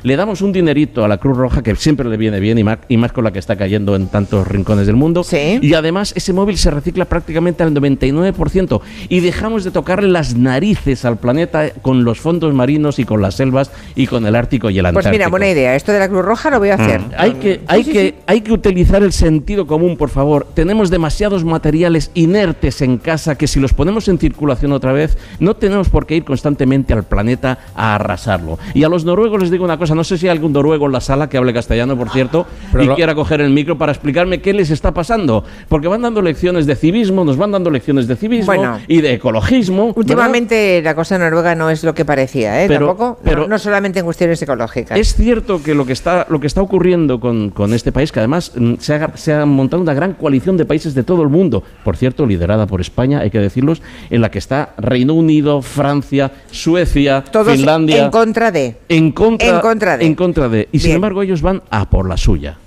le 0.04 0.16
damos 0.16 0.42
un 0.42 0.52
dinerito 0.52 1.04
a 1.04 1.08
la 1.08 1.18
Cruz 1.18 1.38
Roja 1.38 1.62
que 1.62 1.76
siempre 1.76 2.10
le 2.10 2.18
viene 2.18 2.40
bien 2.40 2.58
y 2.58 2.64
más, 2.64 2.80
y 2.88 2.98
más 2.98 3.12
con 3.12 3.24
la 3.24 3.32
que 3.32 3.40
está 3.40 3.56
cayendo 3.56 3.96
en 3.96 4.08
tantos 4.08 4.48
rincones 4.48 4.88
del 4.88 4.96
mundo. 4.96 5.24
Y 5.62 5.74
además 5.74 6.14
ese 6.16 6.34
móvil 6.34 6.58
se 6.58 6.72
recicla 6.72 7.06
prácticamente 7.06 7.64
al 7.64 7.74
99% 7.74 8.82
y 9.10 9.20
dejamos 9.20 9.64
de 9.64 9.72
tocarle 9.72 10.10
las 10.10 10.36
narices 10.36 11.06
al 11.06 11.18
planeta 11.18 11.70
con 11.82 12.04
los 12.04 12.20
fondos 12.20 12.54
marinos 12.54 13.00
y 13.00 13.06
con 13.06 13.22
las 13.22 13.36
selvas 13.36 13.72
y 13.96 14.08
con 14.08 14.26
el 14.26 14.36
Ártico 14.36 14.70
y 14.70 14.78
el 14.80 14.84
Pues 14.84 14.90
Antártico. 14.90 15.12
mira, 15.12 15.28
buena 15.30 15.50
idea. 15.50 15.76
Esto 15.76 15.92
de 15.92 16.00
la 16.00 16.10
Cruz 16.10 16.24
Roja 16.26 16.50
lo 16.50 16.60
voy 16.60 16.70
a 16.70 16.76
hacer. 16.76 17.02
Mm. 17.02 17.12
Hay 17.18 17.32
que, 17.34 17.62
hay, 17.68 17.84
que, 17.84 18.16
hay 18.28 18.42
que 18.42 18.52
utilizar 18.52 19.04
el 19.04 19.14
sentido 19.14 19.68
común, 19.68 19.98
por 19.98 20.10
favor. 20.10 20.48
Tenemos 20.54 20.90
demasiados 20.90 21.44
materiales 21.44 22.12
inertes 22.14 22.82
en 22.82 22.98
casa 22.98 23.36
que 23.36 23.48
si 23.48 23.60
los 23.60 23.74
ponemos 23.74 24.08
en 24.08 24.18
circulación 24.18 24.72
otra 24.72 24.94
vez, 24.94 25.18
no 25.40 25.56
tenemos 25.56 25.90
por 25.90 26.06
qué 26.06 26.16
ir 26.16 26.24
constantemente 26.24 26.94
al 26.94 27.04
planeta 27.04 27.60
a 27.76 27.96
arrasarlo. 27.96 28.60
Y 28.74 28.84
a 28.84 28.90
los 28.90 29.06
noruegos 29.06 29.33
les 29.38 29.52
digo 29.52 29.64
una 29.66 29.78
cosa, 29.78 29.96
no 29.96 30.04
sé 30.04 30.18
si 30.18 30.28
hay 30.28 30.32
algún 30.32 30.54
noruego 30.54 30.86
en 30.86 30.92
la 30.92 31.02
sala 31.02 31.30
que 31.30 31.38
hable 31.38 31.54
castellano, 31.54 31.98
por 31.98 32.10
cierto, 32.10 32.46
Pero 32.72 32.84
y 32.84 32.88
lo- 32.88 32.96
quiera 32.96 33.16
coger 33.16 33.42
el 33.42 33.50
micro 33.52 33.78
para 33.78 33.92
explicarme 33.92 34.42
qué 34.42 34.54
les 34.54 34.70
está 34.70 34.94
pasando. 34.94 35.44
Porque 35.70 35.88
van 35.88 36.02
dando 36.02 36.22
lecciones 36.22 36.66
de 36.66 36.76
civismo, 36.76 37.24
nos 37.26 37.38
van 37.38 37.52
dando 37.52 37.70
lecciones 37.70 38.08
de 38.08 38.16
civismo 38.16 38.46
Bueno. 38.48 38.80
y 38.88 39.02
de 39.02 39.14
ecologismo. 39.14 39.88
¿verdad? 39.88 39.98
Últimamente 39.98 40.82
la 40.84 40.96
cosa 40.96 41.16
en 41.16 41.22
Noruega 41.22 41.56
no 41.56 41.70
es 41.70 41.84
lo 41.84 41.94
que 41.94 42.06
parecía, 42.06 42.64
¿eh? 42.64 42.68
Pero- 42.68 42.88
Tampoco, 42.88 43.20
pero- 43.24 43.42
no, 43.44 43.48
no 43.50 43.60
solamente 43.60 44.00
en 44.00 44.06
cuestiones 44.06 44.42
ecológicas. 44.42 44.98
Es 44.98 45.16
cierto 45.16 45.62
que 45.64 45.74
lo 45.76 45.86
que 45.86 45.94
está, 45.94 46.26
lo 46.30 46.40
que 46.40 46.48
está 46.48 46.62
ocurriendo 46.62 47.20
con, 47.20 47.50
con 47.50 47.74
este 47.74 47.92
país, 47.92 48.12
que 48.12 48.20
además 48.20 48.52
mm, 48.56 48.74
se 48.80 48.96
ha, 48.96 49.16
se 49.16 49.34
ha 49.34 49.46
montado 49.46 49.82
una 49.82 49.94
gran 49.94 50.14
coalición 50.14 50.58
de 50.58 50.66
países 50.66 50.94
de 50.94 51.04
todo 51.04 51.22
el 51.24 51.30
mundo, 51.30 51.64
por 51.84 51.98
cierto, 51.98 52.26
liderada 52.26 52.68
por 52.68 52.82
España, 52.82 53.20
hay 53.20 53.30
que 53.30 53.40
decirlos, 53.40 53.82
en 54.10 54.22
la 54.22 54.30
que 54.32 54.40
está 54.40 54.74
Reino 54.78 55.14
Unido, 55.14 55.62
Francia, 55.62 56.32
Suecia, 56.52 57.24
Todos 57.32 57.54
Finlandia. 57.54 58.06
en 58.06 58.12
contra 58.12 58.52
de. 58.52 58.78
en 58.90 59.12
contra, 59.12 59.23
en 59.28 59.60
contra 59.60 59.98
de. 59.98 60.06
en 60.06 60.16
contra 60.16 60.50
de. 60.50 60.70
Y 60.72 60.80
sin 60.80 60.92
embargo, 60.92 61.22
ellos 61.22 61.42
van 61.42 61.64
a 61.70 61.90
por 61.90 62.08
la 62.08 62.18
suya. 62.18 62.58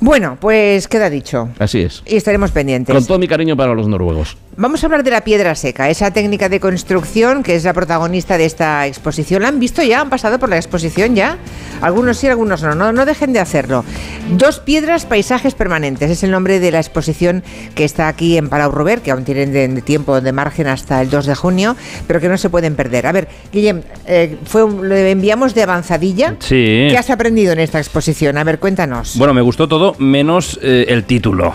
Bueno, 0.00 0.36
pues 0.40 0.88
queda 0.88 1.08
dicho. 1.10 1.48
Así 1.58 1.80
es. 1.80 2.02
Y 2.06 2.16
estaremos 2.16 2.50
pendientes. 2.50 2.94
Con 2.94 3.06
todo 3.06 3.18
mi 3.18 3.28
cariño 3.28 3.56
para 3.56 3.74
los 3.74 3.88
noruegos. 3.88 4.36
Vamos 4.56 4.82
a 4.82 4.86
hablar 4.86 5.02
de 5.02 5.10
la 5.10 5.22
piedra 5.24 5.54
seca, 5.56 5.90
esa 5.90 6.12
técnica 6.12 6.48
de 6.48 6.60
construcción 6.60 7.42
que 7.42 7.56
es 7.56 7.64
la 7.64 7.72
protagonista 7.72 8.38
de 8.38 8.44
esta 8.44 8.86
exposición. 8.86 9.42
¿La 9.42 9.48
han 9.48 9.58
visto 9.58 9.82
ya? 9.82 10.00
¿Han 10.00 10.10
pasado 10.10 10.38
por 10.38 10.48
la 10.48 10.56
exposición 10.56 11.16
ya? 11.16 11.38
Algunos 11.80 12.18
sí, 12.18 12.28
algunos 12.28 12.62
no. 12.62 12.74
No, 12.74 12.92
no 12.92 13.04
dejen 13.04 13.32
de 13.32 13.40
hacerlo. 13.40 13.84
Dos 14.30 14.60
piedras, 14.60 15.06
paisajes 15.06 15.54
permanentes. 15.54 16.08
Es 16.10 16.22
el 16.22 16.30
nombre 16.30 16.60
de 16.60 16.70
la 16.70 16.78
exposición 16.78 17.42
que 17.74 17.84
está 17.84 18.06
aquí 18.06 18.36
en 18.36 18.48
Palau 18.48 18.70
Robert, 18.70 19.02
que 19.02 19.10
aún 19.10 19.24
tienen 19.24 19.52
de, 19.52 19.66
de 19.66 19.82
tiempo 19.82 20.20
de 20.20 20.32
margen 20.32 20.68
hasta 20.68 21.00
el 21.02 21.10
2 21.10 21.26
de 21.26 21.34
junio, 21.34 21.76
pero 22.06 22.20
que 22.20 22.28
no 22.28 22.38
se 22.38 22.48
pueden 22.48 22.76
perder. 22.76 23.06
A 23.08 23.12
ver, 23.12 23.28
Guillem, 23.52 23.82
eh, 24.06 24.36
fue 24.44 24.62
un- 24.62 24.88
lo 24.88 24.94
enviamos 24.96 25.54
de 25.54 25.64
avanzadilla. 25.64 26.36
Sí. 26.38 26.86
¿Qué 26.90 26.96
has 26.96 27.10
aprendido 27.10 27.52
en 27.52 27.58
esta 27.58 27.78
exposición? 27.78 28.38
A 28.38 28.44
ver, 28.44 28.60
cuéntanos. 28.60 29.16
Bueno, 29.18 29.34
me 29.34 29.40
gustó 29.42 29.66
todo 29.66 29.83
menos 29.98 30.58
eh, 30.62 30.86
el 30.88 31.04
título. 31.04 31.52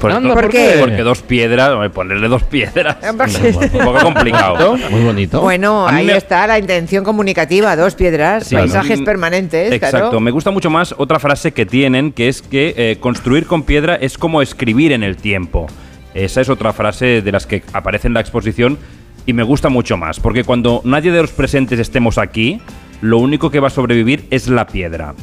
Por, 0.00 0.12
Anda, 0.12 0.32
¿por 0.32 0.48
qué? 0.48 0.76
Porque 0.78 1.02
dos 1.02 1.22
piedras, 1.22 1.90
ponerle 1.90 2.28
dos 2.28 2.44
piedras. 2.44 2.98
Un 3.10 3.78
poco 3.84 3.98
complicado. 4.00 4.76
Muy 4.90 5.00
bonito. 5.02 5.40
Bueno, 5.40 5.88
ahí 5.88 6.06
me- 6.06 6.16
está 6.16 6.46
la 6.46 6.56
intención 6.56 7.02
comunicativa, 7.02 7.74
dos 7.74 7.96
piedras, 7.96 8.46
Sí. 8.46 8.54
paisajes 8.54 9.00
Mm, 9.00 9.04
permanentes, 9.04 9.72
Exacto, 9.72 9.98
claro. 10.10 10.20
me 10.20 10.30
gusta 10.30 10.52
mucho 10.52 10.70
más 10.70 10.94
otra 10.98 11.18
frase 11.18 11.50
que 11.50 11.66
tienen, 11.66 12.12
que 12.12 12.28
es 12.28 12.42
que 12.42 12.74
eh, 12.76 12.98
construir 13.00 13.46
con 13.46 13.64
piedra 13.64 13.96
es 13.96 14.16
como 14.18 14.40
escribir 14.40 14.92
en 14.92 15.02
el 15.02 15.16
tiempo. 15.16 15.66
Esa 16.14 16.42
es 16.42 16.48
otra 16.48 16.72
frase 16.72 17.20
de 17.20 17.32
las 17.32 17.46
que 17.46 17.64
aparece 17.72 18.06
en 18.06 18.14
la 18.14 18.20
exposición 18.20 18.78
y 19.26 19.32
me 19.32 19.42
gusta 19.42 19.68
mucho 19.68 19.96
más, 19.96 20.20
porque 20.20 20.44
cuando 20.44 20.80
nadie 20.84 21.10
de 21.10 21.22
los 21.22 21.32
presentes 21.32 21.80
estemos 21.80 22.18
aquí, 22.18 22.60
lo 23.00 23.18
único 23.18 23.50
que 23.50 23.58
va 23.58 23.66
a 23.66 23.70
sobrevivir 23.70 24.26
es 24.30 24.46
la 24.48 24.66
piedra. 24.68 25.14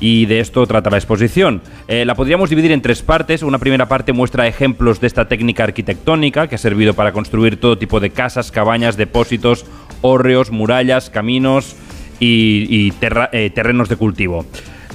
Y 0.00 0.24
de 0.24 0.40
esto 0.40 0.66
trata 0.66 0.88
la 0.88 0.96
exposición. 0.96 1.60
Eh, 1.86 2.06
la 2.06 2.14
podríamos 2.14 2.48
dividir 2.48 2.72
en 2.72 2.80
tres 2.80 3.02
partes. 3.02 3.42
Una 3.42 3.58
primera 3.58 3.86
parte 3.86 4.14
muestra 4.14 4.46
ejemplos 4.46 4.98
de 5.00 5.06
esta 5.06 5.28
técnica 5.28 5.64
arquitectónica 5.64 6.48
que 6.48 6.54
ha 6.54 6.58
servido 6.58 6.94
para 6.94 7.12
construir 7.12 7.60
todo 7.60 7.76
tipo 7.76 8.00
de 8.00 8.10
casas, 8.10 8.50
cabañas, 8.50 8.96
depósitos, 8.96 9.66
hórreos, 10.00 10.50
murallas, 10.50 11.10
caminos 11.10 11.76
y, 12.18 12.92
eh, 13.00 13.50
terrenos 13.50 13.90
de 13.90 13.96
cultivo. 13.96 14.46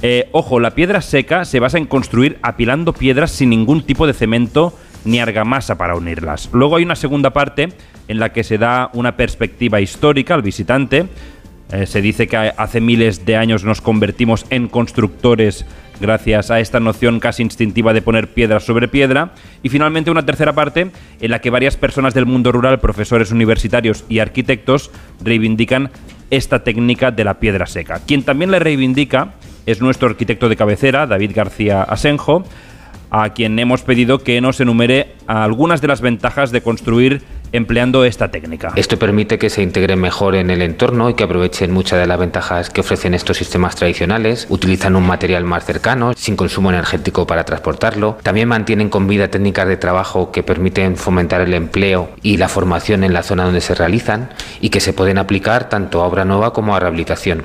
Eh, 0.01 0.27
ojo, 0.31 0.59
la 0.59 0.71
piedra 0.71 1.01
seca 1.01 1.45
se 1.45 1.59
basa 1.59 1.77
en 1.77 1.85
construir 1.85 2.37
apilando 2.41 2.93
piedras 2.93 3.31
sin 3.31 3.49
ningún 3.51 3.83
tipo 3.83 4.07
de 4.07 4.13
cemento 4.13 4.73
ni 5.03 5.19
argamasa 5.19 5.77
para 5.77 5.95
unirlas. 5.95 6.49
Luego 6.51 6.75
hay 6.75 6.83
una 6.83 6.95
segunda 6.95 7.31
parte 7.31 7.69
en 8.07 8.19
la 8.19 8.33
que 8.33 8.43
se 8.43 8.57
da 8.57 8.89
una 8.93 9.15
perspectiva 9.15 9.81
histórica 9.81 10.33
al 10.33 10.41
visitante. 10.41 11.05
Eh, 11.71 11.85
se 11.85 12.01
dice 12.01 12.27
que 12.27 12.37
hace 12.37 12.79
miles 12.79 13.25
de 13.25 13.37
años 13.37 13.63
nos 13.63 13.81
convertimos 13.81 14.45
en 14.49 14.67
constructores 14.67 15.65
gracias 15.99 16.51
a 16.51 16.59
esta 16.59 16.79
noción 16.79 17.19
casi 17.19 17.41
instintiva 17.41 17.93
de 17.93 18.01
poner 18.01 18.33
piedra 18.33 18.59
sobre 18.59 18.87
piedra. 18.87 19.31
Y 19.63 19.69
finalmente 19.69 20.11
una 20.11 20.25
tercera 20.25 20.53
parte 20.53 20.91
en 21.19 21.31
la 21.31 21.39
que 21.39 21.49
varias 21.49 21.77
personas 21.77 22.13
del 22.13 22.25
mundo 22.25 22.51
rural, 22.51 22.79
profesores 22.79 23.31
universitarios 23.31 24.03
y 24.09 24.19
arquitectos 24.19 24.91
reivindican 25.23 25.89
esta 26.29 26.63
técnica 26.63 27.11
de 27.11 27.23
la 27.23 27.39
piedra 27.39 27.65
seca. 27.65 28.01
Quien 28.05 28.23
también 28.23 28.51
la 28.51 28.59
reivindica 28.59 29.33
es 29.65 29.81
nuestro 29.81 30.07
arquitecto 30.07 30.49
de 30.49 30.55
cabecera, 30.55 31.07
David 31.07 31.31
García 31.33 31.81
Asenjo, 31.81 32.43
a 33.09 33.29
quien 33.29 33.57
hemos 33.59 33.81
pedido 33.81 34.19
que 34.19 34.41
nos 34.41 34.59
enumere 34.59 35.13
algunas 35.27 35.81
de 35.81 35.87
las 35.87 36.01
ventajas 36.01 36.51
de 36.51 36.61
construir 36.61 37.21
empleando 37.55 38.05
esta 38.05 38.29
técnica. 38.29 38.73
Esto 38.75 38.97
permite 38.99 39.37
que 39.37 39.49
se 39.49 39.61
integren 39.61 39.99
mejor 39.99 40.35
en 40.35 40.49
el 40.49 40.61
entorno 40.61 41.09
y 41.09 41.13
que 41.13 41.23
aprovechen 41.23 41.71
muchas 41.71 41.99
de 41.99 42.07
las 42.07 42.19
ventajas 42.19 42.69
que 42.69 42.81
ofrecen 42.81 43.13
estos 43.13 43.37
sistemas 43.37 43.75
tradicionales. 43.75 44.47
Utilizan 44.49 44.95
un 44.95 45.05
material 45.05 45.43
más 45.43 45.65
cercano, 45.65 46.13
sin 46.15 46.35
consumo 46.35 46.69
energético 46.69 47.27
para 47.27 47.43
transportarlo. 47.43 48.17
También 48.23 48.47
mantienen 48.47 48.89
con 48.89 49.07
vida 49.07 49.29
técnicas 49.29 49.67
de 49.67 49.77
trabajo 49.77 50.31
que 50.31 50.43
permiten 50.43 50.97
fomentar 50.97 51.41
el 51.41 51.53
empleo 51.53 52.09
y 52.21 52.37
la 52.37 52.49
formación 52.49 53.03
en 53.03 53.13
la 53.13 53.23
zona 53.23 53.45
donde 53.45 53.61
se 53.61 53.75
realizan 53.75 54.29
y 54.61 54.69
que 54.69 54.79
se 54.79 54.93
pueden 54.93 55.17
aplicar 55.17 55.69
tanto 55.69 56.01
a 56.01 56.07
obra 56.07 56.25
nueva 56.25 56.53
como 56.53 56.75
a 56.75 56.79
rehabilitación. 56.79 57.43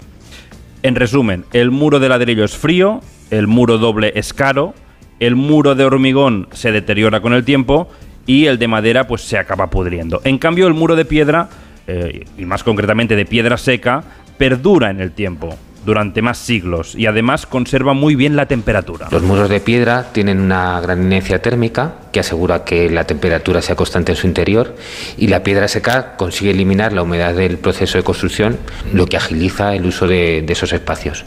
En 0.83 0.95
resumen, 0.95 1.45
el 1.53 1.71
muro 1.71 2.01
de 2.01 2.09
ladrillo 2.09 2.45
es 2.45 2.57
frío, 2.57 3.01
el 3.31 3.47
muro 3.47 3.79
doble 3.79 4.13
es 4.15 4.33
caro, 4.33 4.75
el 5.19 5.37
muro 5.37 5.75
de 5.75 5.85
hormigón 5.85 6.49
se 6.53 6.73
deteriora 6.73 7.21
con 7.21 7.35
el 7.35 7.45
tiempo 7.45 7.89
y 8.27 8.47
el 8.47 8.59
de 8.59 8.69
madera 8.69 9.07
pues 9.07 9.23
se 9.23 9.39
acaba 9.39 9.71
pudriendo. 9.71 10.21
En 10.25 10.39
cambio, 10.39 10.67
el 10.67 10.75
muro 10.75 10.97
de 10.97 11.05
piedra, 11.05 11.49
eh, 11.87 12.25
y 12.39 12.45
más 12.45 12.63
concretamente 12.63 13.17
de 13.17 13.25
piedra 13.27 13.57
seca, 13.57 14.05
perdura 14.39 14.91
en 14.91 15.01
el 15.01 15.13
tiempo. 15.13 15.57
durante 15.85 16.21
más 16.23 16.39
siglos 16.39 16.95
y 16.95 17.07
además 17.07 17.47
conserva 17.47 17.95
muy 17.95 18.15
bien 18.15 18.37
la 18.37 18.47
temperatura. 18.47 19.09
Los 19.11 19.23
muros 19.23 19.49
de 19.49 19.61
piedra 19.61 20.13
tienen 20.13 20.41
una 20.41 20.81
gran 20.81 21.03
inercia 21.03 21.41
térmica 21.41 21.95
que 22.13 22.21
asegura 22.21 22.65
que 22.65 22.91
la 22.91 23.05
temperatura 23.05 23.63
sea 23.63 23.77
constante 23.77 24.13
en 24.13 24.17
su 24.17 24.27
interior 24.27 24.77
y 25.17 25.29
la 25.29 25.43
piedra 25.43 25.69
seca 25.69 26.17
consigue 26.17 26.51
eliminar 26.51 26.93
la 26.93 27.03
humedad 27.03 27.35
del 27.35 27.59
proceso 27.59 27.99
de 27.99 28.05
construcción, 28.05 28.59
lo 28.93 29.07
que 29.07 29.17
agiliza 29.17 29.75
el 29.75 29.87
uso 29.87 30.07
de, 30.07 30.43
de 30.43 30.53
esos 30.53 30.73
espacios. 30.73 31.25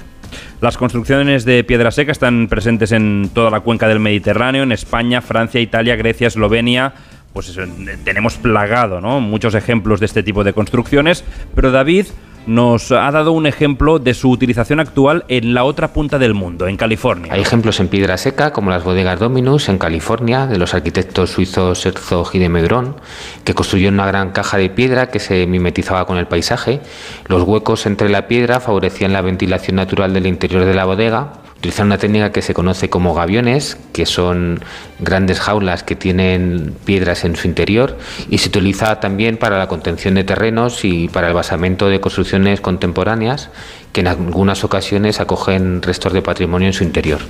Las 0.63 0.77
construcciones 0.77 1.43
de 1.43 1.65
piedra 1.65 1.91
seca 1.91 2.13
están 2.13 2.47
presentes 2.47 2.93
en 2.93 3.29
toda 3.33 3.51
la 3.51 3.59
cuenca 3.59 3.89
del 3.89 3.99
Mediterráneo, 3.99 4.63
en 4.63 4.71
España, 4.71 5.19
Francia, 5.19 5.59
Italia, 5.59 5.97
Grecia, 5.97 6.27
Eslovenia. 6.27 6.93
Pues 7.33 7.49
eso, 7.49 7.63
tenemos 8.05 8.35
plagado, 8.35 9.01
¿no? 9.01 9.19
Muchos 9.19 9.55
ejemplos 9.55 9.99
de 9.99 10.05
este 10.05 10.23
tipo 10.23 10.45
de 10.45 10.53
construcciones. 10.53 11.25
Pero 11.53 11.71
David 11.71 12.05
nos 12.45 12.91
ha 12.91 13.11
dado 13.11 13.31
un 13.31 13.45
ejemplo 13.45 13.99
de 13.99 14.13
su 14.13 14.29
utilización 14.29 14.79
actual 14.79 15.25
en 15.27 15.53
la 15.53 15.63
otra 15.63 15.93
punta 15.93 16.19
del 16.19 16.33
mundo, 16.33 16.67
en 16.67 16.77
California. 16.77 17.33
Hay 17.33 17.41
ejemplos 17.41 17.79
en 17.79 17.87
piedra 17.87 18.17
seca, 18.17 18.51
como 18.51 18.69
las 18.69 18.83
bodegas 18.83 19.19
Dominus 19.19 19.69
en 19.69 19.77
California, 19.77 20.47
de 20.47 20.57
los 20.57 20.73
arquitectos 20.73 21.31
suizos 21.31 21.85
Herzog 21.85 22.29
y 22.33 22.39
de 22.39 22.49
Megrón, 22.49 22.95
que 23.43 23.53
construyeron 23.53 23.95
una 23.95 24.07
gran 24.07 24.31
caja 24.31 24.57
de 24.57 24.69
piedra 24.69 25.09
que 25.09 25.19
se 25.19 25.45
mimetizaba 25.47 26.05
con 26.05 26.17
el 26.17 26.27
paisaje. 26.27 26.81
Los 27.27 27.43
huecos 27.43 27.85
entre 27.85 28.09
la 28.09 28.27
piedra 28.27 28.59
favorecían 28.59 29.13
la 29.13 29.21
ventilación 29.21 29.75
natural 29.75 30.13
del 30.13 30.27
interior 30.27 30.65
de 30.65 30.73
la 30.73 30.85
bodega, 30.85 31.42
utilizan 31.63 31.85
una 31.85 31.97
técnica 31.97 32.33
que 32.33 32.41
se 32.41 32.53
conoce 32.53 32.89
como 32.89 33.13
gaviones, 33.13 33.77
que 33.93 34.05
son 34.05 34.59
grandes 34.99 35.39
jaulas 35.39 35.81
que 35.81 35.95
tienen 35.95 36.75
piedras 36.83 37.23
en 37.23 37.37
su 37.37 37.47
interior 37.47 37.97
y 38.29 38.39
se 38.39 38.49
utiliza 38.49 38.99
también 38.99 39.37
para 39.37 39.57
la 39.57 39.69
contención 39.69 40.15
de 40.15 40.25
terrenos 40.25 40.83
y 40.83 41.07
para 41.07 41.29
el 41.29 41.33
basamento 41.33 41.87
de 41.87 42.01
construcciones 42.01 42.59
contemporáneas 42.59 43.49
que 43.93 44.01
en 44.01 44.07
algunas 44.07 44.65
ocasiones 44.65 45.21
acogen 45.21 45.81
restos 45.81 46.11
de 46.11 46.21
patrimonio 46.21 46.67
en 46.67 46.73
su 46.73 46.83
interior. 46.83 47.21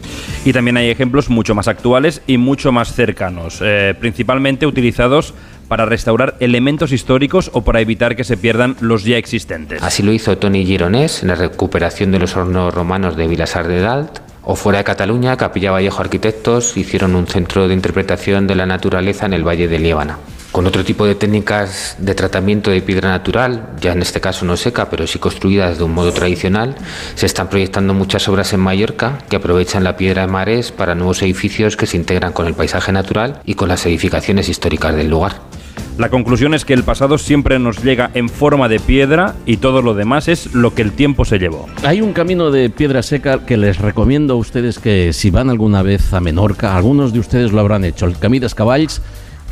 Y 0.46 0.52
también 0.52 0.78
hay 0.78 0.90
ejemplos 0.90 1.30
mucho 1.30 1.54
más 1.54 1.68
actuales 1.68 2.24
y 2.26 2.38
mucho 2.40 2.72
más 2.72 2.96
cercanos, 2.96 3.60
eh, 3.62 3.94
principalmente 4.00 4.66
utilizados 4.66 5.36
para 5.68 5.86
restaurar 5.86 6.36
elementos 6.40 6.92
históricos 6.92 7.50
o 7.54 7.64
para 7.64 7.82
evitar 7.82 8.16
que 8.16 8.24
se 8.24 8.38
pierdan 8.38 8.76
los 8.80 9.04
ya 9.04 9.18
existentes. 9.18 9.82
Así 9.82 10.04
lo 10.04 10.12
hizo 10.12 10.38
Tony 10.38 10.66
Gironés 10.66 11.24
en 11.24 11.30
la 11.30 11.36
recuperación 11.36 12.12
de 12.12 12.20
los 12.20 12.36
hornos 12.36 12.74
romanos 12.74 13.16
de 13.18 13.28
Vilasar 13.28 13.68
de 13.68 13.82
Dalt. 13.82 14.20
O 14.46 14.56
fuera 14.58 14.80
de 14.80 14.84
Cataluña, 14.84 15.38
Capilla 15.38 15.72
Vallejo 15.72 16.02
Arquitectos 16.02 16.76
hicieron 16.76 17.16
un 17.16 17.28
centro 17.28 17.68
de 17.68 17.74
interpretación 17.74 18.46
de 18.46 18.56
la 18.56 18.66
naturaleza 18.66 19.26
en 19.26 19.34
el 19.34 19.48
Valle 19.48 19.70
de 19.70 19.80
Liébana. 19.80 20.18
Con 20.54 20.68
otro 20.68 20.84
tipo 20.84 21.08
de 21.08 21.16
técnicas 21.16 21.96
de 21.98 22.14
tratamiento 22.14 22.70
de 22.70 22.84
piedra 22.84 23.10
natural, 23.10 23.72
ya 23.82 23.94
en 23.94 24.04
este 24.04 24.22
caso 24.22 24.46
no 24.46 24.56
seca, 24.56 24.88
pero 24.88 25.08
sí 25.08 25.18
construidas 25.18 25.80
de 25.80 25.84
un 25.84 25.96
modo 25.96 26.12
tradicional, 26.14 26.76
se 27.16 27.26
están 27.26 27.50
proyectando 27.50 27.96
muchas 27.96 28.28
obras 28.28 28.54
en 28.54 28.60
Mallorca 28.60 29.18
que 29.30 29.38
aprovechan 29.38 29.84
la 29.84 29.98
piedra 29.98 30.22
de 30.22 30.32
mares 30.32 30.72
para 30.72 30.94
nuevos 30.94 31.24
edificios 31.24 31.76
que 31.76 31.88
se 31.88 31.98
integran 31.98 32.34
con 32.34 32.46
el 32.46 32.54
paisaje 32.54 32.92
natural 32.92 33.42
y 33.46 33.56
con 33.56 33.68
las 33.68 33.84
edificaciones 33.88 34.48
históricas 34.48 34.96
del 34.96 35.10
lugar. 35.10 35.53
La 35.98 36.10
conclusión 36.10 36.56
es 36.56 36.66
que 36.66 36.74
el 36.74 36.84
pasado 36.84 37.20
siempre 37.20 37.60
nos 37.60 37.84
llega 37.84 38.10
en 38.16 38.28
forma 38.28 38.68
de 38.68 38.80
piedra 38.80 39.36
y 39.46 39.58
todo 39.58 39.84
lo 39.84 39.94
demás 39.94 40.28
es 40.28 40.54
lo 40.56 40.74
que 40.74 40.82
el 40.82 40.92
tiempo 40.92 41.24
se 41.24 41.38
llevó. 41.38 41.68
Hay 41.84 42.02
un 42.02 42.14
camino 42.14 42.50
de 42.50 42.72
piedra 42.72 43.04
seca 43.04 43.46
que 43.46 43.58
les 43.58 43.78
recomiendo 43.78 44.34
a 44.34 44.38
ustedes 44.38 44.80
que 44.80 45.14
si 45.14 45.30
van 45.30 45.52
alguna 45.52 45.84
vez 45.84 46.14
a 46.14 46.20
Menorca, 46.20 46.76
algunos 46.76 47.14
de 47.14 47.20
ustedes 47.20 47.52
lo 47.52 47.60
habrán 47.60 47.86
hecho, 47.86 48.08
el 48.08 48.18
Camí 48.18 48.40
dels 48.40 48.56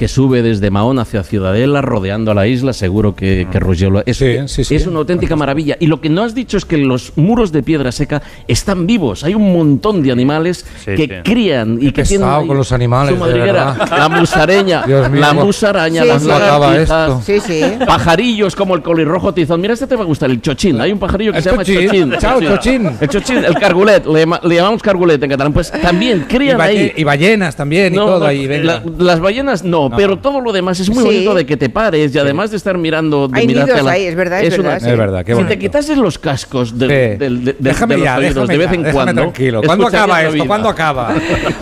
que 0.02 0.08
sube 0.08 0.42
desde 0.42 0.72
Mahón 0.72 0.98
hacia 0.98 1.22
Ciudadela, 1.22 1.80
rodeando 1.84 2.32
a 2.32 2.34
la 2.34 2.48
isla, 2.48 2.74
seguro 2.74 3.14
que, 3.14 3.46
que 3.52 3.60
Roger 3.60 3.92
lo- 3.92 4.04
es, 4.04 4.20
es 4.20 4.88
una 4.88 4.98
auténtica 4.98 5.36
maravilla. 5.36 5.78
Y 5.80 5.86
lo 5.86 6.02
que 6.02 6.10
no 6.10 6.24
has 6.24 6.34
dicho 6.34 6.58
es 6.58 6.66
que 6.66 6.78
los 6.78 7.14
muros 7.18 7.52
de 7.52 7.62
piedra 7.62 7.92
seca 7.92 8.24
están 8.48 8.88
vivos. 8.88 9.24
Hay 9.24 9.36
un 9.36 9.54
montón 9.54 10.02
de 10.02 10.12
animales 10.12 10.66
Sí, 10.84 10.96
que 10.96 11.04
sí. 11.04 11.14
crían 11.24 11.78
y 11.80 11.92
que 11.92 12.02
tienen 12.02 12.28
ahí 12.28 12.48
con 12.48 12.58
los 12.58 12.72
animales, 12.72 13.14
su 13.14 13.20
madriguera. 13.20 13.76
La 13.96 14.10
musareña, 14.10 14.82
Dios 14.88 15.08
mío, 15.12 15.22
la 15.22 15.28
¿cómo- 15.28 15.46
musaraña, 15.46 16.02
Sí, 16.02 16.08
las 16.08 16.24
lagartijas, 16.24 16.82
esto? 16.82 17.22
Sí, 17.24 17.40
sí. 17.40 17.62
pajarillos 17.86 18.56
como 18.56 18.74
el 18.74 18.82
colirrojo 18.82 19.36
tizón. 19.36 19.62
Mira, 19.62 19.76
este 19.76 19.86
te 19.86 19.96
va 19.96 20.02
a 20.02 20.06
gustar, 20.06 20.32
el 20.32 20.42
chochín. 20.42 20.82
Hay 20.82 20.92
un 20.92 20.98
pajarillo 20.98 21.32
que 21.32 21.38
El 21.38 21.44
se 21.44 21.52
llama 21.52 21.64
chochín. 21.64 21.86
chochín. 21.90 22.14
Chao, 22.18 22.42
chochín. 22.42 22.90
El 23.00 23.08
chochín, 23.08 23.38
el 23.46 23.54
cargulet. 23.54 24.04
Le, 24.08 24.26
le 24.26 24.56
llamamos 24.56 24.82
cargulet 24.82 25.22
en 25.22 25.30
catalán. 25.30 25.54
Pues 25.54 25.70
también 25.72 26.26
Y, 26.28 26.34
crían 26.34 26.58
balle- 26.58 26.80
ahí. 26.80 26.94
y 26.98 27.04
ballenas 27.04 27.56
también 27.56 27.94
y 27.94 27.98
todo 27.98 28.18
no, 28.20 28.26
ahí. 28.26 28.48
la- 28.48 28.82
las 28.98 29.20
ballenas 29.20 29.64
no, 29.64 29.91
No. 29.92 29.98
pero 29.98 30.18
todo 30.20 30.42
lo 30.42 30.52
demás 30.52 30.80
es 30.80 30.90
muy 30.90 31.00
Sí. 31.00 31.04
bonito 31.06 31.34
de 31.36 31.46
que 31.46 31.58
te 31.58 31.70
pares 31.70 32.14
y 32.16 32.20
además 32.20 32.52
de 32.52 32.58
estar 32.58 32.78
mirando. 32.78 33.28
De 33.28 33.40
Hay 33.40 33.48
mirarte 33.48 33.72
nidos 33.74 33.86
la- 33.86 33.92
ahí, 33.92 34.06
es 34.06 34.16
verdad, 34.16 34.42
es 34.44 34.58
una- 34.58 34.70
verdad, 34.70 34.80
sí. 34.86 34.90
Es 34.92 34.98
verdad, 34.98 35.26
qué 35.26 35.36
si 35.36 35.44
te 35.44 35.60
quitases 35.60 35.98
los 35.98 36.18
cascos 36.18 36.78
de, 36.78 36.88
Sí. 37.14 37.18
del- 37.20 37.46
de- 37.46 37.54
de- 37.54 37.58
déjame 37.60 37.94
de 37.96 38.00
los 38.00 38.06
ya, 38.06 38.18
oídos 38.18 38.48
de 38.48 38.58
vez 38.58 38.70
ya, 38.70 38.76
en 38.76 38.92
cuando. 38.92 39.22
tranquilo. 39.22 39.62
¿Cuándo 39.64 39.88
acaba 39.88 40.22
esto? 40.22 40.34
vida. 40.34 40.46
¿Cuándo 40.48 40.70
acaba? 40.70 41.14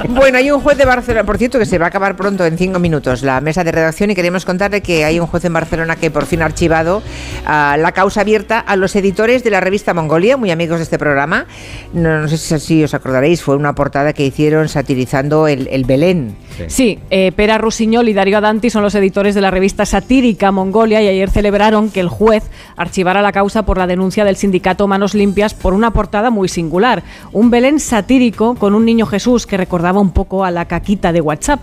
Bueno, 0.08 0.38
hay 0.38 0.52
un 0.52 0.62
juez 0.62 0.78
de 0.78 0.86
Barcelona, 0.86 1.26
por 1.26 1.38
cierto, 1.38 1.60
que 1.60 1.66
se 1.66 1.78
va 1.78 1.86
a 1.86 1.90
acabar 1.90 2.16
pronto 2.16 2.46
en 2.46 2.58
cinco 2.58 2.80
minutos 2.80 3.24
la 3.24 3.42
mesa 3.42 3.64
de 3.64 3.72
redacción 3.72 4.12
y 4.12 4.16
queremos 4.16 4.46
contarle 4.46 4.82
que 4.82 5.06
hay 5.06 5.20
un 5.20 5.28
juez 5.28 5.44
en 5.46 5.54
Barcelona 5.54 5.96
que 5.96 6.12
por 6.12 6.26
fin 6.26 6.42
ha 6.42 6.46
archivado 6.46 7.02
ah, 7.46 7.76
la 7.80 7.92
causa 7.92 8.22
abierta 8.22 8.60
a 8.60 8.76
los 8.76 8.96
editores 8.96 9.44
de 9.44 9.50
la 9.52 9.60
revista 9.62 9.94
Mongolia, 9.94 10.38
muy 10.38 10.52
amigos 10.52 10.78
de 10.78 10.84
este 10.84 10.98
programa. 11.00 11.46
No, 11.94 12.22
no 12.22 12.28
sé 12.28 12.38
si, 12.38 12.60
si 12.60 12.84
os 12.84 12.94
acordaréis, 12.94 13.42
fue 13.42 13.56
una 13.56 13.74
portada 13.76 14.14
que 14.14 14.26
hicieron 14.26 14.70
satirizando 14.70 15.48
el, 15.48 15.68
el 15.72 15.86
Belén. 15.86 16.36
Sí, 16.68 17.00
eh, 17.10 17.32
Pera 17.36 17.58
Rusiñol 17.58 18.09
y 18.10 18.14
Darío 18.14 18.40
Adanti 18.40 18.70
son 18.70 18.84
los 18.84 18.96
editores 18.96 19.36
de 19.36 19.42
la 19.42 19.52
revista 19.52 19.86
satírica 19.86 20.52
Mongolia 20.52 21.02
y 21.02 21.08
ayer 21.08 21.30
celebraron 21.30 21.90
que 21.90 22.00
el 22.00 22.10
juez 22.10 22.44
archivara 22.76 23.22
la 23.22 23.32
causa 23.32 23.64
por 23.64 23.78
la 23.78 23.88
denuncia 23.88 24.26
del 24.26 24.36
sindicato 24.36 24.88
Manos 24.88 25.14
Limpias 25.14 25.54
por 25.54 25.74
una 25.74 25.92
portada 25.92 26.30
muy 26.30 26.50
singular. 26.50 27.04
Un 27.32 27.52
Belén 27.52 27.80
satírico 27.80 28.56
con 28.56 28.76
un 28.76 28.86
niño 28.86 29.06
Jesús 29.06 29.46
que 29.46 29.58
recordaba 29.58 30.00
un 30.00 30.12
poco 30.12 30.44
a 30.44 30.52
la 30.52 30.66
caquita 30.66 31.12
de 31.12 31.22
WhatsApp. 31.22 31.60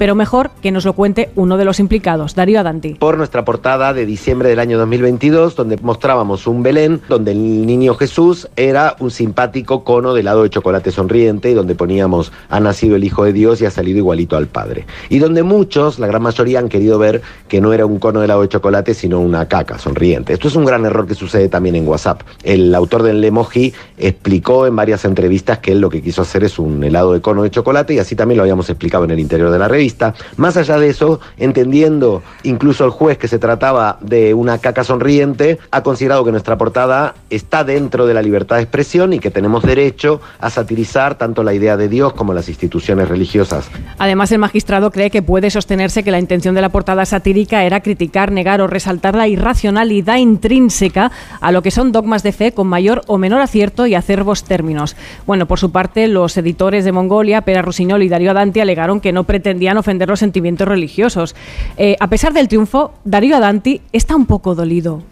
Pero 0.00 0.14
mejor 0.14 0.50
que 0.62 0.72
nos 0.72 0.86
lo 0.86 0.94
cuente 0.94 1.28
uno 1.36 1.58
de 1.58 1.66
los 1.66 1.78
implicados, 1.78 2.34
Darío 2.34 2.58
Adanti. 2.58 2.94
por 2.94 3.18
nuestra 3.18 3.44
portada 3.44 3.92
de 3.92 4.06
diciembre 4.06 4.48
del 4.48 4.58
año 4.58 4.78
2022, 4.78 5.56
donde 5.56 5.76
mostrábamos 5.76 6.46
un 6.46 6.62
Belén, 6.62 7.02
donde 7.06 7.32
el 7.32 7.66
niño 7.66 7.94
Jesús 7.96 8.48
era 8.56 8.96
un 9.00 9.10
simpático 9.10 9.84
cono 9.84 10.14
de 10.14 10.22
helado 10.22 10.42
de 10.42 10.48
chocolate 10.48 10.90
sonriente 10.90 11.50
y 11.50 11.52
donde 11.52 11.74
poníamos 11.74 12.32
ha 12.48 12.60
nacido 12.60 12.96
el 12.96 13.04
Hijo 13.04 13.24
de 13.24 13.34
Dios 13.34 13.60
y 13.60 13.66
ha 13.66 13.70
salido 13.70 13.98
igualito 13.98 14.38
al 14.38 14.46
Padre. 14.46 14.86
Y 15.10 15.18
donde 15.18 15.42
muchos, 15.42 15.98
la 15.98 16.06
gran 16.06 16.22
mayoría, 16.22 16.60
han 16.60 16.70
querido 16.70 16.98
ver 16.98 17.20
que 17.46 17.60
no 17.60 17.74
era 17.74 17.84
un 17.84 17.98
cono 17.98 18.20
de 18.20 18.24
helado 18.24 18.40
de 18.40 18.48
chocolate, 18.48 18.94
sino 18.94 19.20
una 19.20 19.48
caca 19.48 19.78
sonriente. 19.78 20.32
Esto 20.32 20.48
es 20.48 20.56
un 20.56 20.64
gran 20.64 20.86
error 20.86 21.06
que 21.06 21.14
sucede 21.14 21.50
también 21.50 21.76
en 21.76 21.86
WhatsApp. 21.86 22.22
El 22.42 22.74
autor 22.74 23.02
del 23.02 23.22
emoji 23.22 23.74
explicó 23.98 24.66
en 24.66 24.74
varias 24.74 25.04
entrevistas 25.04 25.58
que 25.58 25.72
él 25.72 25.80
lo 25.82 25.90
que 25.90 26.00
quiso 26.00 26.22
hacer 26.22 26.42
es 26.42 26.58
un 26.58 26.82
helado 26.82 27.12
de 27.12 27.20
cono 27.20 27.42
de 27.42 27.50
chocolate 27.50 27.92
y 27.92 27.98
así 27.98 28.16
también 28.16 28.38
lo 28.38 28.44
habíamos 28.44 28.70
explicado 28.70 29.04
en 29.04 29.10
el 29.10 29.20
interior 29.20 29.50
de 29.50 29.58
la 29.58 29.68
revista. 29.68 29.89
Más 30.36 30.56
allá 30.56 30.78
de 30.78 30.88
eso, 30.88 31.20
entendiendo 31.36 32.22
incluso 32.42 32.84
el 32.84 32.90
juez 32.90 33.18
que 33.18 33.28
se 33.28 33.38
trataba 33.38 33.98
de 34.00 34.34
una 34.34 34.58
caca 34.58 34.84
sonriente, 34.84 35.58
ha 35.70 35.82
considerado 35.82 36.24
que 36.24 36.32
nuestra 36.32 36.58
portada 36.58 37.14
está 37.30 37.64
dentro 37.64 38.06
de 38.06 38.14
la 38.14 38.22
libertad 38.22 38.56
de 38.56 38.62
expresión 38.62 39.12
y 39.12 39.18
que 39.18 39.30
tenemos 39.30 39.62
derecho 39.62 40.20
a 40.40 40.50
satirizar 40.50 41.16
tanto 41.16 41.42
la 41.42 41.54
idea 41.54 41.76
de 41.76 41.88
Dios 41.88 42.12
como 42.14 42.34
las 42.34 42.48
instituciones 42.48 43.08
religiosas. 43.08 43.70
Además, 43.98 44.32
el 44.32 44.38
magistrado 44.38 44.90
cree 44.90 45.10
que 45.10 45.22
puede 45.22 45.50
sostenerse 45.50 46.02
que 46.02 46.10
la 46.10 46.18
intención 46.18 46.54
de 46.54 46.62
la 46.62 46.68
portada 46.68 47.04
satírica 47.04 47.64
era 47.64 47.80
criticar, 47.80 48.32
negar 48.32 48.60
o 48.60 48.66
resaltar 48.66 49.14
la 49.14 49.28
irracionalidad 49.28 50.16
intrínseca 50.16 51.10
a 51.40 51.52
lo 51.52 51.62
que 51.62 51.70
son 51.70 51.92
dogmas 51.92 52.22
de 52.22 52.32
fe 52.32 52.52
con 52.52 52.66
mayor 52.66 53.02
o 53.06 53.18
menor 53.18 53.40
acierto 53.40 53.86
y 53.86 53.94
acervos 53.94 54.44
términos. 54.44 54.96
Bueno, 55.26 55.46
por 55.46 55.58
su 55.58 55.70
parte, 55.70 56.08
los 56.08 56.36
editores 56.36 56.84
de 56.84 56.92
Mongolia, 56.92 57.42
Pera 57.42 57.62
Rusiñol 57.62 58.02
y 58.02 58.08
Darío 58.08 58.30
Adanti, 58.30 58.60
alegaron 58.60 59.00
que 59.00 59.12
no 59.12 59.24
pretendían 59.24 59.76
ofender 59.80 60.08
los 60.08 60.20
sentimientos 60.20 60.68
religiosos. 60.68 61.34
Eh, 61.76 61.96
a 62.00 62.08
pesar 62.08 62.32
del 62.32 62.48
triunfo, 62.48 62.92
Darío 63.04 63.36
Adanti 63.36 63.80
está 63.92 64.16
un 64.16 64.26
poco 64.26 64.54
dolido. 64.54 65.02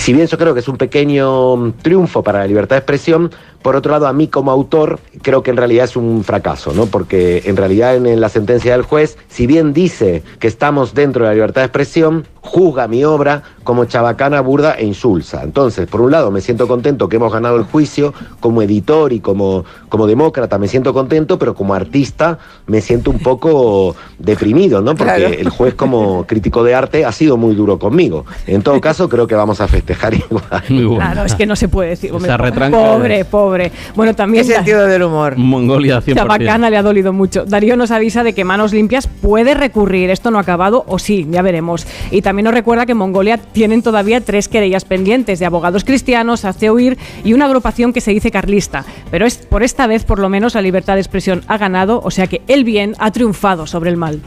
Si 0.00 0.14
bien 0.14 0.26
yo 0.26 0.38
creo 0.38 0.54
que 0.54 0.60
es 0.60 0.68
un 0.68 0.78
pequeño 0.78 1.56
mm, 1.56 1.72
triunfo 1.82 2.22
para 2.22 2.38
la 2.38 2.46
libertad 2.46 2.76
de 2.76 2.78
expresión, 2.78 3.30
por 3.62 3.76
otro 3.76 3.92
lado, 3.92 4.06
a 4.06 4.12
mí 4.12 4.28
como 4.28 4.50
autor 4.50 4.98
creo 5.22 5.42
que 5.42 5.50
en 5.50 5.56
realidad 5.56 5.84
es 5.84 5.96
un 5.96 6.24
fracaso, 6.24 6.72
¿no? 6.72 6.86
Porque 6.86 7.42
en 7.46 7.56
realidad 7.56 7.94
en, 7.96 8.06
en 8.06 8.20
la 8.20 8.28
sentencia 8.28 8.72
del 8.72 8.82
juez, 8.82 9.18
si 9.28 9.46
bien 9.46 9.72
dice 9.72 10.22
que 10.38 10.46
estamos 10.46 10.94
dentro 10.94 11.24
de 11.24 11.28
la 11.30 11.34
libertad 11.34 11.60
de 11.62 11.66
expresión, 11.66 12.26
juzga 12.40 12.88
mi 12.88 13.04
obra 13.04 13.42
como 13.64 13.84
chabacana, 13.84 14.40
burda 14.40 14.74
e 14.78 14.84
insulsa. 14.86 15.42
Entonces, 15.42 15.86
por 15.86 16.00
un 16.00 16.10
lado, 16.10 16.30
me 16.30 16.40
siento 16.40 16.66
contento 16.66 17.08
que 17.08 17.16
hemos 17.16 17.32
ganado 17.32 17.56
el 17.56 17.64
juicio, 17.64 18.14
como 18.40 18.62
editor 18.62 19.12
y 19.12 19.20
como, 19.20 19.64
como 19.90 20.06
demócrata 20.06 20.56
me 20.58 20.66
siento 20.66 20.94
contento, 20.94 21.38
pero 21.38 21.54
como 21.54 21.74
artista 21.74 22.38
me 22.66 22.80
siento 22.80 23.10
un 23.10 23.18
poco 23.18 23.94
deprimido, 24.18 24.80
¿no? 24.80 24.94
Porque 24.94 25.10
Claro. 25.10 25.34
el 25.34 25.48
juez 25.50 25.74
como 25.74 26.24
crítico 26.26 26.64
de 26.64 26.74
arte 26.74 27.04
ha 27.04 27.12
sido 27.12 27.36
muy 27.36 27.54
duro 27.54 27.78
conmigo. 27.78 28.24
En 28.46 28.62
todo 28.62 28.80
caso, 28.80 29.08
creo 29.08 29.26
que 29.26 29.34
vamos 29.34 29.60
a 29.60 29.68
festejar 29.68 30.14
igual. 30.68 30.96
Claro, 30.96 31.24
es 31.24 31.34
que 31.34 31.46
no 31.46 31.56
se 31.56 31.68
puede 31.68 31.90
decir. 31.90 32.10
hombre, 32.12 32.30
pobre, 32.70 33.24
pobre. 33.24 33.49
Pobre. 33.50 33.72
Bueno, 33.96 34.14
también... 34.14 34.46
Qué 34.46 34.54
sentido 34.54 34.86
del 34.86 35.02
humor. 35.02 35.36
Mongolia 35.36 36.00
100%. 36.00 36.14
Chabacana 36.14 36.70
le 36.70 36.76
ha 36.76 36.82
dolido 36.82 37.12
mucho. 37.12 37.44
Darío 37.44 37.76
nos 37.76 37.90
avisa 37.90 38.22
de 38.22 38.32
que 38.32 38.44
Manos 38.44 38.72
Limpias 38.72 39.06
puede 39.08 39.54
recurrir. 39.54 40.10
Esto 40.10 40.30
no 40.30 40.38
ha 40.38 40.42
acabado, 40.42 40.84
o 40.86 40.98
sí, 40.98 41.26
ya 41.30 41.42
veremos. 41.42 41.86
Y 42.10 42.22
también 42.22 42.44
nos 42.44 42.54
recuerda 42.54 42.86
que 42.86 42.92
en 42.92 42.98
Mongolia 42.98 43.38
tienen 43.38 43.82
todavía 43.82 44.20
tres 44.20 44.48
querellas 44.48 44.84
pendientes 44.84 45.38
de 45.40 45.46
abogados 45.46 45.84
cristianos, 45.84 46.44
hace 46.44 46.70
huir 46.70 46.96
y 47.24 47.32
una 47.32 47.46
agrupación 47.46 47.92
que 47.92 48.00
se 48.00 48.12
dice 48.12 48.30
carlista. 48.30 48.84
Pero 49.10 49.26
es 49.26 49.36
por 49.38 49.62
esta 49.62 49.86
vez, 49.86 50.04
por 50.04 50.18
lo 50.20 50.28
menos, 50.28 50.54
la 50.54 50.62
libertad 50.62 50.94
de 50.94 51.00
expresión 51.00 51.42
ha 51.48 51.58
ganado, 51.58 52.00
o 52.04 52.10
sea 52.10 52.26
que 52.28 52.42
el 52.48 52.64
bien 52.64 52.94
ha 52.98 53.10
triunfado 53.10 53.66
sobre 53.66 53.90
el 53.90 53.96
mal. 53.96 54.20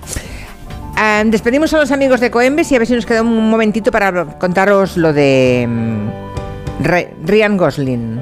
Ah, 0.95 1.23
despedimos 1.25 1.73
a 1.73 1.79
los 1.79 1.91
amigos 1.91 2.19
de 2.19 2.29
Coembes 2.29 2.71
y 2.71 2.75
a 2.75 2.79
ver 2.79 2.87
si 2.87 2.93
nos 2.93 3.05
queda 3.05 3.21
un 3.21 3.49
momentito 3.49 3.89
para 3.91 4.25
contaros 4.37 4.95
lo 4.97 5.11
de 5.11 5.67
Re- 6.81 7.13
Ryan 7.25 7.57
Gosling, 7.57 8.21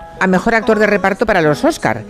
a 0.21 0.27
Mejor 0.27 0.53
Actor 0.53 0.77
de 0.77 0.85
Reparto 0.85 1.25
para 1.25 1.41
los 1.41 1.65
Oscar. 1.65 2.03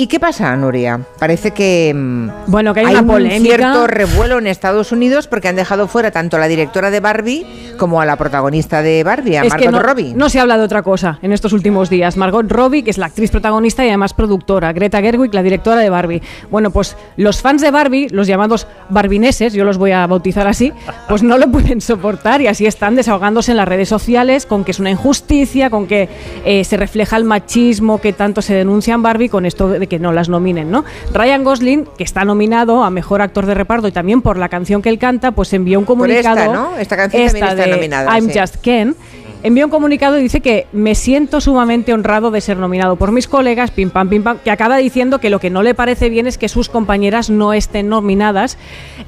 ¿Y 0.00 0.06
qué 0.06 0.18
pasa, 0.18 0.56
Nuria? 0.56 0.98
Parece 1.18 1.50
que, 1.50 1.92
mm, 1.94 2.28
Bueno, 2.46 2.72
que 2.72 2.80
hay 2.80 2.86
una 2.86 3.02
un 3.02 3.06
polémica. 3.06 3.56
cierto 3.56 3.86
revuelo 3.86 4.38
en 4.38 4.46
Estados 4.46 4.92
Unidos 4.92 5.26
porque 5.26 5.48
han 5.48 5.56
dejado 5.56 5.88
fuera 5.88 6.10
tanto 6.10 6.38
a 6.38 6.40
la 6.40 6.48
directora 6.48 6.90
de 6.90 7.00
Barbie 7.00 7.44
como 7.76 8.00
a 8.00 8.06
la 8.06 8.16
protagonista 8.16 8.80
de 8.80 9.04
Barbie, 9.04 9.36
a 9.36 9.42
Es 9.42 9.50
Margot 9.50 9.70
no, 9.70 9.82
Robbie. 9.82 10.14
no 10.14 10.30
se 10.30 10.40
habla 10.40 10.56
de 10.56 10.64
otra 10.64 10.82
cosa 10.82 11.18
en 11.20 11.32
estos 11.32 11.52
últimos 11.52 11.90
días. 11.90 12.16
Margot 12.16 12.50
Robbie, 12.50 12.82
que 12.82 12.88
es 12.90 12.96
la 12.96 13.06
actriz 13.06 13.30
protagonista 13.30 13.84
y 13.84 13.88
además 13.88 14.14
productora. 14.14 14.72
Greta 14.72 15.02
Gerwig, 15.02 15.34
la 15.34 15.42
directora 15.42 15.82
de 15.82 15.90
Barbie. 15.90 16.22
Bueno, 16.50 16.70
pues 16.70 16.96
los 17.18 17.42
fans 17.42 17.60
de 17.60 17.70
Barbie, 17.70 18.08
los 18.08 18.26
llamados 18.26 18.66
barbineses, 18.88 19.52
yo 19.52 19.64
los 19.66 19.76
voy 19.76 19.92
a 19.92 20.06
bautizar 20.06 20.48
así, 20.48 20.72
pues 21.10 21.22
no 21.22 21.36
lo 21.36 21.50
pueden 21.52 21.82
soportar 21.82 22.40
y 22.40 22.46
así 22.46 22.64
están 22.64 22.96
desahogándose 22.96 23.50
en 23.50 23.58
las 23.58 23.68
redes 23.68 23.90
sociales 23.90 24.46
con 24.46 24.64
que 24.64 24.70
es 24.70 24.80
una 24.80 24.90
injusticia, 24.90 25.68
con 25.68 25.86
que 25.86 26.08
eh, 26.46 26.64
se 26.64 26.78
refleja 26.78 27.18
el 27.18 27.24
machismo 27.24 28.00
que 28.00 28.14
tanto 28.14 28.40
se 28.40 28.54
denuncia 28.54 28.94
en 28.94 29.02
Barbie 29.02 29.28
con 29.28 29.44
esto 29.44 29.68
de 29.68 29.89
que 29.90 29.98
no 29.98 30.12
las 30.12 30.30
nominen, 30.30 30.70
¿no? 30.70 30.86
Ryan 31.12 31.44
Gosling, 31.44 31.86
que 31.98 32.04
está 32.04 32.24
nominado 32.24 32.82
a 32.82 32.88
Mejor 32.88 33.20
Actor 33.20 33.44
de 33.44 33.52
Reparto 33.52 33.88
y 33.88 33.92
también 33.92 34.22
por 34.22 34.38
la 34.38 34.48
canción 34.48 34.80
que 34.80 34.88
él 34.88 34.98
canta, 34.98 35.32
pues 35.32 35.52
envió 35.52 35.78
un 35.78 35.84
Por 35.84 36.10
esta, 36.10 36.30
comunicado... 36.30 36.54
¿no? 36.54 36.78
Esta 36.78 36.96
canción 36.96 37.26
también 37.26 37.46
está 37.46 37.66
nominada, 37.66 38.18
I'm 38.18 38.30
sí. 38.30 38.38
Just 38.38 38.56
Ken, 38.56 38.96
envió 39.42 39.64
un 39.64 39.70
comunicado 39.70 40.18
y 40.18 40.22
dice 40.22 40.40
que 40.40 40.66
me 40.72 40.94
siento 40.94 41.40
sumamente 41.40 41.92
honrado 41.92 42.30
de 42.30 42.40
ser 42.40 42.58
nominado 42.58 42.96
por 42.96 43.12
mis 43.12 43.26
colegas, 43.26 43.70
pim 43.70 43.90
pam, 43.90 44.08
pim 44.08 44.22
pam, 44.22 44.38
que 44.38 44.50
acaba 44.50 44.76
diciendo 44.76 45.18
que 45.18 45.30
lo 45.30 45.40
que 45.40 45.50
no 45.50 45.62
le 45.62 45.74
parece 45.74 46.10
bien 46.10 46.26
es 46.26 46.38
que 46.38 46.48
sus 46.48 46.68
compañeras 46.68 47.30
no 47.30 47.52
estén 47.52 47.88
nominadas 47.88 48.58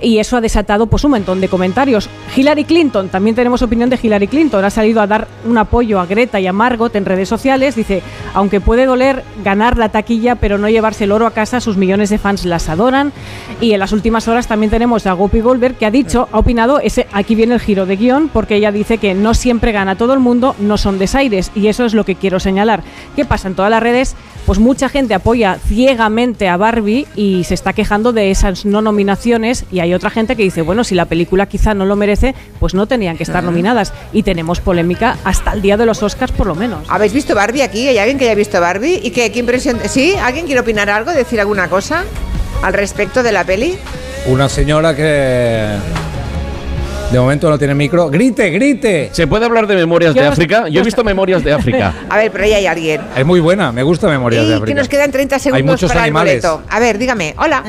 y 0.01 0.19
eso 0.19 0.37
ha 0.37 0.41
desatado 0.41 0.87
pues 0.87 1.05
un 1.05 1.13
montón 1.13 1.41
de 1.41 1.49
comentarios. 1.49 2.09
Hillary 2.35 2.65
Clinton, 2.65 3.09
también 3.09 3.37
tenemos 3.37 3.63
opinión 3.63 3.91
de 3.91 3.99
Hillary 4.03 4.29
Clinton, 4.29 4.65
ha 4.65 4.71
salido 4.71 5.01
a 5.01 5.07
dar 5.07 5.29
un 5.45 5.59
apoyo 5.59 6.01
a 6.01 6.07
Greta 6.07 6.41
y 6.41 6.47
a 6.47 6.53
Margot 6.53 6.95
en 6.97 7.05
redes 7.05 7.29
sociales, 7.29 7.77
dice, 7.77 8.03
aunque 8.35 8.61
puede 8.61 8.87
doler 8.87 9.23
ganar 9.45 9.77
la 9.77 9.91
taquilla 9.91 10.37
pero 10.37 10.59
no 10.59 10.69
llevarse 10.73 11.05
el 11.05 11.13
oro 11.13 11.27
a 11.27 11.31
casa, 11.33 11.61
sus 11.61 11.77
millones 11.77 12.11
de 12.11 12.19
fans 12.19 12.45
las 12.45 12.69
adoran 12.69 13.13
y 13.61 13.73
en 13.73 13.81
las 13.81 13.93
últimas 13.93 14.29
horas 14.29 14.47
también 14.47 14.71
tenemos 14.71 15.07
a 15.07 15.13
Guppy 15.13 15.41
Goldberg 15.41 15.77
que 15.77 15.87
ha 15.87 15.91
dicho, 15.91 16.29
ha 16.33 16.39
opinado, 16.39 16.81
ese, 16.81 17.07
aquí 17.13 17.35
viene 17.35 17.55
el 17.55 17.61
giro 17.61 17.87
de 17.87 17.97
guion, 17.97 18.29
porque 18.29 18.57
ella 18.57 18.73
dice 18.73 18.99
que 18.99 19.15
no 19.15 19.35
siempre 19.35 19.73
gana 19.73 19.97
todo 19.97 20.15
el 20.15 20.21
mundo, 20.21 20.57
no 20.59 20.79
son 20.79 20.99
desaires, 20.99 21.51
y 21.55 21.69
eso 21.69 21.85
es 21.85 21.95
lo 21.95 22.05
que 22.05 22.17
quiero 22.17 22.41
señalar. 22.41 22.83
¿Qué 23.15 23.25
pasa 23.25 23.49
en 23.49 23.55
todas 23.55 23.71
las 23.71 23.83
redes? 23.83 24.17
Pues 24.47 24.59
mucha 24.59 24.89
gente 24.89 25.15
apoya 25.15 25.59
ciegamente 25.69 26.49
a 26.49 26.57
Barbie 26.57 27.07
y 27.15 27.45
se 27.45 27.55
está 27.55 27.73
quejando 27.73 28.13
de 28.13 28.33
esas 28.33 28.65
no 28.65 28.83
nominaciones, 28.83 29.65
y 29.71 29.81
hay 29.81 29.95
otra 29.95 30.11
gente 30.11 30.35
que 30.35 30.43
dice, 30.43 30.63
bueno, 30.63 30.83
si 30.83 30.95
la 30.95 31.05
película 31.05 31.47
quizá 31.47 31.75
no 31.75 31.85
lo 31.85 31.95
merece, 31.95 32.35
pues 32.59 32.75
no 32.75 32.87
tenían 32.87 33.17
que 33.17 33.23
estar 33.23 33.45
nominadas. 33.45 33.93
Y 34.13 34.25
tenemos 34.25 34.61
polémica 34.61 35.17
hasta 35.25 35.53
el 35.53 35.63
día 35.63 35.77
de 35.77 35.87
los 35.87 36.03
Oscars, 36.03 36.33
por 36.33 36.47
lo 36.47 36.55
menos. 36.55 36.85
¿Habéis 36.89 37.13
visto 37.13 37.35
Barbie 37.35 37.63
aquí? 37.63 37.87
¿Hay 37.87 37.99
alguien 37.99 38.19
que 38.19 38.25
haya 38.25 38.35
visto 38.35 38.61
Barbie? 38.61 39.01
¿Y 39.03 39.11
qué, 39.11 39.31
qué 39.31 39.39
impresión? 39.39 39.79
¿Sí? 39.89 40.15
¿Alguien 40.21 40.47
quiere 40.53 40.61
opinar 40.61 40.91
algo? 40.91 41.11
¿Decir 41.13 41.41
alguna 41.41 41.67
cosa 41.69 42.05
al 42.63 42.75
respecto 42.75 43.23
de 43.23 43.33
la 43.33 43.43
peli? 43.43 43.75
Una 44.27 44.51
señora 44.51 44.95
que 44.95 45.67
de 47.11 47.19
momento 47.19 47.49
no 47.49 47.57
tiene 47.59 47.75
micro. 47.75 48.11
¡Grite, 48.11 48.51
grite! 48.51 49.09
¿Se 49.13 49.27
puede 49.27 49.47
hablar 49.47 49.67
de 49.67 49.77
Memorias 49.77 50.15
Yo 50.15 50.21
de 50.21 50.27
no- 50.27 50.33
África? 50.35 50.69
Yo 50.69 50.83
he 50.83 50.85
visto 50.85 51.03
Memorias 51.05 51.43
de 51.43 51.55
África. 51.55 51.95
A 52.11 52.19
ver, 52.19 52.31
pero 52.31 52.45
ahí 52.45 52.53
hay 52.53 52.67
alguien. 52.67 53.01
Es 53.17 53.25
muy 53.25 53.41
buena, 53.41 53.73
me 53.73 53.83
gusta 53.83 54.09
Memorias 54.09 54.47
de 54.47 54.55
África. 54.57 54.67
que 54.67 54.75
nos 54.75 54.89
quedan 54.89 55.11
30 55.11 55.39
segundos 55.39 55.57
Hay 55.57 55.63
muchos 55.63 55.89
para 55.91 56.03
animales. 56.03 56.45
el 56.45 56.51
boleto. 56.51 56.67
A 56.69 56.79
ver, 56.81 56.99
dígame. 56.99 57.35
Hola. 57.39 57.63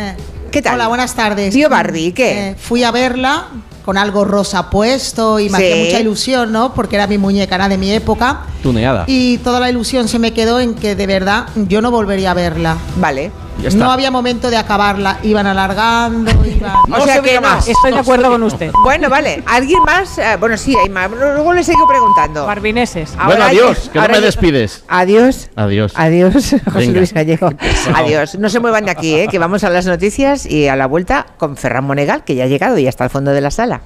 ¿Qué 0.52 0.62
tal? 0.62 0.76
Hola, 0.76 0.88
buenas 0.90 1.16
tardes. 1.16 1.54
Tío 1.54 1.70
Barbie, 1.70 2.12
¿qué? 2.12 2.50
Eh, 2.50 2.56
fui 2.60 2.84
a 2.84 2.92
verla 2.92 3.46
con 3.86 3.98
algo 3.98 4.24
rosa 4.26 4.70
puesto 4.70 5.40
y 5.40 5.50
me 5.50 5.58
Sí. 5.58 5.64
hacía 5.66 5.84
mucha 5.86 6.00
ilusión, 6.00 6.52
¿no? 6.52 6.74
Porque 6.74 6.96
era 6.96 7.08
mi 7.08 7.18
muñeca, 7.18 7.56
era 7.56 7.68
de 7.70 7.78
mi 7.78 7.92
época. 7.92 8.42
Tuneada. 8.62 9.04
Y 9.08 9.38
toda 9.40 9.60
la 9.60 9.70
ilusión 9.70 10.08
se 10.08 10.20
me 10.20 10.32
quedó 10.34 10.60
en 10.60 10.74
que 10.76 10.96
de 10.96 11.06
verdad 11.08 11.48
yo 11.56 11.82
no 11.82 11.92
volvería 11.92 12.32
a 12.32 12.34
verla. 12.34 12.78
Vale. 12.98 13.32
Ya 13.62 13.70
está. 13.70 13.84
No 13.84 13.92
había 13.92 14.12
momento 14.12 14.50
de 14.50 14.58
acabarla. 14.58 15.20
Iban 15.24 15.48
alargando, 15.48 16.32
iban. 16.46 16.76
o 16.92 17.06
sea 17.06 17.22
que 17.22 17.40
no. 17.40 17.58
Estoy 17.58 17.92
de 17.92 18.00
acuerdo 18.00 18.30
con 18.30 18.44
usted. 18.44 18.72
Bueno, 18.84 19.10
vale. 19.10 19.44
¿Alguien 19.46 19.82
más? 19.84 20.18
Eh, 20.18 20.38
bueno, 20.40 20.58
sí, 20.58 20.76
hay 20.82 20.90
más. 20.90 21.10
Luego 21.12 21.54
le 21.54 21.64
sigo 21.64 21.88
preguntando. 21.88 22.46
Barbineses. 22.46 23.16
Bueno, 23.26 23.44
adiós, 23.46 23.90
que 23.92 24.00
no 24.00 24.08
me 24.08 24.22
despides. 24.22 24.84
Adiós. 24.88 25.50
Adiós. 25.56 25.94
Adiós, 25.96 26.34
José 26.66 26.72
Venga. 26.74 26.98
Luis 26.98 27.14
Gallego. 27.14 27.50
Adiós. 27.96 28.36
No 28.36 28.50
se 28.50 28.60
muevan 28.60 28.86
de 28.86 28.92
aquí, 28.92 29.16
¿eh? 29.16 29.28
que 29.30 29.40
vamos 29.40 29.64
a 29.64 29.70
las 29.70 29.86
noticias 29.86 30.46
y 30.46 30.68
a 30.68 30.76
la 30.76 30.88
vuelta 30.88 31.26
con 31.38 31.58
Ferran 31.58 31.84
Monegal, 31.86 32.24
que 32.24 32.36
ya 32.36 32.46
ha 32.46 32.48
llegado 32.48 32.78
y 32.78 32.84
ya 32.84 32.90
está 32.90 33.06
al 33.06 33.10
fondo 33.10 33.32
de 33.32 33.42
la 33.42 33.52
sala. 33.52 33.82